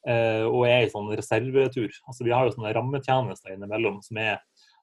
og 0.00 0.62
er 0.64 0.86
i 0.86 0.88
sånn 0.88 1.10
reservetur. 1.12 1.92
Altså 2.08 2.24
Vi 2.24 2.30
har 2.32 2.46
jo 2.46 2.54
sånne 2.54 2.70
rammetjenester 2.72 3.52
innimellom 3.52 3.98
som 4.00 4.16
er 4.16 4.38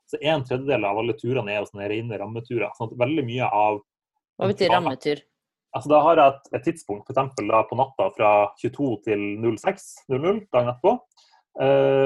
så 0.05 0.19
En 0.21 0.43
tredjedel 0.45 0.85
av 0.85 0.99
alle 1.01 1.15
turene 1.17 1.55
er 1.55 1.57
jo 1.57 1.69
sånne 1.71 1.87
rene 1.89 2.19
rammeturer. 2.21 2.69
sånn 2.77 2.91
at 2.91 2.99
veldig 3.01 3.23
mye 3.25 3.47
av 3.49 3.79
Hva 4.37 4.51
betyr 4.51 4.69
rammetur? 4.75 5.23
Altså 5.73 5.89
Da 5.89 6.03
har 6.05 6.21
jeg 6.21 6.35
et, 6.35 6.51
et 6.59 6.67
tidspunkt, 6.69 7.09
f.eks. 7.09 7.33
på 7.33 7.79
natta 7.81 8.11
fra 8.13 8.29
22 8.61 8.91
til 9.09 9.25
06.00 9.41 10.45
dagen 10.53 10.69
etterpå. 10.75 10.93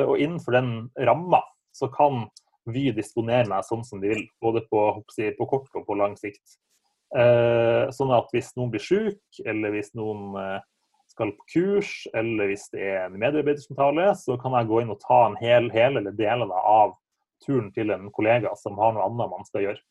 og 0.08 0.16
innenfor 0.16 0.56
den 0.56 0.72
ramma 0.96 1.44
så 1.76 1.92
kan 1.92 2.30
Vy 2.70 2.92
disponerer 2.94 3.50
meg 3.50 3.66
sånn 3.66 3.86
som 3.88 4.02
de 4.02 4.12
vil, 4.12 4.26
både 4.44 4.62
på, 4.70 4.82
på 5.02 5.48
kort 5.50 5.80
og 5.80 5.88
på 5.88 5.98
lang 5.98 6.14
sikt. 6.20 6.60
Eh, 7.18 7.90
sånn 7.92 8.14
at 8.16 8.30
hvis 8.32 8.54
noen 8.56 8.72
blir 8.72 8.84
syk, 8.84 9.22
eller 9.44 9.74
hvis 9.74 9.92
noen 9.98 10.38
eh, 10.40 10.60
skal 11.12 11.34
på 11.36 11.48
kurs, 11.54 11.92
eller 12.16 12.52
hvis 12.52 12.70
det 12.72 12.86
er 12.94 13.02
en 13.08 13.20
medarbeider 13.20 13.60
som 13.64 13.80
taler, 13.80 14.14
så 14.20 14.38
kan 14.40 14.56
jeg 14.56 14.70
gå 14.70 14.82
inn 14.84 14.94
og 14.94 15.02
ta 15.04 15.26
en 15.28 15.38
hel, 15.42 15.68
hel 15.74 16.00
eller 16.00 16.16
deler 16.16 16.54
av 16.62 16.96
turen 17.44 17.72
til 17.76 17.92
en 17.92 18.08
kollega 18.14 18.54
som 18.60 18.80
har 18.80 18.96
noe 18.96 19.10
annet 19.10 19.34
man 19.34 19.48
skal 19.48 19.68
gjøre. 19.68 19.84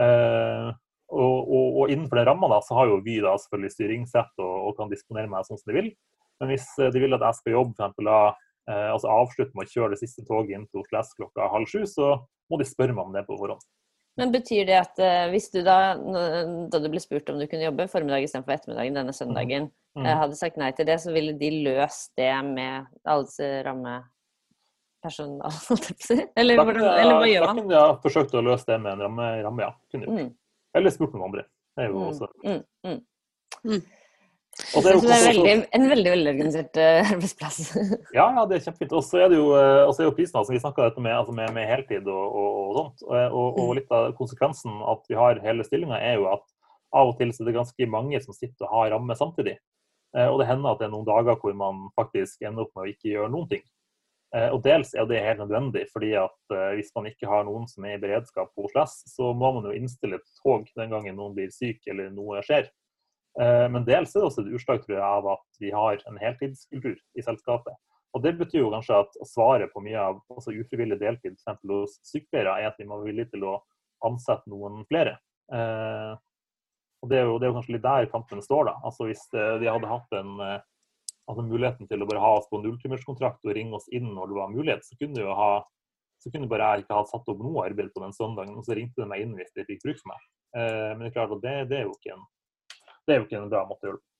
Eh, 0.00 0.68
og, 1.10 1.38
og, 1.40 1.66
og, 1.80 1.90
innenfor 1.90 2.20
den 2.20 2.28
ramma 2.28 2.60
så 2.62 2.76
har 2.78 2.90
jo 2.90 3.00
Vy 3.02 3.16
da 3.24 3.32
selvfølgelig 3.40 3.74
styringssett 3.74 4.30
og, 4.38 4.52
og, 4.68 4.76
kan 4.78 4.92
disponere 4.92 5.30
meg 5.30 5.46
sånn 5.46 5.58
som 5.58 5.72
de 5.72 5.78
vil. 5.80 5.90
Men 6.40 6.52
hvis 6.52 6.68
eh, 6.78 6.92
de 6.92 7.02
vil 7.02 7.16
at 7.16 7.24
jeg 7.26 7.40
skal 7.40 7.56
jobbe 7.56 7.74
for 7.74 7.88
eksempel, 7.88 8.10
da 8.10 8.20
Eh, 8.68 8.88
altså 8.92 9.08
avslutte 9.10 9.56
med 9.56 9.66
å 9.66 9.72
kjøre 9.72 9.94
det 9.94 10.02
siste 10.02 10.24
toget 10.26 10.54
inn 10.56 10.66
til 10.68 10.82
Oslo 10.82 11.00
S 11.00 11.14
klokka 11.16 11.48
halv 11.52 11.68
sju, 11.70 11.82
så 11.88 12.12
må 12.50 12.58
de 12.60 12.66
spørre 12.68 12.94
meg 12.94 13.06
om 13.06 13.14
det 13.14 13.24
på 13.28 13.38
forhånd. 13.40 13.62
Men 14.18 14.32
betyr 14.34 14.66
det 14.68 14.76
at 14.76 14.98
uh, 15.00 15.30
hvis 15.32 15.48
du 15.54 15.60
da, 15.64 15.94
da 15.96 16.80
du 16.82 16.88
ble 16.92 17.00
spurt 17.00 17.30
om 17.30 17.38
du 17.40 17.46
kunne 17.48 17.64
jobbe 17.64 17.86
formiddag 17.88 18.26
istedenfor 18.26 18.52
ettermiddagen 18.56 18.98
denne 18.98 19.14
søndagen, 19.16 19.68
mm. 19.96 20.02
uh, 20.04 20.14
hadde 20.24 20.36
sagt 20.36 20.58
nei 20.60 20.72
til 20.76 20.88
det, 20.90 20.98
så 21.00 21.14
ville 21.14 21.32
de 21.40 21.50
løst 21.64 22.10
det 22.20 22.32
med 22.50 22.90
alle 23.08 23.28
disse 23.28 23.48
rammepersonal, 23.64 25.54
Eller, 26.40 26.58
hvordan, 26.58 26.90
eller 26.90 27.22
hva 27.22 27.30
gjør 27.30 27.46
man? 27.46 27.54
Da 27.54 27.62
kunne 27.62 27.78
jeg 27.78 27.96
forsøkt 28.04 28.36
å 28.36 28.44
løse 28.50 28.68
det 28.68 28.80
med 28.82 28.92
en 28.96 29.06
ramme, 29.06 29.30
ramme 29.46 29.64
ja. 29.64 29.72
Kunne 29.94 30.18
mm. 30.18 30.28
Eller 30.76 30.94
spurt 30.94 31.16
noen 31.16 31.30
andre. 31.30 31.46
Det 31.78 31.86
er 31.86 31.88
jo 31.94 31.96
mm. 31.96 32.10
også 32.10 32.26
mm. 32.44 32.60
Mm. 33.70 33.80
Og 34.76 34.84
det 34.84 34.90
er, 34.92 35.00
det 35.02 35.14
er 35.14 35.24
veldig, 35.26 35.52
en 35.76 35.86
veldig 35.90 36.12
velorganisert 36.14 36.78
uh, 36.78 37.10
arbeidsplass. 37.14 37.58
ja, 38.18 38.26
ja, 38.36 38.44
det 38.48 38.56
er 38.56 38.64
kjempefint. 38.66 38.94
Og 38.96 39.04
så 39.06 39.24
er 39.24 39.32
det 39.32 39.40
jo, 39.40 39.48
uh, 39.56 39.90
er 39.90 40.06
jo 40.06 40.14
prisen, 40.16 40.38
altså, 40.38 40.54
vi 40.54 40.62
snakka 40.62 40.86
dette 40.86 41.02
med, 41.04 41.14
altså 41.16 41.34
med, 41.36 41.50
med, 41.56 41.66
heltid 41.70 42.06
og, 42.06 42.36
og, 42.42 42.60
og 42.60 42.78
sånt. 42.78 43.04
Og, 43.10 43.34
og, 43.40 43.58
mm. 43.58 43.74
litt 43.80 43.96
av 43.96 44.12
konsekvensen 44.18 44.78
at 44.92 45.10
vi 45.10 45.18
har 45.18 45.42
hele 45.44 45.66
stillinga, 45.66 45.98
er 45.98 46.20
jo 46.20 46.30
at 46.32 46.46
av 46.96 47.12
og 47.12 47.18
til 47.20 47.34
så 47.34 47.44
er 47.44 47.50
det 47.50 47.58
ganske 47.58 47.90
mange 47.90 48.22
som 48.22 48.34
sitter 48.34 48.66
og 48.66 48.72
har 48.76 48.94
ramme 48.96 49.18
samtidig. 49.18 49.58
Uh, 50.16 50.28
og 50.28 50.40
det 50.40 50.48
hender 50.50 50.72
at 50.72 50.80
det 50.82 50.88
er 50.88 50.94
noen 50.94 51.10
dager 51.10 51.38
hvor 51.42 51.58
man 51.58 51.84
faktisk 51.98 52.46
ender 52.46 52.66
opp 52.66 52.74
med 52.78 52.86
å 52.86 52.94
ikke 52.94 53.12
gjøre 53.14 53.34
noen 53.34 53.52
ting. 53.52 53.66
Og 54.30 54.60
dels 54.62 54.92
er 54.94 55.08
det 55.10 55.24
helt 55.24 55.40
nødvendig, 55.42 55.80
fordi 55.90 56.12
at 56.14 56.52
hvis 56.76 56.92
man 56.94 57.08
ikke 57.08 57.26
har 57.26 57.42
noen 57.48 57.64
som 57.66 57.82
er 57.82 57.96
i 57.96 57.98
beredskap 57.98 58.52
på 58.54 58.68
Oslo 58.68 58.84
S, 58.84 58.92
så 59.10 59.32
må 59.34 59.48
man 59.56 59.64
jo 59.66 59.72
innstille 59.74 60.20
et 60.20 60.36
tog 60.38 60.68
den 60.78 60.92
gangen 60.92 61.18
noen 61.18 61.34
blir 61.34 61.50
syk 61.50 61.82
eller 61.90 62.12
noe 62.14 62.38
skjer. 62.46 62.68
Eh, 63.38 63.66
men 63.70 63.86
dels 63.86 64.14
er 64.14 64.22
det 64.22 64.26
også 64.26 64.42
et 64.44 64.54
utslag 64.56 64.82
tror 64.82 64.96
jeg, 64.96 65.04
av 65.06 65.28
at 65.36 65.62
vi 65.62 65.70
har 65.74 66.00
en 66.08 66.18
heltidskultur 66.20 66.96
i 66.96 67.24
selskapet. 67.24 67.76
Og 68.16 68.24
Det 68.24 68.32
betyr 68.40 68.64
jo 68.64 68.72
kanskje 68.72 68.96
at 69.04 69.20
svaret 69.28 69.70
på 69.70 69.82
mye 69.84 70.00
av 70.02 70.18
også 70.34 70.54
ufrivillig 70.58 70.98
deltid 70.98 71.36
f.eks. 71.38 71.60
hos 71.70 72.00
sykepleiere, 72.08 72.56
er 72.58 72.72
at 72.72 72.80
vi 72.80 72.88
må 72.88 72.98
være 72.98 73.12
villige 73.12 73.36
til 73.36 73.46
å 73.46 73.60
ansette 74.06 74.50
noen 74.50 74.82
flere. 74.90 75.14
Eh, 75.54 76.16
og 77.00 77.12
det 77.12 77.20
er, 77.20 77.28
jo, 77.28 77.38
det 77.38 77.46
er, 77.46 77.52
jo, 77.52 77.56
kanskje 77.60 77.76
litt 77.76 77.86
der 77.86 78.10
kampen 78.10 78.42
står. 78.44 78.72
da. 78.72 78.74
Altså 78.84 79.06
Hvis 79.08 79.22
vi 79.32 79.70
hadde 79.70 79.88
hatt 79.88 80.18
en, 80.18 80.34
eh, 80.44 80.58
altså 81.30 81.46
muligheten 81.46 81.88
til 81.88 82.02
å 82.02 82.08
bare 82.10 82.24
ha 82.24 82.32
oss 82.40 82.50
på 82.50 82.60
nulltimerskontrakt 82.64 83.46
og 83.46 83.54
ringe 83.56 83.78
oss 83.78 83.86
inn 83.94 84.10
når 84.10 84.32
det 84.32 84.40
var 84.40 84.56
mulighet, 84.56 84.84
så 84.84 84.98
kunne 84.98 85.22
jo 85.22 85.36
ha 85.38 85.52
så 86.20 86.28
kunne 86.28 86.50
bare 86.50 86.66
jeg 86.74 86.82
ikke 86.82 86.98
ha 86.98 87.04
satt 87.08 87.30
opp 87.32 87.38
noe 87.40 87.62
arbeid 87.64 87.94
på 87.94 88.02
den 88.02 88.12
søndagen, 88.12 88.52
og 88.52 88.66
så 88.66 88.74
ringte 88.76 89.00
de 89.00 89.06
meg 89.08 89.22
inn 89.24 89.30
hvis 89.38 89.54
de 89.56 89.64
fikk 89.64 89.78
bruk 89.86 90.02
for 90.02 90.10
meg. 90.10 90.26
men 90.52 91.00
det 91.00 91.06
er 91.06 91.14
klart 91.14 91.32
at 91.32 91.40
det, 91.40 91.54
det 91.70 91.78
er 91.78 91.86
jo 91.86 91.94
ikke 91.94 92.12
en 92.12 92.26
det 93.10 93.16
er 93.16 93.20
jo 93.24 93.26
ikke 93.26 93.42
en 93.42 93.50
bra 93.50 93.66
måte 93.66 93.82
å 93.82 93.90
gjøre 93.90 94.00
det 94.00 94.10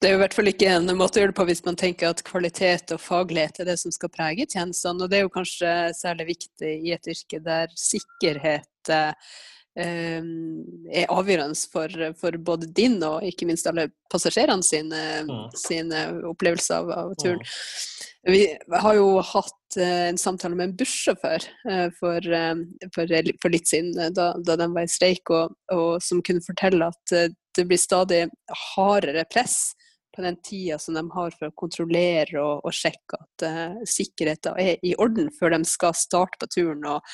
det 0.00 0.08
er 0.08 0.14
jo 0.14 0.16
i 0.16 0.22
hvert 0.22 0.32
fall 0.32 0.48
ikke 0.48 0.68
en 0.72 0.86
måte 0.96 1.18
å 1.18 1.22
gjøre 1.22 1.32
det 1.34 1.36
på 1.36 1.44
hvis 1.50 1.60
man 1.66 1.76
tenker 1.76 2.08
at 2.08 2.22
kvalitet 2.24 2.94
og 2.94 3.02
faglighet 3.04 3.58
er 3.60 3.66
det 3.68 3.76
som 3.82 3.92
skal 3.92 4.08
prege 4.08 4.46
tjenestene. 4.48 5.04
Og 5.04 5.10
det 5.12 5.18
er 5.18 5.26
jo 5.26 5.32
kanskje 5.34 5.72
særlig 5.98 6.30
viktig 6.30 6.70
i 6.88 6.94
et 6.96 7.10
yrke 7.12 7.40
der 7.44 7.74
sikkerhet 7.76 8.92
eh, 8.96 9.34
er 9.78 11.12
avgjørende 11.14 11.56
for, 11.70 11.92
for, 12.18 12.36
både 12.42 12.66
din 12.74 12.98
og 13.06 13.22
ikke 13.24 13.46
minst 13.48 13.68
alle 13.70 13.86
passasjerene 14.10 14.66
sine, 14.66 15.02
mm. 15.28 15.44
sine 15.56 16.00
opplevelser 16.32 16.80
av, 16.80 16.90
av 16.90 17.12
turen. 17.22 17.38
Mm. 17.38 18.00
Vi 18.22 18.42
har 18.82 18.94
jo 18.98 19.20
hatt 19.24 19.76
eh, 19.80 20.08
en 20.10 20.18
samtale 20.20 20.56
med 20.56 20.68
en 20.68 20.76
bussjåfør 20.76 21.46
eh, 21.70 21.86
for, 21.96 22.18
eh, 22.20 22.64
for, 22.92 23.14
for, 23.40 23.52
litt 23.54 23.70
siden, 23.70 23.94
da, 24.12 24.34
da 24.36 24.56
de 24.60 24.66
var 24.74 24.84
i 24.84 24.92
streik, 24.92 25.32
og, 25.32 25.54
og, 25.72 26.02
som 26.04 26.20
kunne 26.24 26.44
fortelle 26.44 26.90
at 26.90 27.14
det 27.56 27.64
blir 27.66 27.80
stadig 27.80 28.26
hardere 28.74 29.24
press 29.32 29.72
på 30.14 30.22
den 30.24 30.36
tida 30.44 30.76
som 30.78 30.98
de 30.98 31.04
har 31.14 31.32
for 31.32 31.48
å 31.48 31.56
kontrollere 31.56 32.42
og, 32.42 32.66
og 32.66 32.74
sjekke 32.74 33.18
at 33.18 33.44
uh, 33.46 33.76
sikkerheten 33.86 34.58
er 34.58 34.82
i 34.86 34.96
orden 34.98 35.30
før 35.36 35.54
de 35.54 35.60
skal 35.70 35.94
starte 35.96 36.40
på 36.40 36.48
turen. 36.50 36.82
og 36.96 37.06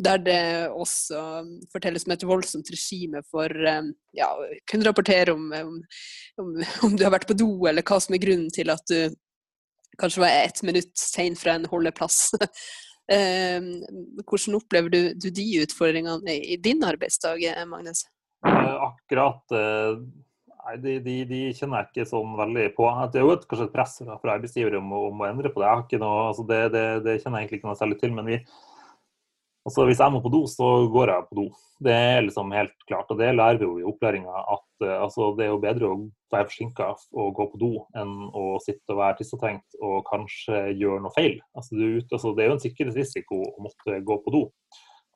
der 0.00 0.22
det 0.24 0.42
også 0.72 1.20
fortelles 1.72 2.06
om 2.06 2.14
et 2.14 2.24
voldsomt 2.24 2.70
regime 2.72 3.20
for 3.30 3.50
um, 3.50 3.90
ja, 4.16 4.30
kunne 4.70 4.86
rapportere 4.88 5.34
om, 5.34 5.50
om, 5.52 5.74
om, 6.40 6.54
om, 6.88 6.96
du 6.96 7.04
har 7.04 7.12
vært 7.12 7.28
på 7.28 7.36
do, 7.36 7.50
eller 7.68 7.84
hva 7.84 8.00
som 8.00 8.16
er 8.16 8.22
grunnen 8.22 8.48
til 8.54 8.72
at 8.72 8.86
du 8.88 9.12
kanskje 10.00 10.24
var 10.24 10.38
ett 10.46 10.62
minutt 10.64 10.96
sein 10.96 11.36
fra 11.36 11.58
en 11.58 11.68
holdeplass. 11.68 12.30
Hvordan 13.12 14.56
opplever 14.56 14.88
du, 14.88 15.00
du, 15.20 15.28
de 15.34 15.46
utfordringene 15.60 16.36
i 16.54 16.56
din 16.56 16.80
arbeidsdag, 16.86 17.42
Magnus? 17.68 18.06
Eh, 18.46 18.76
akkurat 18.88 19.52
eh, 19.54 19.98
Nei, 20.62 20.76
de, 20.78 20.92
de, 21.02 21.14
de, 21.26 21.38
kjenner 21.58 21.80
jeg 21.80 21.88
ikke 21.90 22.04
sånn 22.06 22.36
veldig 22.38 22.68
på. 22.76 22.86
Det 23.10 23.18
er 23.18 23.24
jo 23.26 23.32
et, 23.34 23.46
kanskje 23.50 23.64
et 23.66 23.72
press 23.74 23.96
fra 23.98 24.34
arbeidsgiver 24.36 24.76
om, 24.78 24.92
om, 24.94 25.24
å 25.24 25.26
endre 25.26 25.50
på 25.50 25.58
det. 25.58 25.98
Noe, 25.98 26.28
altså 26.28 26.44
det, 26.46 26.60
det, 26.70 26.84
det, 27.02 27.16
kjenner 27.18 27.40
jeg 27.40 27.48
egentlig 27.48 27.58
ikke 27.58 27.70
noe 27.72 27.80
særlig 27.80 27.98
til. 27.98 28.12
Men 28.14 28.30
vi, 28.30 28.36
Altså, 29.62 29.84
hvis 29.86 30.00
jeg 30.02 30.10
må 30.10 30.18
på 30.22 30.30
do, 30.32 30.42
så 30.50 30.68
går 30.90 31.12
jeg 31.12 31.26
på 31.28 31.38
do. 31.38 31.44
Det 31.82 31.94
er 31.94 32.24
liksom 32.26 32.50
helt 32.54 32.74
klart. 32.88 33.10
Og 33.14 33.18
det 33.18 33.30
lærer 33.34 33.60
vi 33.60 33.66
jo 33.66 33.78
i 33.78 33.86
opplæringa 33.86 34.42
at 34.54 34.84
uh, 34.86 34.94
altså, 35.04 35.30
det 35.38 35.46
er 35.46 35.52
jo 35.52 35.60
bedre 35.62 35.90
å 35.90 35.98
være 36.34 36.48
forsinka 36.50 36.88
og 37.22 37.34
gå 37.36 37.46
på 37.52 37.60
do 37.60 37.72
enn 37.98 38.14
å 38.38 38.44
sitte 38.64 38.94
og 38.94 39.02
være 39.02 39.18
tissetenkt 39.20 39.78
og 39.82 40.00
kanskje 40.08 40.64
gjøre 40.80 41.02
noe 41.04 41.14
feil. 41.14 41.36
Altså, 41.58 41.78
du, 41.78 42.00
altså, 42.02 42.34
det 42.34 42.44
er 42.44 42.50
jo 42.50 42.56
en 42.56 42.64
sikkerhetsrisiko 42.64 43.42
å 43.52 43.66
måtte 43.68 44.00
gå 44.06 44.18
på 44.24 44.34
do 44.34 44.46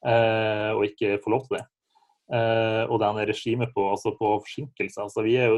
uh, 0.07 0.71
og 0.77 0.85
ikke 0.91 1.19
få 1.25 1.35
lov 1.35 1.47
til 1.47 1.59
det. 1.59 1.65
Uh, 2.27 2.83
og 2.91 2.99
denne 3.03 3.27
regimet 3.27 3.71
på, 3.75 3.83
altså, 3.91 4.15
på 4.19 4.37
forsinkelser. 4.45 5.07
Altså, 5.07 5.27
er 5.27 5.55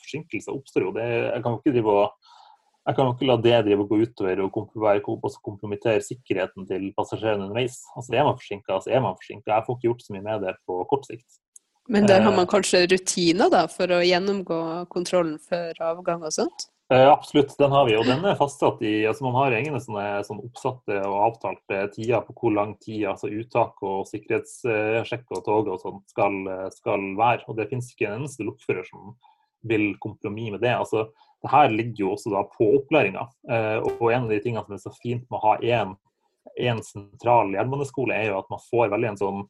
forsinkelser 0.00 0.56
oppstår 0.56 0.88
jo. 0.88 0.94
Det, 0.96 1.08
jeg 1.28 1.44
kan 1.44 1.52
jo 1.52 1.60
ikke 1.60 1.76
drive 1.76 1.98
og 2.00 2.32
jeg 2.82 2.96
kan 2.98 3.06
jo 3.06 3.14
ikke 3.14 3.28
la 3.28 3.36
det 3.38 3.60
drive 3.68 3.84
og 3.84 3.92
gå 3.92 4.00
utover 4.02 4.40
og 4.42 5.28
kompromittere 5.46 6.02
sikkerheten 6.02 6.66
til 6.66 6.88
passasjerene 6.96 7.46
underveis. 7.46 7.78
Altså 7.94 8.16
Er 8.16 8.26
man 8.26 8.40
forsinka, 8.40 8.80
så 8.82 8.90
er 8.90 9.04
man 9.04 9.14
forsinka. 9.20 9.52
Jeg 9.52 9.66
får 9.66 9.78
ikke 9.78 9.88
gjort 9.88 10.02
så 10.02 10.16
mye 10.16 10.26
med 10.26 10.42
det 10.48 10.56
på 10.66 10.82
kort 10.90 11.06
sikt. 11.06 11.38
Men 11.90 12.06
der 12.06 12.22
har 12.22 12.34
man 12.34 12.46
kanskje 12.46 12.86
rutiner 12.90 13.50
da, 13.50 13.64
for 13.70 13.90
å 13.90 14.02
gjennomgå 14.06 14.58
kontrollen 14.90 15.38
før 15.42 15.78
avgang 15.82 16.22
og 16.26 16.34
sånt? 16.34 16.68
Eh, 16.92 17.06
absolutt, 17.08 17.54
den 17.58 17.72
har 17.72 17.86
vi. 17.86 17.96
Og 17.98 18.06
den 18.06 18.22
er 18.26 18.38
fastsatt 18.38 18.82
i 18.84 19.06
altså 19.08 19.28
Man 19.28 19.38
har 19.38 19.54
egne 19.56 19.80
sånne, 19.82 20.06
sånne 20.26 20.46
oppsatte 20.46 20.98
og 21.06 21.18
avtalte 21.30 21.86
tider 21.94 22.22
på 22.26 22.34
hvor 22.36 22.54
lang 22.58 22.76
tid 22.82 23.06
altså 23.10 23.30
uttak 23.30 23.78
og 23.86 24.06
sikkerhetssjekk 24.10 25.30
og 25.30 25.44
tog 25.46 25.70
og 25.70 25.82
sånt 25.82 26.02
skal, 26.10 26.42
skal, 26.74 27.12
være. 27.18 27.46
Og 27.46 27.58
det 27.58 27.70
finnes 27.70 27.94
ikke 27.94 28.10
en 28.10 28.24
eneste 28.24 28.46
lokfører 28.46 28.86
som 28.90 29.14
vil 29.70 29.92
kompromisse 30.02 30.58
med 30.58 30.66
det. 30.66 30.74
altså 30.74 31.06
det 31.42 31.50
her 31.50 31.72
ligger 31.74 32.04
jo 32.04 32.12
også 32.14 32.30
da 32.32 32.44
på 32.52 32.68
opplæringa. 32.78 33.26
Eh, 33.50 33.78
og 33.82 34.06
en 34.12 34.28
av 34.28 34.30
de 34.30 34.38
tingene 34.44 34.62
som 34.66 34.76
er 34.76 34.82
så 34.84 34.92
fint 35.00 35.24
med 35.26 35.38
å 35.40 35.44
ha 35.48 35.56
én 35.62 36.82
sentral 36.86 37.54
jernbaneskole, 37.56 38.14
er 38.14 38.30
jo 38.30 38.38
at 38.38 38.50
man 38.52 38.62
får 38.68 38.92
veldig 38.92 39.10
en 39.12 39.20
sånn 39.20 39.42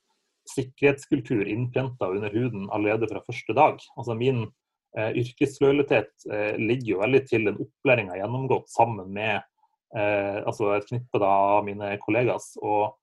sikkerhetskultur 0.51 1.47
innprenta 1.49 2.09
under 2.11 2.33
huden 2.35 2.69
allerede 2.73 3.09
fra 3.11 3.23
første 3.27 3.55
dag. 3.57 3.79
Altså 3.97 4.17
Min 4.19 4.47
eh, 4.97 5.13
yrkeslojalitet 5.23 6.27
eh, 6.33 6.57
ligger 6.59 6.95
jo 6.95 7.03
veldig 7.05 7.23
til 7.29 7.47
den 7.51 7.61
opplæringa 7.63 8.19
gjennomgått 8.19 8.73
sammen 8.73 9.13
med 9.15 9.37
eh, 9.97 10.41
altså 10.43 10.73
et 10.77 10.89
knippe 10.89 11.23
av 11.23 11.63
mine 11.69 11.95
kollegas. 12.03 12.55
Og 12.63 12.97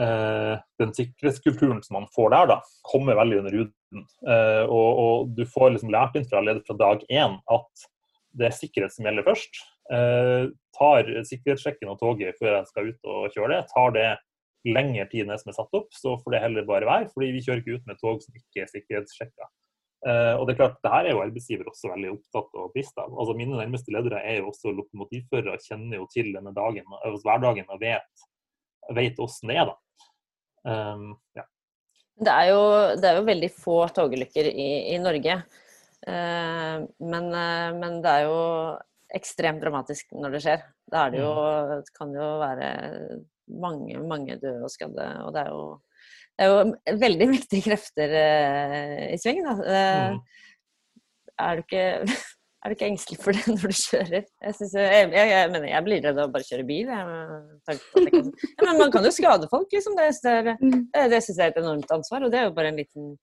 eh, 0.00 0.54
den 0.82 0.94
sikkerhetskulturen 0.96 1.82
som 1.86 2.00
man 2.00 2.10
får 2.14 2.34
der, 2.36 2.52
da, 2.54 2.60
kommer 2.92 3.18
veldig 3.18 3.42
under 3.42 3.58
huden. 3.60 4.04
Eh, 4.28 4.64
og, 4.66 4.90
og, 5.04 5.32
du 5.36 5.46
får 5.50 5.74
liksom 5.74 5.94
lært 5.94 6.18
inn 6.18 6.28
fra 6.28 6.42
allerede 6.42 6.66
fra 6.68 6.78
dag 6.78 7.02
én 7.10 7.40
at 7.50 7.88
det 8.38 8.48
er 8.48 8.56
sikkerhet 8.56 8.94
som 8.94 9.06
gjelder 9.06 9.26
først. 9.26 9.62
Eh, 9.90 10.50
tar 10.76 11.08
sikkerhetssjekken 11.26 11.90
av 11.90 11.98
toget 12.00 12.38
før 12.38 12.60
jeg 12.60 12.68
skal 12.70 12.90
ut 12.92 13.08
og 13.10 13.32
kjøre 13.34 13.54
det, 13.56 13.62
tar 13.72 13.94
det 13.96 14.10
lengre 14.68 15.06
tid 15.10 15.24
enn 15.24 15.32
det 15.32 15.40
som 15.40 15.50
er 15.50 15.56
satt 15.56 15.78
opp, 15.78 15.88
så 15.96 16.14
får 16.20 16.34
det 16.34 16.42
heller 16.44 16.68
bare 16.68 16.88
være. 16.88 17.08
fordi 17.14 17.32
vi 17.34 17.42
kjører 17.46 17.62
ikke 17.62 17.78
ut 17.80 17.88
med 17.88 18.00
tog 18.00 18.22
som 18.22 18.36
ikke 18.36 18.64
er 18.64 18.70
sikkerhetssjekka. 18.70 19.48
Eh, 20.08 20.34
og 20.38 20.46
det 20.46 20.54
er 20.54 20.60
klart, 20.62 20.78
det 20.80 20.92
her 20.94 21.06
er 21.06 21.12
jo 21.12 21.22
arbeidsgiver 21.24 21.68
også 21.68 21.90
veldig 21.92 22.12
opptatt 22.14 22.54
og 22.56 22.74
bevisst 22.74 23.00
av. 23.00 23.12
Altså 23.12 23.36
Mine 23.36 23.58
nærmeste 23.58 23.92
ledere 23.92 24.22
er 24.24 24.40
jo 24.40 24.50
også 24.52 24.72
lokomotivførere, 24.72 25.60
kjenner 25.64 26.00
jo 26.00 26.06
til 26.12 26.30
denne 26.36 26.52
dagen, 26.56 26.86
altså 27.00 27.24
hverdagen 27.26 27.72
og 27.72 27.82
vet, 27.82 28.28
vet 28.96 29.20
hvordan 29.20 29.52
det 29.52 29.58
er. 29.60 29.72
da. 29.72 29.76
Um, 30.60 31.04
ja. 31.36 31.44
det, 32.20 32.32
er 32.32 32.46
jo, 32.52 32.62
det 33.00 33.08
er 33.08 33.18
jo 33.18 33.28
veldig 33.28 33.50
få 33.56 33.76
togulykker 33.96 34.48
i, 34.52 34.70
i 34.94 34.96
Norge. 35.00 35.40
Eh, 36.08 36.76
men, 37.04 37.28
eh, 37.34 37.68
men, 37.76 38.00
det 38.04 38.14
er 38.14 38.26
jo 38.28 38.40
ekstremt 39.12 39.60
dramatisk 39.62 40.14
når 40.16 40.36
det 40.36 40.42
skjer. 40.46 40.64
Da 40.90 41.04
er 41.04 41.14
det 41.14 41.22
jo, 41.22 41.30
mm. 41.34 41.70
det 41.72 41.94
kan 41.98 42.16
jo 42.16 42.32
være 42.40 42.72
mange, 43.60 44.02
mange 44.06 44.38
døde 44.40 44.64
og 44.66 44.72
skadde. 44.72 45.06
Og 45.26 45.32
det 45.34 45.44
er 45.44 45.54
jo, 45.54 45.62
det 46.38 46.46
er 46.46 46.52
jo 46.52 46.98
veldig 47.04 47.30
mektige 47.34 47.66
krefter 47.68 48.18
eh, 48.24 49.06
i 49.14 49.18
sving, 49.20 49.42
da. 49.46 49.56
Mm. 49.60 50.20
Er 51.40 51.56
du 51.56 51.64
ikke 51.64 51.86
er 52.60 52.68
du 52.68 52.76
ikke 52.76 52.88
engstelig 52.90 53.16
for 53.22 53.32
det 53.32 53.44
når 53.48 53.72
du 53.72 53.76
kjører? 53.78 54.24
Jeg, 54.44 54.54
synes, 54.58 54.74
jeg, 54.76 55.04
jeg, 55.16 55.30
jeg 55.32 55.52
mener, 55.52 55.68
jeg 55.70 55.84
blir 55.86 56.02
redd 56.04 56.18
av 56.20 56.28
å 56.28 56.32
bare 56.34 56.44
kjøre 56.44 56.66
bil. 56.68 56.90
Men 58.60 58.80
man 58.82 58.92
kan 58.92 59.06
jo 59.08 59.12
skade 59.16 59.48
folk, 59.52 59.70
liksom. 59.72 59.96
Det, 59.96 60.10
det, 60.26 60.56
mm. 60.60 60.74
det, 60.92 61.04
det 61.14 61.22
syns 61.24 61.40
jeg 61.40 61.46
er 61.46 61.54
et 61.54 61.62
enormt 61.62 61.94
ansvar. 61.96 62.26
Og 62.26 62.32
det 62.32 62.40
er 62.40 62.48
jo 62.48 62.56
bare 62.56 62.72
en 62.72 62.80
liten 62.82 63.14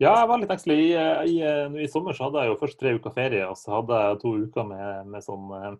ja, 0.00 0.12
jeg 0.16 0.28
var 0.30 0.40
litt 0.40 0.52
engstelig. 0.54 0.82
I, 0.82 0.92
i, 1.30 1.38
I, 1.84 1.88
sommer 1.90 2.16
så 2.16 2.28
hadde 2.28 2.42
jeg 2.44 2.52
jo 2.52 2.58
først 2.60 2.78
tre 2.80 2.92
uker 2.96 3.14
ferie, 3.14 3.46
og 3.46 3.58
så 3.60 3.76
hadde 3.78 4.02
jeg 4.02 4.20
to 4.22 4.34
uker 4.46 4.68
med, 4.68 5.08
med 5.12 5.24
sånn 5.24 5.56
eh, 5.58 5.72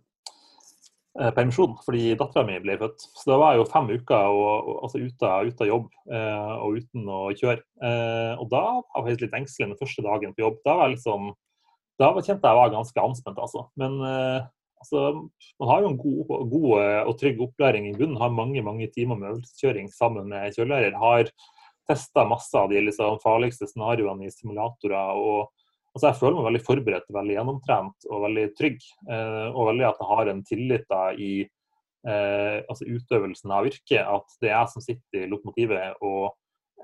eh 1.22 1.32
permisjon 1.36 1.74
fordi 1.84 2.14
dattera 2.20 2.46
mi 2.48 2.58
ble 2.62 2.78
født. 2.80 3.06
Så 3.18 3.32
da 3.32 3.38
var 3.40 3.54
jeg 3.54 3.62
jo 3.62 3.70
fem 3.72 3.90
uker 3.92 4.28
og, 4.36 4.50
og, 4.52 4.74
altså 4.86 5.02
ute, 5.02 5.32
ute, 5.48 5.64
av 5.64 5.70
jobb 5.70 5.88
eh, 6.12 6.52
og 6.58 6.80
uten 6.82 7.08
å 7.08 7.22
kjøre. 7.40 7.64
Eh, 7.88 8.34
og 8.36 8.50
da 8.52 8.64
var 8.80 9.10
jeg 9.10 9.24
litt 9.24 9.38
engstelig 9.40 9.72
den 9.72 9.80
første 9.80 10.06
dagen 10.06 10.36
på 10.36 10.46
jobb. 10.46 10.60
Da 10.66 10.76
var 10.78 10.90
jeg 10.90 10.98
liksom 10.98 11.32
da 12.00 12.08
kjente 12.18 12.48
jeg 12.48 12.58
var 12.58 12.72
ganske 12.72 13.02
anspent, 13.02 13.38
altså. 13.38 13.66
Men 13.78 13.98
eh, 14.06 14.46
altså, 14.82 15.02
man 15.60 15.70
har 15.70 15.82
jo 15.82 15.90
en 15.90 15.98
god, 16.00 16.30
god, 16.50 16.70
og 17.10 17.18
trygg 17.20 17.42
opplæring 17.44 17.90
i 17.90 17.96
bunnen. 17.96 18.20
Har 18.20 18.32
mange 18.34 18.62
mange 18.64 18.88
timer 18.94 19.18
med 19.18 19.34
øvelseskjøring 19.34 19.90
sammen 19.92 20.30
med 20.32 20.54
kjørelærer. 20.56 20.96
Har 20.98 21.30
testa 21.88 22.24
masse 22.28 22.58
av 22.58 22.70
de 22.70 22.80
liksom, 22.86 23.18
farligste 23.22 23.68
scenarioene 23.70 24.28
i 24.28 24.32
simulatorer. 24.32 25.16
og 25.16 25.50
altså, 25.94 26.08
Jeg 26.08 26.18
føler 26.20 26.38
meg 26.38 26.48
veldig 26.50 26.62
forberedt, 26.66 27.10
veldig 27.16 27.38
gjennomtrent 27.38 28.08
og 28.10 28.26
veldig 28.26 28.46
trygg. 28.58 28.78
Eh, 29.08 29.48
og 29.50 29.72
veldig 29.72 29.88
at 29.88 30.02
jeg 30.02 30.10
har 30.12 30.32
en 30.32 30.44
tillit 30.48 30.86
da, 30.92 31.02
i 31.16 31.32
eh, 31.42 32.58
altså, 32.66 32.88
utøvelsen 32.88 33.56
av 33.56 33.68
yrket. 33.70 34.02
At 34.02 34.38
det 34.40 34.52
er 34.52 34.56
jeg 34.58 34.72
som 34.74 34.86
sitter 34.86 35.24
i 35.24 35.30
lokomotivet 35.32 36.02
og 36.04 36.32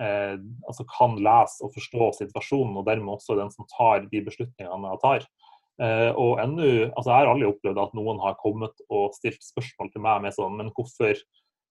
eh, 0.02 0.36
altså, 0.66 0.86
kan 0.96 1.18
lese 1.22 1.66
og 1.66 1.74
forstå 1.76 2.12
situasjonen, 2.22 2.80
og 2.80 2.88
dermed 2.88 3.16
også 3.16 3.38
den 3.38 3.52
som 3.54 3.68
tar 3.76 4.08
de 4.10 4.24
beslutningene 4.30 4.94
jeg 4.94 5.04
tar. 5.04 5.30
Uh, 5.78 6.10
og 6.18 6.40
enda, 6.42 6.88
altså 6.88 7.12
Jeg 7.12 7.14
har 7.14 7.28
aldri 7.30 7.46
opplevd 7.46 7.78
at 7.78 7.92
noen 7.94 8.18
har 8.18 8.34
kommet 8.40 8.80
og 8.90 9.12
stilt 9.14 9.44
spørsmål 9.46 9.92
til 9.94 10.02
meg 10.02 10.24
med 10.24 10.34
sånn 10.34 10.56
Men 10.58 10.72
hvorfor, 10.74 11.20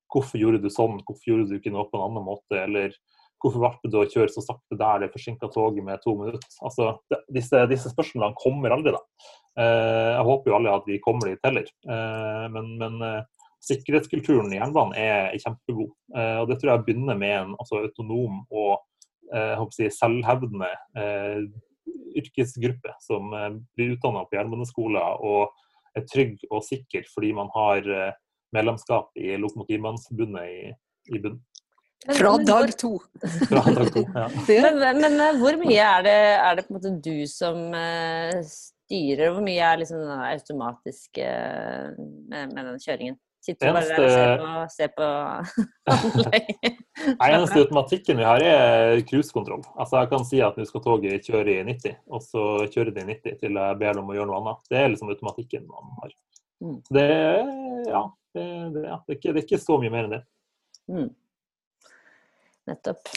hvorfor 0.08 0.40
gjorde 0.40 0.62
du 0.62 0.70
sånn? 0.72 1.02
Hvorfor 1.04 1.28
gjorde 1.28 1.50
du 1.50 1.58
ikke 1.58 1.74
noe 1.74 1.84
på 1.90 1.98
en 1.98 2.06
annen 2.06 2.24
måte? 2.24 2.56
Eller 2.56 2.96
Hvorfor 3.38 3.62
valgte 3.62 3.90
du 3.92 4.00
å 4.00 4.06
kjøre 4.10 4.32
så 4.34 4.42
sakte 4.42 4.78
der 4.78 5.04
det 5.04 5.12
forsinka 5.12 5.50
toget 5.54 5.84
med 5.86 6.00
to 6.02 6.16
minutter? 6.18 6.42
Altså, 6.64 6.96
det, 7.10 7.20
disse, 7.36 7.60
disse, 7.70 7.92
spørsmålene 7.92 8.38
kommer 8.40 8.74
aldri, 8.74 8.96
da. 8.96 9.02
Eh, 9.58 10.12
jeg 10.16 10.24
håper 10.26 10.50
jo 10.50 10.56
alle 10.58 10.78
at 10.80 10.88
vi 10.90 10.98
kommer 11.04 11.30
dit 11.30 11.46
heller. 11.46 11.68
Eh, 11.86 12.46
men, 12.54 12.72
men 12.80 12.98
eh, 13.06 13.20
sikkerhetskulturen 13.64 14.52
i 14.52 14.58
jernbanen 14.58 14.96
er 14.98 15.38
kjempegod. 15.42 15.90
Eh, 16.16 16.36
og 16.42 16.50
det 16.50 16.58
tror 16.60 16.74
jeg 16.74 16.84
begynner 16.86 17.18
med 17.18 17.34
en 17.36 17.56
altså, 17.58 17.82
autonom 17.86 18.42
og 18.48 18.74
eh, 19.34 19.64
si, 19.74 19.88
selvhevdende 19.98 20.70
eh, 20.98 21.42
yrkesgruppe 22.18 22.94
som 23.04 23.32
blir 23.76 23.94
utdanna 23.94 24.24
på 24.28 24.36
jernbaneskoler 24.36 25.22
og 25.24 25.54
er 25.96 26.04
trygg 26.08 26.40
og 26.50 26.64
sikker 26.66 27.06
fordi 27.12 27.30
man 27.36 27.48
har 27.54 27.86
medlemskap 28.54 29.12
i 29.20 29.36
Lokomotivmannsforbundet 29.40 30.50
i, 30.52 30.72
i 31.14 31.20
bunnen. 31.20 31.40
Fra 32.06 32.36
dag 32.38 32.78
to. 32.78 32.98
Fra 33.48 33.62
dag 33.74 33.92
to, 33.92 34.04
ja. 34.14 34.28
Men, 34.48 35.00
men, 35.00 35.20
eh, 35.20 35.38
hvor 35.40 35.58
mye 35.60 35.78
er 35.82 36.04
det, 36.06 36.18
er 36.38 36.58
det, 36.58 36.66
på 36.66 36.72
en 36.72 36.78
måte 36.78 36.92
du 37.04 37.26
som 37.30 37.58
uh, 37.74 38.38
styrer? 38.46 39.32
Hvor 39.34 39.42
mye 39.44 39.64
er 39.64 39.80
liksom 39.82 40.04
den 40.04 40.22
automatiske 40.28 41.32
med, 41.98 42.54
med, 42.54 42.62
den 42.62 42.78
kjøringen? 42.84 43.18
Sitter 43.44 43.70
du 43.70 43.76
bare 43.76 43.98
der 43.98 44.40
og 44.42 44.70
ser 44.72 44.90
på, 44.94 45.08
ser 46.26 46.40
på 46.42 47.26
Eneste 47.28 47.62
automatikken 47.62 48.18
vi 48.18 48.26
har, 48.26 48.42
er 48.42 49.02
cruisekontroll. 49.08 49.62
Altså 49.78 50.02
jeg 50.02 50.10
kan 50.10 50.26
si 50.26 50.42
at 50.44 50.58
nå 50.58 50.66
skal 50.68 50.84
toget 50.84 51.28
kjøre 51.28 51.60
i 51.60 51.66
90, 51.68 52.00
og 52.10 52.24
så 52.24 52.46
kjører 52.66 52.94
det 52.96 53.04
i 53.04 53.12
90 53.14 53.38
til 53.42 53.60
jeg 53.62 53.78
ber 53.82 53.94
dem 53.94 54.02
om 54.04 54.10
å 54.12 54.18
gjøre 54.18 54.30
noe 54.30 54.42
annet. 54.42 54.66
Det 54.70 54.80
er 54.80 54.90
liksom 54.92 55.14
automatikken 55.14 55.68
man 55.70 55.94
har. 56.02 56.18
Mm. 56.58 56.76
Det, 56.90 57.06
ja, 57.86 58.02
det, 58.34 58.44
det, 58.74 58.84
ja, 58.88 58.98
det, 58.98 59.14
er 59.14 59.18
ikke, 59.20 59.32
det 59.32 59.42
er 59.42 59.46
ikke 59.46 59.62
så 59.62 59.78
mye 59.82 59.94
mer 59.94 60.08
enn 60.08 60.16
det. 60.18 60.22
Mm. 60.90 61.08
Nettopp. 62.68 63.12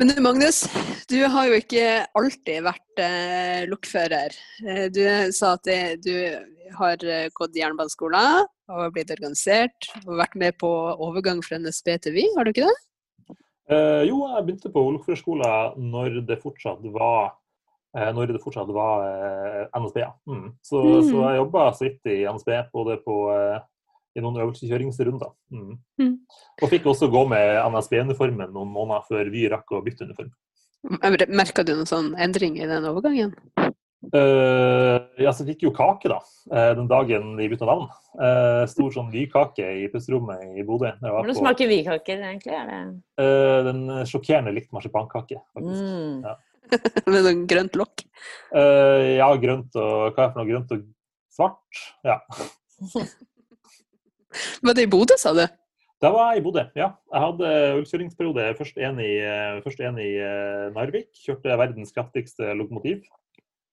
Men 0.00 0.08
du 0.08 0.20
Magnus, 0.24 0.62
du 1.12 1.18
har 1.28 1.50
jo 1.50 1.58
ikke 1.60 2.06
alltid 2.16 2.62
vært 2.64 3.02
eh, 3.04 3.66
lokfører. 3.68 4.36
Eh, 4.64 4.86
du 4.88 5.02
sa 5.36 5.58
at 5.58 5.66
det, 5.68 5.80
du 6.06 6.14
har 6.78 7.02
eh, 7.04 7.26
gått 7.36 7.58
jernbaneskolen 7.58 8.46
og 8.70 8.94
blitt 8.94 9.12
organisert 9.12 9.90
og 10.06 10.14
vært 10.22 10.38
med 10.40 10.56
på 10.60 10.70
overgang 10.96 11.42
fra 11.44 11.58
NSB 11.60 11.92
til 12.06 12.16
Vy, 12.16 12.24
har 12.36 12.48
du 12.48 12.52
ikke 12.54 12.70
det? 12.70 12.78
Eh, 13.70 14.02
jo, 14.08 14.22
jeg 14.24 14.46
begynte 14.46 14.72
på 14.72 14.86
lokførerskolen 14.96 15.90
når 15.92 16.22
det 16.26 16.40
fortsatt 16.42 16.80
var 16.94 17.34
eh, 17.92 18.08
når 18.16 18.32
det 18.34 18.42
fortsatt 18.42 18.72
var 18.74 19.04
eh, 19.06 19.66
NSB. 19.76 20.00
Mm. 20.26 20.48
Så, 20.64 20.80
mm. 20.80 21.10
så, 21.10 21.20
jeg 21.26 21.42
jobba 21.42 21.66
så 21.76 21.86
vidt 21.86 22.10
i 22.10 22.22
NSB, 22.24 22.50
både 22.72 22.96
på 23.04 23.20
i 24.16 24.22
noen 24.24 24.40
øvelseskjøringsrunder. 24.42 25.32
Mm. 25.54 25.74
Mm. 26.00 26.14
Og 26.62 26.72
fikk 26.72 26.88
også 26.90 27.10
gå 27.12 27.24
med 27.30 27.58
NSB-uniformen 27.70 28.54
noen 28.54 28.72
måneder 28.74 29.06
før 29.08 29.30
vi 29.32 29.46
rakk 29.52 29.76
å 29.76 29.82
bytte 29.86 30.08
uniform. 30.08 30.32
Merka 31.28 31.64
du 31.66 31.74
noen 31.74 31.88
sånn 31.88 32.14
endring 32.18 32.56
i 32.58 32.68
den 32.68 32.88
overgangen? 32.88 33.34
Uh, 34.00 34.96
ja, 35.20 35.28
så 35.36 35.44
fikk 35.44 35.66
jo 35.66 35.70
kake 35.76 36.08
da, 36.08 36.16
uh, 36.48 36.70
den 36.78 36.86
dagen 36.88 37.34
vi 37.36 37.50
bytta 37.52 37.66
navn. 37.68 37.90
Uh, 38.16 38.64
stor 38.70 38.94
sånn 38.94 39.10
vykake 39.12 39.66
i 39.82 39.88
pusterommet 39.92 40.56
i 40.56 40.64
Bodø. 40.66 40.94
Hvordan 41.04 41.36
smaker 41.36 41.68
vykaker 41.68 42.24
egentlig? 42.30 42.54
Er 42.56 42.70
det... 42.70 42.78
Uh, 43.20 43.58
den 43.68 43.82
sjokkerende 44.08 44.54
likt 44.56 44.72
marsipankake, 44.72 45.42
faktisk. 45.52 45.84
Mm. 45.84 46.24
Ja. 46.24 46.38
Med 47.12 47.26
sånn 47.26 47.44
grønt 47.50 47.76
lokk? 47.76 48.06
ja, 48.54 49.26
grønt 49.42 49.74
og 49.80 50.14
hva 50.14 50.22
er 50.22 50.28
det 50.28 50.32
for 50.32 50.40
noe? 50.40 50.48
Grønt 50.48 50.74
og 50.76 50.84
svart. 51.34 51.84
Ja. 52.06 52.20
Var 54.66 54.76
det 54.78 54.86
i 54.86 54.90
Bodø, 54.90 55.16
sa 55.20 55.34
du? 55.36 55.44
Da 56.00 56.10
var 56.14 56.32
jeg 56.32 56.40
i 56.40 56.44
Bodø, 56.44 56.64
ja. 56.78 56.90
Jeg 57.12 57.24
hadde 57.26 57.54
ølkjøringsperiode. 57.80 58.46
Først 58.56 58.78
en 58.80 59.00
i, 59.04 59.12
først 59.64 59.82
en 59.84 59.98
i 60.00 60.10
eh, 60.16 60.68
Narvik. 60.76 61.10
Kjørte 61.26 61.58
verdens 61.60 61.92
kraftigste 61.96 62.54
lokomotiv. 62.56 63.02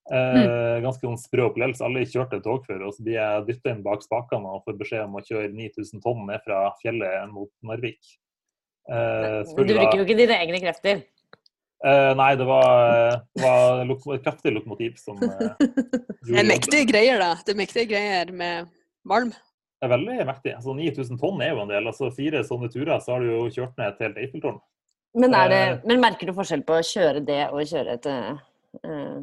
Mm. 0.08 0.86
ganske 0.86 1.04
sånn 1.04 1.18
sprø 1.20 1.50
opplevelse. 1.50 1.84
Alle 1.84 2.06
kjørte 2.08 2.38
tog 2.40 2.64
før, 2.64 2.86
og 2.88 2.94
så 2.96 3.04
blir 3.04 3.18
jeg 3.18 3.42
dytta 3.50 3.74
inn 3.74 3.82
bak 3.84 4.06
spakene 4.06 4.54
og 4.56 4.62
får 4.64 4.78
beskjed 4.80 5.04
om 5.04 5.18
å 5.20 5.24
kjøre 5.26 5.50
9000 5.52 6.04
tonn 6.06 6.22
ned 6.30 6.46
fra 6.46 6.62
fjellet 6.80 7.28
mot 7.34 7.52
Narvik. 7.68 8.00
Eh, 8.88 9.44
du 9.44 9.74
bruker 9.74 10.00
jo 10.00 10.06
ikke 10.06 10.16
dine 10.16 10.38
egne 10.40 10.62
krefter. 10.64 11.04
Uh, 11.86 12.16
nei, 12.18 12.32
det 12.40 12.46
var, 12.50 13.20
var 13.38 13.84
lok 13.86 14.02
et 14.16 14.24
kraftig 14.26 14.50
lokomotiv 14.56 14.96
som 14.98 15.20
uh, 15.22 15.52
Det 16.26 16.40
er 16.42 16.48
mektige 16.48 16.88
greier, 16.90 17.20
da. 17.22 17.36
Det 17.46 17.54
er 17.54 17.60
mektige 17.60 17.90
greier 17.92 18.32
med 18.34 18.72
malm. 19.06 19.30
Er 19.84 19.92
veldig 19.92 20.18
mektig. 20.26 20.56
Altså 20.58 20.74
9000 20.74 21.20
tonn 21.22 21.42
er 21.46 21.54
jo 21.54 21.62
en 21.62 21.70
del. 21.70 21.86
altså 21.86 22.10
Fire 22.16 22.42
sånne 22.46 22.70
turer, 22.74 22.98
så 23.04 23.14
har 23.14 23.22
du 23.22 23.30
jo 23.30 23.46
kjørt 23.54 23.78
ned 23.78 23.94
et 23.94 24.06
helt 24.08 24.22
Eiffeltårn. 24.24 24.60
Men, 25.18 25.34
er 25.34 25.50
det, 25.50 25.64
Eh. 25.70 25.82
men 25.86 26.02
merker 26.02 26.30
du 26.30 26.36
forskjell 26.38 26.64
på 26.66 26.78
å 26.78 26.86
kjøre 26.86 27.26
det 27.26 27.44
og 27.50 27.66
kjøre 27.66 27.98
et 27.98 28.08
uh, 28.10 29.20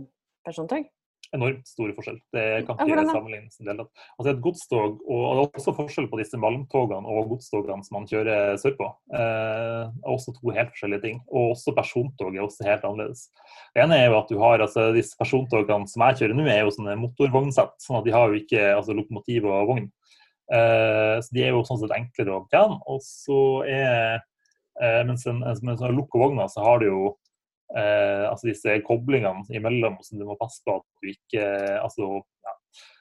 persontog? 0.46 0.86
Enormt 1.34 1.66
store 1.66 1.94
forskjell. 1.96 2.18
Det 2.30 2.42
kan 2.66 2.78
ikke 2.78 2.94
ja, 2.94 3.04
sammenlignes. 3.10 3.56
en 3.58 3.66
del. 3.66 3.80
Altså 4.18 4.30
Et 4.30 4.42
godstog, 4.42 5.00
og 5.02 5.22
og 5.24 5.32
det 5.34 5.42
er 5.42 5.58
også 5.58 5.74
forskjell 5.74 6.06
på 6.10 6.20
disse 6.20 6.38
malmtogene 6.38 7.10
og 7.10 7.32
godstogene 7.32 7.82
som 7.82 7.98
man 7.98 8.06
kjører 8.06 8.54
sørpå. 8.62 8.86
Uh, 9.10 9.90
er 9.90 10.12
også 10.14 10.34
to 10.36 10.54
helt 10.54 10.70
forskjellige 10.70 11.02
ting. 11.02 11.18
Og 11.26 11.56
også 11.56 11.74
persontog 11.74 12.36
er 12.36 12.46
også 12.46 12.68
helt 12.68 12.86
annerledes. 12.86 13.26
Det 13.74 13.82
ene 13.82 13.98
er 13.98 14.06
jo 14.12 14.20
at 14.20 14.30
du 14.30 14.38
har 14.38 14.62
altså 14.62 14.92
disse 14.94 15.18
persontogene 15.18 15.90
som 15.90 16.06
jeg 16.06 16.22
kjører 16.22 16.38
nå, 16.38 16.46
er 16.46 16.62
jo 16.62 16.74
sånne 16.78 16.94
motorvognsett. 17.02 17.74
sånn 17.82 17.98
at 17.98 18.06
de 18.06 18.14
har 18.14 18.30
jo 18.30 18.38
ikke 18.38 18.70
altså, 18.76 18.94
lokomotiv 18.94 19.50
og 19.50 19.74
vogn. 19.74 19.90
Eh, 20.52 21.16
så 21.24 21.32
de 21.32 21.42
er 21.44 21.54
jo 21.54 21.64
sånn 21.64 21.80
sett 21.80 21.94
enklere 21.96 22.36
å 22.36 22.44
betjene. 22.44 22.78
Og 22.92 23.02
så 23.04 23.40
er 23.68 24.18
eh, 24.18 25.02
Mens 25.06 25.26
en, 25.30 25.42
en, 25.46 25.60
mens 25.62 25.82
en 25.84 25.94
lukk 25.94 26.16
og 26.16 26.26
vogna, 26.26 26.48
så 26.50 26.64
har 26.64 26.82
du 26.82 26.88
jo 26.88 27.02
eh, 27.76 28.24
altså 28.28 28.50
disse 28.50 28.78
koblingene 28.86 29.44
imellom 29.54 30.00
som 30.02 30.18
du 30.18 30.26
må 30.26 30.38
passe 30.40 30.62
på 30.66 30.78
at 30.80 30.86
du 31.02 31.12
ikke 31.12 31.44
altså, 31.78 32.18
ja. 32.44 32.56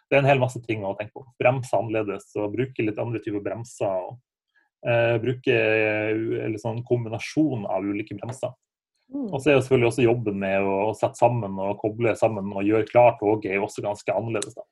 Det 0.10 0.18
er 0.18 0.22
en 0.22 0.30
hel 0.30 0.44
masse 0.44 0.62
ting 0.68 0.84
å 0.86 0.94
tenke 1.00 1.16
på. 1.18 1.26
Bremse 1.42 1.74
annerledes 1.74 2.28
og 2.38 2.54
bruke 2.54 2.86
litt 2.86 3.00
andre 3.02 3.22
typer 3.24 3.42
bremser. 3.42 3.90
og 3.90 4.90
eh, 4.90 5.16
Bruke 5.24 5.56
en 6.46 6.60
sånn 6.62 6.84
kombinasjon 6.86 7.66
av 7.66 7.88
ulike 7.88 8.20
bremser. 8.20 8.54
Mm. 9.14 9.28
Og 9.32 9.40
så 9.40 9.50
er 9.50 9.58
jo 9.58 9.64
selvfølgelig 9.64 9.90
også 9.90 10.06
jobben 10.06 10.38
med 10.42 10.68
å 10.70 10.94
sette 10.98 11.20
sammen 11.20 11.58
og 11.62 11.80
koble 11.82 12.14
sammen 12.18 12.54
og 12.54 12.66
gjøre 12.66 12.88
klart 12.90 13.20
toget 13.22 13.52
er 13.52 13.60
jo 13.60 13.68
også 13.68 13.84
ganske 13.86 14.16
annerledes. 14.16 14.56
da. 14.58 14.66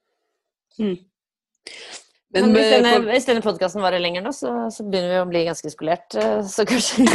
Men, 2.34 2.46
Men 2.48 2.54
hvis 2.56 2.70
denne, 2.72 2.91
for... 2.96 3.08
hvis 3.12 3.26
denne 3.28 3.41
podkasten 3.44 3.82
varer 3.84 4.00
lenger 4.00 4.24
nå, 4.24 4.32
så, 4.32 4.52
så 4.72 4.86
begynner 4.88 5.10
vi 5.12 5.20
å 5.20 5.28
bli 5.28 5.41
ganske 5.50 5.72
skolert. 5.74 6.15
eh, 6.15 6.39
Så 6.48 6.63
kanskje 6.70 7.04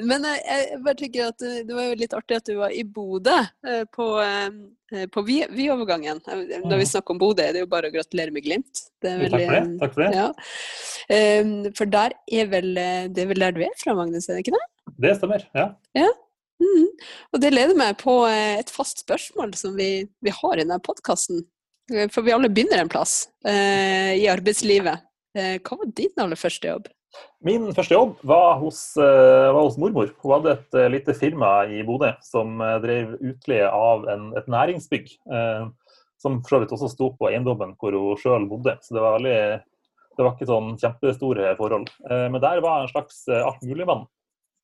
Men 0.00 0.24
jeg, 0.24 0.40
jeg 0.46 0.78
bare 0.84 0.96
tenker 0.98 1.26
at 1.28 1.38
det, 1.42 1.50
det 1.68 1.76
var 1.76 1.84
jo 1.90 1.98
litt 2.00 2.14
artig 2.16 2.38
at 2.38 2.46
du 2.48 2.54
var 2.60 2.72
i 2.72 2.82
Bodø 2.88 3.34
eh, 3.36 3.82
på, 3.92 4.06
eh, 4.24 4.48
på. 5.12 5.24
Eh, 5.28 5.50
Når 5.50 6.76
vi 6.80 6.80
Mhm. 6.80 6.86
snakker 6.88 7.10
om 7.14 7.18
Bodø, 7.20 7.42
er 7.44 7.52
det 7.52 7.60
jo 7.64 7.68
bare 7.70 7.90
å 7.90 7.94
gratulere 7.94 8.32
med 8.32 8.44
Glimt. 8.48 8.80
Det 9.02 9.10
er 9.12 9.20
Jo, 9.20 9.28
Takk 9.28 9.44
for 9.44 9.52
det. 9.52 9.78
Takk 9.82 9.94
for 9.94 10.02
det. 10.02 10.10
Ja. 10.16 10.28
Eh, 11.10 11.44
For 11.76 11.84
der 11.86 12.10
er 12.32 12.46
vel 12.50 12.76
eh, 12.78 13.08
Det 13.08 13.22
er 13.22 13.26
vel 13.34 13.38
der 13.44 13.52
du 13.52 13.60
er 13.66 13.76
fra, 13.78 13.94
Magnus, 13.94 14.28
er 14.28 14.34
det 14.40 14.46
ikke 14.46 14.56
det? 14.56 14.66
Det 15.00 15.16
stemmer. 15.20 15.46
ja. 15.54 15.68
Mhm. 16.60 16.88
Og 17.32 17.40
det 17.40 17.52
leder 17.54 17.74
meg 17.76 17.96
på 18.02 18.18
eh, 18.28 18.58
et 18.60 18.68
fast 18.70 18.98
spørsmål 19.06 19.54
som 19.56 19.76
vi, 19.76 20.06
vi 20.22 20.30
har 20.30 20.54
i 20.56 20.60
denne 20.64 20.80
podkasten. 20.80 21.44
For 22.14 22.22
vi 22.26 22.34
alle 22.34 22.50
begynner 22.52 22.82
en 22.82 22.92
plass 22.92 23.24
eh, 23.46 24.14
i 24.20 24.28
arbeidslivet. 24.30 25.06
Eh, 25.36 25.58
hva 25.58 25.78
var 25.80 25.92
din 25.98 26.22
aller 26.22 26.38
første 26.38 26.70
jobb? 26.70 26.88
Min 27.42 27.66
første 27.74 27.96
jobb 27.96 28.20
var 28.26 28.60
hos, 28.60 28.78
eh, 29.00 29.48
var 29.50 29.64
hos 29.64 29.78
mormor. 29.80 30.12
Hun 30.22 30.36
hadde 30.36 30.54
et 30.54 30.78
eh, 30.78 30.90
lite 30.94 31.16
firma 31.18 31.64
i 31.66 31.82
Bodø 31.86 32.12
som 32.26 32.60
eh, 32.62 32.78
drev 32.84 33.16
utleie 33.18 33.66
av 33.66 34.06
en, 34.12 34.30
et 34.38 34.50
næringsbygg. 34.50 35.10
eh, 35.34 35.68
som 36.20 36.40
for 36.44 36.54
så 36.54 36.60
vidt 36.62 36.72
også 36.76 36.90
sto 36.92 37.10
på 37.16 37.30
eiendommen 37.30 37.74
hvor 37.80 37.96
hun 37.96 38.18
sjøl 38.20 38.46
bodde. 38.50 38.76
Så 38.84 38.96
det 38.96 39.04
var, 39.04 39.16
veldig, 39.16 39.36
det 40.16 40.24
var 40.24 40.34
ikke 40.34 40.50
sånn 40.50 40.72
kjempestore 40.80 41.54
forhold. 41.60 41.92
Eh, 42.10 42.26
men 42.32 42.42
der 42.42 42.60
var 42.64 42.82
en 42.82 42.90
slags 42.92 43.22
eh, 43.30 43.40
altmuligmann. 43.40 44.04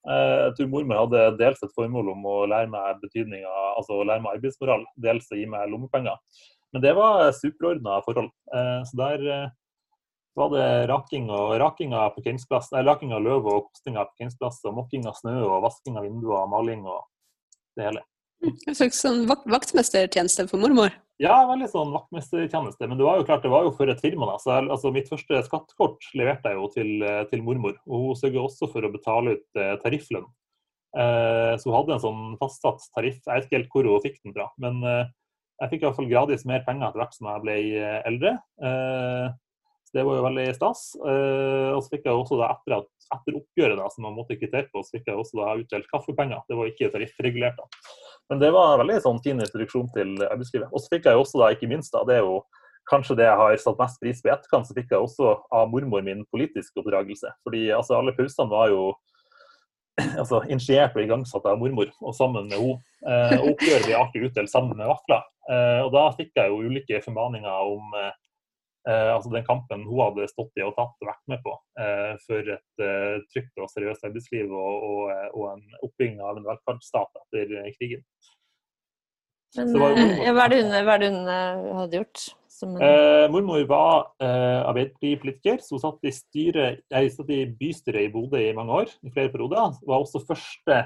Eh, 0.07 0.35
jeg 0.47 0.57
tror 0.59 0.73
mormor 0.75 1.05
hadde 1.05 1.23
dels 1.41 1.65
et 1.65 1.73
formål 1.79 2.13
om 2.13 2.29
å 2.29 2.37
lære 2.51 2.71
meg 2.73 3.01
betydninga, 3.01 3.55
altså 3.81 4.03
lære 4.05 4.25
meg 4.27 4.37
arbeidsmoral, 4.37 4.85
dels 5.09 5.33
å 5.33 5.41
gi 5.41 5.49
meg 5.51 5.73
lommepenger. 5.73 6.21
Men 6.73 6.83
det 6.83 6.93
var 6.97 7.31
superordna 7.33 8.01
forhold. 8.05 8.33
Eh, 8.55 8.83
så 8.85 8.99
der 8.99 9.23
eh, 9.33 9.55
var 10.37 10.51
det 10.53 10.67
raking 10.91 11.31
og 11.33 11.55
raking 11.63 11.95
av 11.97 12.13
parkeringsplass, 12.17 12.69
nei, 12.75 12.83
raking 12.85 13.15
av 13.17 13.25
løv 13.25 13.49
og 13.49 13.71
kosting 13.71 13.97
av 13.97 14.11
parkeringsplass, 14.11 14.61
og 14.69 14.77
mokking 14.83 15.07
av 15.09 15.17
snø 15.17 15.39
og 15.47 15.63
vasking 15.65 15.97
av 15.97 16.05
vinduer 16.05 16.43
og 16.43 16.53
maling 16.53 16.85
og 16.85 17.07
det 17.79 17.89
hele. 17.89 18.05
En 18.45 18.77
slags 18.77 19.01
sånn 19.01 19.25
vakt 19.31 19.49
vaktmestertjeneste 19.49 20.45
for 20.51 20.61
mormor? 20.61 20.93
Ja, 21.23 21.39
veldig 21.49 21.71
sånn 21.73 21.95
vaktmestertjeneste. 21.95 22.85
Men 22.85 23.01
det 23.01 23.07
var 23.07 23.17
jo 23.17 23.25
klart, 23.25 23.47
det 23.47 23.53
var 23.55 23.65
jo 23.65 23.73
for 23.79 23.89
et 23.89 24.03
firma. 24.05 24.29
da, 24.29 24.37
så 24.43 24.59
jeg, 24.59 24.69
altså 24.75 24.93
Mitt 24.93 25.09
første 25.09 25.41
skattekort 25.47 26.11
leverte 26.21 26.53
jeg 26.53 26.61
jo 26.61 26.69
til, 26.75 26.91
eh, 27.01 27.23
til 27.31 27.45
mormor. 27.47 27.79
Og 27.89 28.11
hun 28.11 28.19
sørget 28.21 28.43
også 28.43 28.69
for 28.75 28.85
å 28.85 28.93
betale 28.93 29.39
ut 29.39 29.63
tarifflønn. 29.85 30.29
Så 30.97 31.69
hun 31.69 31.75
hadde 31.77 31.93
en 31.93 32.01
sånn 32.01 32.21
fastsatt 32.41 32.85
tariff. 32.95 33.19
Jeg 33.25 33.33
vet 33.33 33.49
ikke 33.49 33.57
helt 33.59 33.73
hvor 33.73 33.89
hun 33.89 34.05
fikk 34.05 34.21
den 34.23 34.33
fra. 34.37 34.47
Men 34.61 34.79
jeg 35.63 35.73
fikk 35.73 35.83
i 35.83 35.87
hvert 35.89 35.99
fall 35.99 36.11
gradvis 36.11 36.47
mer 36.49 36.65
penger 36.67 36.89
etter 36.89 37.03
hvert 37.03 37.17
som 37.17 37.29
jeg 37.31 37.45
ble 37.45 37.57
eh, 37.81 38.01
eldre. 38.09 38.33
Eh, 38.61 39.29
så 39.87 39.99
det 39.99 40.05
var 40.09 40.19
jo 40.19 40.27
veldig 40.27 40.47
stas. 40.57 40.83
Eh, 40.99 41.71
og 41.73 41.81
så 41.85 41.95
fikk 41.95 42.09
jeg 42.09 42.19
også 42.19 42.41
da 42.41 42.51
etter, 42.53 42.75
at, 42.81 42.91
etter 43.17 43.39
oppgjøret 43.39 43.81
da, 43.81 43.87
som 43.93 44.07
man 44.09 44.17
måtte 44.19 44.37
kvittere 44.37 44.69
på, 44.73 44.83
så 44.85 44.99
fikk 44.99 45.09
jeg 45.09 45.23
også 45.23 45.41
da 45.41 45.55
utdelt 45.63 45.89
kaffepenger. 45.93 46.45
Det 46.51 46.59
var 46.59 46.71
ikke 46.73 46.91
tariffregulert. 46.93 47.57
da. 47.61 47.89
Men 48.31 48.43
det 48.43 48.53
var 48.57 48.75
en 48.75 48.83
veldig 48.83 49.01
sånn 49.05 49.23
fin 49.25 49.41
introduksjon 49.41 49.89
til 49.95 50.15
arbeidslivet. 50.27 50.69
Og 50.73 50.83
så 50.83 50.93
fikk 50.93 51.09
jeg 51.09 51.23
også 51.23 51.41
da, 51.43 51.51
ikke 51.55 51.71
minst 51.71 51.95
da, 51.95 52.05
det 52.09 52.19
er 52.19 52.27
jo 52.27 52.41
kanskje 52.91 53.17
det 53.19 53.27
jeg 53.27 53.39
har 53.41 53.57
satt 53.59 53.81
mest 53.81 53.99
pris 54.03 54.21
på 54.23 54.29
i 54.29 54.33
etterkant, 54.35 54.69
så 54.69 54.75
fikk 54.77 54.93
jeg 54.95 55.03
også 55.03 55.33
av 55.55 55.71
mormor 55.73 56.05
min 56.07 56.23
politisk 56.31 56.83
oppdragelse. 56.83 57.33
Fordi 57.47 57.69
altså, 57.75 57.97
alle 57.99 58.15
pausene 58.15 58.51
var 58.51 58.71
jo 58.71 58.91
altså, 60.21 60.43
initiert 60.51 60.97
og 60.97 61.03
igangsatt 61.03 61.49
av 61.49 61.59
mormor, 61.61 61.91
og 62.03 62.15
sammen 62.17 62.51
med 62.51 62.59
henne. 62.61 62.79
Eh, 63.07 63.35
og 63.39 63.51
oppgjøret 63.55 63.89
ble 63.89 63.99
artig 63.99 64.23
utdelt 64.29 64.53
sammen 64.53 64.77
med 64.79 64.91
vafler. 64.91 65.25
Eh, 65.49 65.81
og 65.87 65.91
da 65.95 66.07
fikk 66.19 66.33
jeg 66.37 66.53
jo 66.53 66.63
ulike 66.67 67.01
formaninger 67.05 67.73
om 67.73 67.97
eh, 68.01 68.15
altså 68.87 69.31
den 69.33 69.47
kampen 69.47 69.85
hun 69.87 70.03
hadde 70.05 70.29
stått 70.31 70.59
i 70.61 70.65
og 70.67 70.75
tatt 70.77 70.95
og 71.03 71.09
vært 71.11 71.23
med 71.31 71.43
på 71.43 71.55
eh, 71.83 72.13
for 72.27 72.53
et 72.55 72.85
eh, 72.87 73.19
trygt 73.33 73.63
og 73.63 73.71
seriøst 73.73 74.07
arbeidsliv 74.07 74.53
og, 74.53 74.87
og, 74.91 75.03
eh, 75.15 75.29
og 75.35 75.49
en 75.55 75.65
oppbygging 75.83 76.21
av 76.23 76.39
en 76.39 76.47
velferdsstat 76.47 77.23
etter 77.25 77.55
krigen. 77.79 78.05
Men 79.57 79.73
hva 79.79 79.93
er 80.45 80.53
det 80.53 80.61
hun, 80.61 80.75
hva 80.75 80.97
er 80.97 81.03
det 81.03 81.13
hun 81.15 81.31
hadde 81.81 82.03
gjort? 82.03 82.27
Som 82.57 82.77
Eh, 82.81 83.27
mormor 83.29 83.61
var 83.69 84.07
eh, 84.25 84.61
Arbeiderpartipolitiker, 84.65 85.61
hun 85.61 85.81
satt 85.83 86.07
i, 86.09 86.13
styret, 86.15 86.85
jeg 86.89 87.11
satt 87.13 87.33
i 87.35 87.43
bystyret 87.59 88.07
i 88.07 88.13
Bodø 88.13 88.41
i 88.41 88.55
mange 88.57 88.73
år, 88.73 88.93
i 89.05 89.13
flere 89.13 89.33
perioder. 89.33 89.75
Var 89.85 90.05
også 90.05 90.25
første 90.25 90.79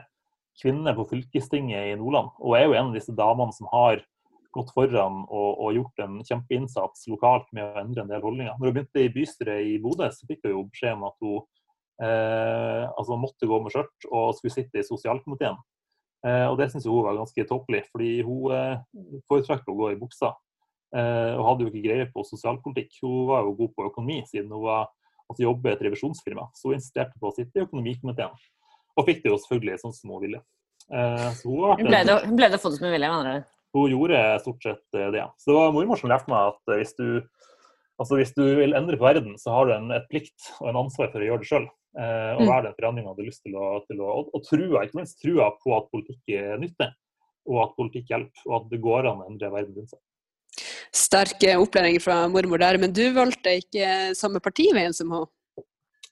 kvinne 0.59 0.95
på 0.97 1.07
fylkestinget 1.13 1.93
i 1.93 1.99
Nordland, 2.01 2.33
og 2.43 2.57
er 2.59 2.67
jo 2.67 2.75
en 2.75 2.91
av 2.91 2.99
disse 2.99 3.15
damene 3.15 3.55
som 3.55 3.71
har 3.71 4.03
gått 4.51 4.73
foran 4.75 5.23
og, 5.29 5.63
og 5.63 5.77
gjort 5.77 6.03
en 6.03 6.19
kjempeinnsats 6.27 7.07
lokalt 7.13 7.47
med 7.55 7.69
å 7.69 7.85
endre 7.85 8.03
en 8.03 8.11
del 8.11 8.25
holdninger. 8.25 8.59
Når 8.59 8.67
hun 8.67 8.77
begynte 8.81 9.05
i 9.05 9.13
bystyret 9.15 9.71
i 9.71 9.79
Bodø, 9.83 10.11
så 10.11 10.27
fikk 10.27 10.43
hun 10.49 10.57
jo 10.57 10.67
beskjed 10.73 10.99
om 10.99 11.07
at 11.07 11.17
hun 11.23 11.37
eh, 12.03 12.85
altså 12.91 13.19
måtte 13.21 13.47
gå 13.47 13.63
med 13.63 13.77
skjørt 13.77 14.11
og 14.11 14.35
skulle 14.39 14.57
sitte 14.59 14.83
i 14.83 14.87
sosialkomiteen. 14.87 15.59
Eh, 16.27 16.47
og 16.51 16.59
det 16.59 16.73
syns 16.73 16.91
hun 16.91 17.07
var 17.07 17.23
ganske 17.23 17.47
tåpelig, 17.47 17.87
fordi 17.95 18.13
hun 18.27 18.57
eh, 18.59 19.21
foretrakk 19.31 19.71
å 19.71 19.79
gå 19.85 19.95
i 19.95 20.01
buksa. 20.03 20.35
Eh, 20.90 21.35
og 21.37 21.44
hadde 21.46 21.66
jo 21.66 21.70
ikke 21.70 21.85
greie 21.85 22.07
på 22.11 22.24
sosialpolitikk. 22.26 22.96
Hun 23.05 23.29
var 23.31 23.44
jo 23.46 23.57
god 23.61 23.74
på 23.76 23.87
økonomi, 23.90 24.20
siden 24.31 24.50
hun 24.50 24.64
var, 24.64 24.88
altså 25.30 25.45
jobbet 25.47 25.70
i 25.70 25.76
et 25.76 25.84
revisjonsfirma. 25.86 26.49
Så 26.59 26.70
hun 26.70 26.78
insisterte 26.80 27.20
på 27.20 27.30
å 27.30 27.36
sitte 27.36 27.61
i 27.61 27.66
økonomikomiteen. 27.66 28.34
Og 28.99 29.07
fikk 29.07 29.22
det 29.22 29.30
jo 29.30 29.38
selvfølgelig 29.45 29.78
sånn 29.84 29.97
som 29.97 30.14
hun 30.14 30.24
ville. 30.24 30.43
Eh, 30.91 31.30
så 31.38 31.55
hun, 31.55 31.70
hun, 31.78 31.86
ble 31.86 32.05
det, 32.09 32.20
hun 32.26 32.38
ble 32.38 32.51
det 32.51 32.62
fått 32.62 32.76
som 32.76 32.86
vilje, 32.88 32.99
ville, 32.99 33.14
mener 33.14 33.41
du? 33.41 33.57
hun 33.76 33.93
gjorde 33.93 34.20
stort 34.43 34.64
sett 34.66 34.99
eh, 34.99 35.11
det. 35.14 35.26
Så 35.38 35.53
det 35.53 35.59
var 35.61 35.76
mormor 35.76 36.01
som 36.01 36.11
lærte 36.11 36.32
meg 36.32 36.51
at 36.51 36.72
hvis 36.80 36.97
du, 36.99 37.07
altså 38.03 38.18
hvis 38.18 38.34
du 38.34 38.43
vil 38.59 38.74
endre 38.74 38.99
på 38.99 39.07
verden, 39.07 39.36
så 39.38 39.55
har 39.55 39.68
du 39.68 39.76
en, 39.76 39.93
et 39.95 40.09
plikt 40.11 40.51
og 40.59 40.72
en 40.72 40.80
ansvar 40.82 41.12
for 41.12 41.22
å 41.22 41.28
gjøre 41.28 41.45
det 41.45 41.51
sjøl. 41.53 41.68
Eh, 41.99 42.32
og 42.36 42.45
Mm. 42.45 42.51
være 42.51 42.64
den 42.68 42.74
forandringa 42.78 43.14
du 43.14 43.22
har 43.22 43.30
lyst 43.30 43.43
til 43.43 43.55
å, 43.59 43.68
til 43.86 44.03
å 44.03 44.11
og, 44.20 44.34
og 44.34 44.43
trua, 44.47 44.84
ikke 44.84 45.01
minst 45.01 45.18
trua 45.22 45.51
på 45.59 45.74
at 45.74 45.88
politikk 45.91 46.34
er 46.38 46.61
nytte, 46.62 46.86
og 47.51 47.64
at 47.64 47.74
politikk 47.78 48.12
hjelper, 48.12 48.45
og 48.47 48.55
at 48.61 48.68
det 48.70 48.82
går 48.82 49.09
an 49.11 49.22
å 49.24 49.26
endre 49.30 49.51
verden 49.51 49.74
rundt 49.74 49.91
seg. 49.91 50.03
Sterk 50.91 51.45
opplæring 51.55 52.01
fra 52.03 52.24
mormor 52.28 52.59
der, 52.59 52.78
men 52.82 52.93
du 52.95 53.05
valgte 53.14 53.53
ikke 53.61 54.11
samme 54.18 54.41
partiveien 54.43 54.95
som 54.97 55.12
hun. 55.14 55.28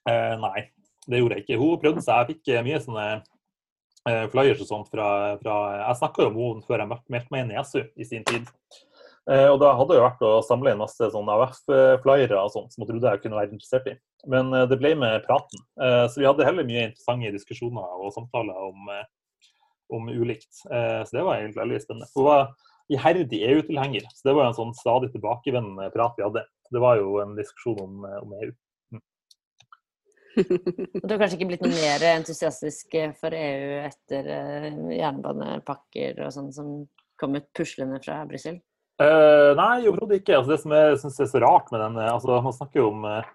Eh, 0.07 0.35
nei, 0.39 0.69
det 1.09 1.19
gjorde 1.19 1.35
jeg 1.39 1.43
ikke. 1.45 1.57
Hun 1.59 1.81
prøvde 1.81 2.03
seg. 2.05 2.15
Jeg 2.21 2.35
fikk 2.37 2.53
eh, 2.53 2.63
mye 2.65 2.79
sånne 2.85 3.07
eh, 4.07 4.25
flyers 4.31 4.61
og 4.63 4.69
sånt 4.69 4.91
fra, 4.93 5.09
fra 5.41 5.57
Jeg 5.81 5.99
snakka 5.99 6.23
jo 6.25 6.29
om 6.31 6.39
henne 6.39 6.67
før 6.69 6.83
jeg 6.85 6.91
meld- 6.93 7.11
meldte 7.11 7.35
meg 7.35 7.43
inn 7.43 7.51
i 7.57 7.59
SU 7.67 7.81
i 7.99 8.07
sin 8.07 8.23
tid. 8.29 8.47
Eh, 9.29 9.45
og 9.51 9.59
da 9.61 9.73
hadde 9.77 9.97
jeg 9.99 10.05
vært 10.07 10.23
å 10.25 10.31
samle 10.47 10.71
inn 10.71 10.79
masse 10.81 11.11
sånn 11.13 11.27
AUF-flyere 11.35 12.39
og 12.39 12.53
sånt 12.55 12.71
som 12.73 12.81
jeg 12.85 12.89
trodde 12.93 13.11
jeg 13.11 13.21
kunne 13.25 13.37
være 13.37 13.51
interessert 13.53 13.91
i. 13.91 13.97
Men 14.31 14.49
eh, 14.55 14.63
det 14.71 14.79
ble 14.79 14.95
med 14.97 15.27
praten. 15.27 15.59
Eh, 15.83 16.05
så 16.09 16.23
vi 16.23 16.29
hadde 16.29 16.47
heller 16.47 16.65
mye 16.65 16.87
interessante 16.87 17.35
diskusjoner 17.35 17.99
og 17.99 18.15
samtaler 18.15 18.63
om, 18.71 18.89
om 19.99 20.09
ulikt. 20.15 20.49
Så 20.63 21.11
det 21.11 21.27
var 21.27 21.35
egentlig 21.43 21.61
veldig 21.65 21.83
spennende. 21.83 22.09
Hun 22.15 22.25
var 22.31 22.49
iherdig 22.89 23.43
EU-tilhenger, 23.49 24.07
så 24.13 24.29
det 24.29 24.35
var 24.37 24.49
en 24.49 24.57
sånn 24.57 24.73
stadig 24.77 25.11
tilbakevendende 25.13 25.91
prat 25.93 26.17
vi 26.17 26.25
hadde. 26.25 26.45
Det 26.69 26.81
var 26.81 26.99
jo 27.01 27.19
en 27.23 27.35
diskusjon 27.37 27.79
om, 27.83 28.07
om 28.21 28.33
EU. 28.39 28.51
Mm. 28.95 29.03
Du 31.03 31.11
har 31.13 31.19
kanskje 31.21 31.39
ikke 31.39 31.49
blitt 31.51 31.65
noe 31.65 31.75
mer 31.75 32.05
entusiastisk 32.13 32.97
for 33.19 33.35
EU 33.35 33.75
etter 33.85 34.31
jernbanepakker 34.95 36.23
og 36.25 36.33
sånn 36.33 36.51
som 36.55 36.73
kom 37.19 37.35
ut 37.35 37.49
puslende 37.55 37.99
fra 38.03 38.21
Brussel? 38.29 38.61
Uh, 38.99 39.55
nei, 39.55 39.87
overhodet 39.87 40.19
ikke. 40.19 40.37
Altså, 40.37 40.53
det 40.53 40.61
som 40.63 40.73
jeg 40.75 40.97
syns 40.99 41.19
er 41.23 41.29
så 41.31 41.41
rart 41.43 41.69
med 41.71 41.79
den 41.85 42.01
altså, 42.03 42.41
Man 42.43 42.55
snakker 42.55 42.81
jo 42.81 42.89
om 42.91 43.05
uh, 43.07 43.29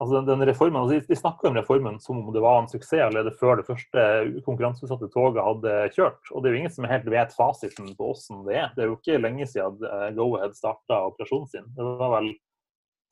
altså, 0.00 0.12
den, 0.16 0.26
den, 0.28 0.46
reformen, 0.48 0.80
altså, 0.82 1.00
De 1.08 1.18
snakker 1.18 1.50
om 1.50 1.58
reformen 1.58 2.00
som 2.02 2.20
om 2.22 2.32
det 2.34 2.42
var 2.44 2.62
en 2.62 2.70
suksess 2.70 3.04
allerede 3.06 3.34
før 3.40 3.60
det 3.60 3.66
første 3.68 4.06
konkurranseutsatte 4.46 5.10
toget 5.12 5.44
hadde 5.44 5.76
kjørt. 5.96 6.32
Og 6.32 6.42
det 6.42 6.50
er 6.50 6.56
jo 6.56 6.62
ingen 6.62 6.74
som 6.74 6.88
helt 6.90 7.08
vet 7.12 7.36
fasiten 7.36 7.92
på 7.98 8.10
hvordan 8.10 8.42
det 8.48 8.58
er. 8.58 8.74
Det 8.74 8.84
er 8.84 8.90
jo 8.90 8.98
ikke 8.98 9.22
lenge 9.22 9.48
siden 9.50 9.86
uh, 9.86 10.10
Go-Ahead 10.16 10.58
starta 10.58 11.04
operasjonen 11.10 11.48
sin. 11.52 11.70
Det 11.76 11.88
var 12.02 12.12
vel 12.18 12.32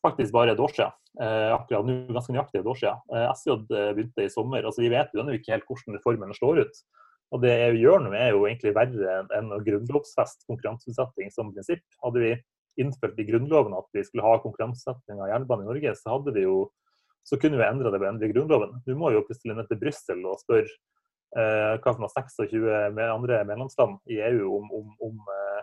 faktisk 0.05 0.35
bare 0.37 0.53
et 0.53 0.61
år 0.61 0.77
siden. 0.77 1.01
akkurat 1.55 1.87
nå, 1.87 1.95
ganske 2.13 2.33
nøyaktig 2.35 2.61
et 2.61 2.67
år 2.69 2.77
siden. 2.81 3.31
SJ 3.39 3.55
begynte 3.71 4.25
i 4.27 4.33
sommer. 4.33 4.65
altså 4.67 4.83
Vi 4.83 4.91
vet 4.93 5.15
jo 5.15 5.23
ennå 5.23 5.37
ikke 5.39 5.55
helt 5.55 5.69
hvordan 5.69 5.97
reformen 5.97 6.35
slår 6.37 6.65
ut. 6.67 6.81
Og 7.35 7.41
det 7.43 7.53
EU 7.69 7.79
gjør 7.81 8.03
nå, 8.05 8.11
er 8.15 8.35
jo 8.35 8.45
egentlig 8.47 8.75
verre 8.77 9.15
enn 9.35 9.55
å 9.55 9.63
grunnlovfeste 9.65 10.47
konkurranseutsetting 10.51 11.33
som 11.35 11.51
prinsipp. 11.55 11.83
Hadde 12.05 12.23
vi 12.23 12.33
innført 12.81 13.19
i 13.21 13.27
Grunnloven 13.29 13.77
at 13.79 13.87
vi 13.95 14.05
skulle 14.07 14.25
ha 14.27 14.39
konkurranseutsetting 14.43 15.21
av 15.23 15.31
jernbane 15.31 15.65
i 15.65 15.69
Norge, 15.69 15.95
så 15.99 16.17
hadde 16.17 16.35
vi 16.37 16.47
jo 16.47 16.65
så 17.25 17.39
kunne 17.41 17.57
vi 17.57 17.65
endra 17.65 17.91
det 17.91 18.01
ved 18.01 18.09
å 18.09 18.13
endre 18.13 18.29
Grunnloven. 18.33 18.75
Du 18.85 18.93
må 19.01 19.11
jo 19.15 19.23
plutselig 19.25 19.57
ned 19.57 19.69
til 19.71 19.81
Brussel 19.81 20.27
og 20.29 20.43
spørre 20.43 20.69
eh, 20.69 21.77
hva 21.81 21.95
som 21.95 22.05
har 22.05 22.13
26 22.13 22.99
andre 23.01 23.39
medlemsland 23.49 23.97
i 24.13 24.21
EU 24.29 24.51
om, 24.59 24.67
om, 24.79 24.91
om, 25.09 25.23
eh, 25.33 25.63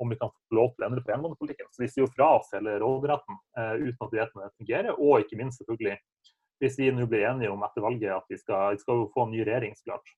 om, 0.00 0.08
vi 0.08 0.18
kan 0.20 0.32
få 0.32 0.56
lov 0.56 0.72
til 0.72 0.86
å 0.86 0.88
endre 0.88 1.04
på 1.04 1.12
jernbanepolitikken. 1.12 1.68
Så 1.68 1.84
vi 1.84 1.90
sier 1.92 2.06
jo 2.06 2.12
fra 2.14 2.30
oss 2.38 2.48
hele 2.56 2.78
råderetten 2.80 3.36
eh, 3.60 3.74
uten 3.84 4.06
at 4.06 4.14
vi 4.14 4.22
vet 4.22 4.32
hvordan 4.32 4.48
det 4.48 4.62
fungerer. 4.62 4.96
Og 4.96 5.26
ikke 5.26 5.40
minst 5.42 5.60
selvfølgelig, 5.60 5.98
hvis 6.64 6.80
vi 6.80 6.90
nå 6.96 7.10
blir 7.10 7.28
enige 7.28 7.52
om 7.52 7.68
etter 7.68 7.84
valget 7.84 8.16
at 8.16 8.32
vi 8.32 8.40
skal, 8.40 8.72
vi 8.72 8.80
skal 8.80 9.06
få 9.12 9.26
en 9.26 9.36
ny 9.36 9.44
regjering, 9.44 9.76
så 9.76 9.92
klart. 9.92 10.16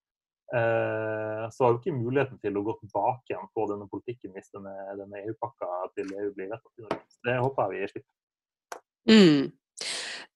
Eh, 0.52 1.50
så 1.50 1.64
har 1.64 1.72
vi 1.72 1.80
ikke 1.80 1.96
muligheten 1.96 2.38
til 2.42 2.56
å 2.60 2.62
gå 2.66 2.76
tilbake 2.82 3.32
igjen 3.32 3.48
på 3.56 3.64
denne 3.70 3.88
politikken 3.90 4.34
hvis 4.36 4.52
denne, 4.52 4.74
denne 5.00 5.22
EU-pakka 5.24 5.68
til 5.96 6.10
EU 6.12 6.30
blir 6.36 6.50
vedtatt 6.52 6.82
i 6.82 6.84
Norge. 6.84 7.04
Det 7.24 7.36
håper 7.40 7.74
jeg 7.74 7.86
vi 7.86 7.92
slipper. 7.94 8.10
Mm. 9.10 9.52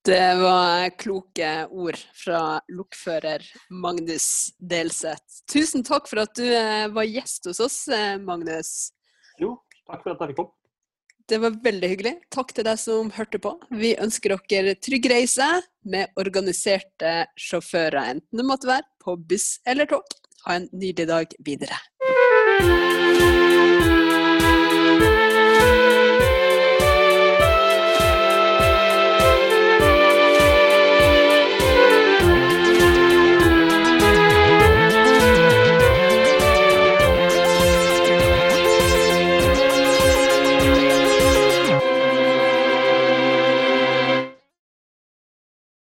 Det 0.08 0.28
var 0.40 0.88
kloke 0.96 1.50
ord 1.68 1.98
fra 2.16 2.42
lokfører 2.72 3.44
Magnus 3.84 4.54
Delseth. 4.56 5.42
Tusen 5.52 5.84
takk 5.84 6.08
for 6.08 6.24
at 6.24 6.32
du 6.38 6.46
eh, 6.46 6.86
var 6.94 7.08
gjest 7.08 7.50
hos 7.50 7.60
oss, 7.60 7.80
eh, 7.92 8.16
Magnus. 8.22 8.94
Jo, 9.42 9.58
takk 9.84 10.06
for 10.06 10.14
at 10.14 10.24
jeg 10.24 10.32
fikk 10.32 10.40
komme. 10.40 10.57
Det 11.28 11.36
var 11.42 11.58
veldig 11.60 11.88
hyggelig. 11.92 12.14
Takk 12.32 12.54
til 12.56 12.64
deg 12.64 12.80
som 12.80 13.10
hørte 13.12 13.40
på. 13.44 13.52
Vi 13.76 13.92
ønsker 14.00 14.32
dere 14.48 14.78
trygg 14.80 15.10
reise 15.12 15.48
med 15.84 16.16
organiserte 16.20 17.26
sjåfører, 17.36 18.14
enten 18.16 18.40
det 18.40 18.48
måtte 18.48 18.70
være 18.70 18.88
på 19.04 19.18
buss 19.28 19.58
eller 19.68 19.88
tog. 19.90 20.08
Ha 20.46 20.56
en 20.56 20.70
nydelig 20.72 21.08
dag 21.12 21.40
videre. 21.44 22.87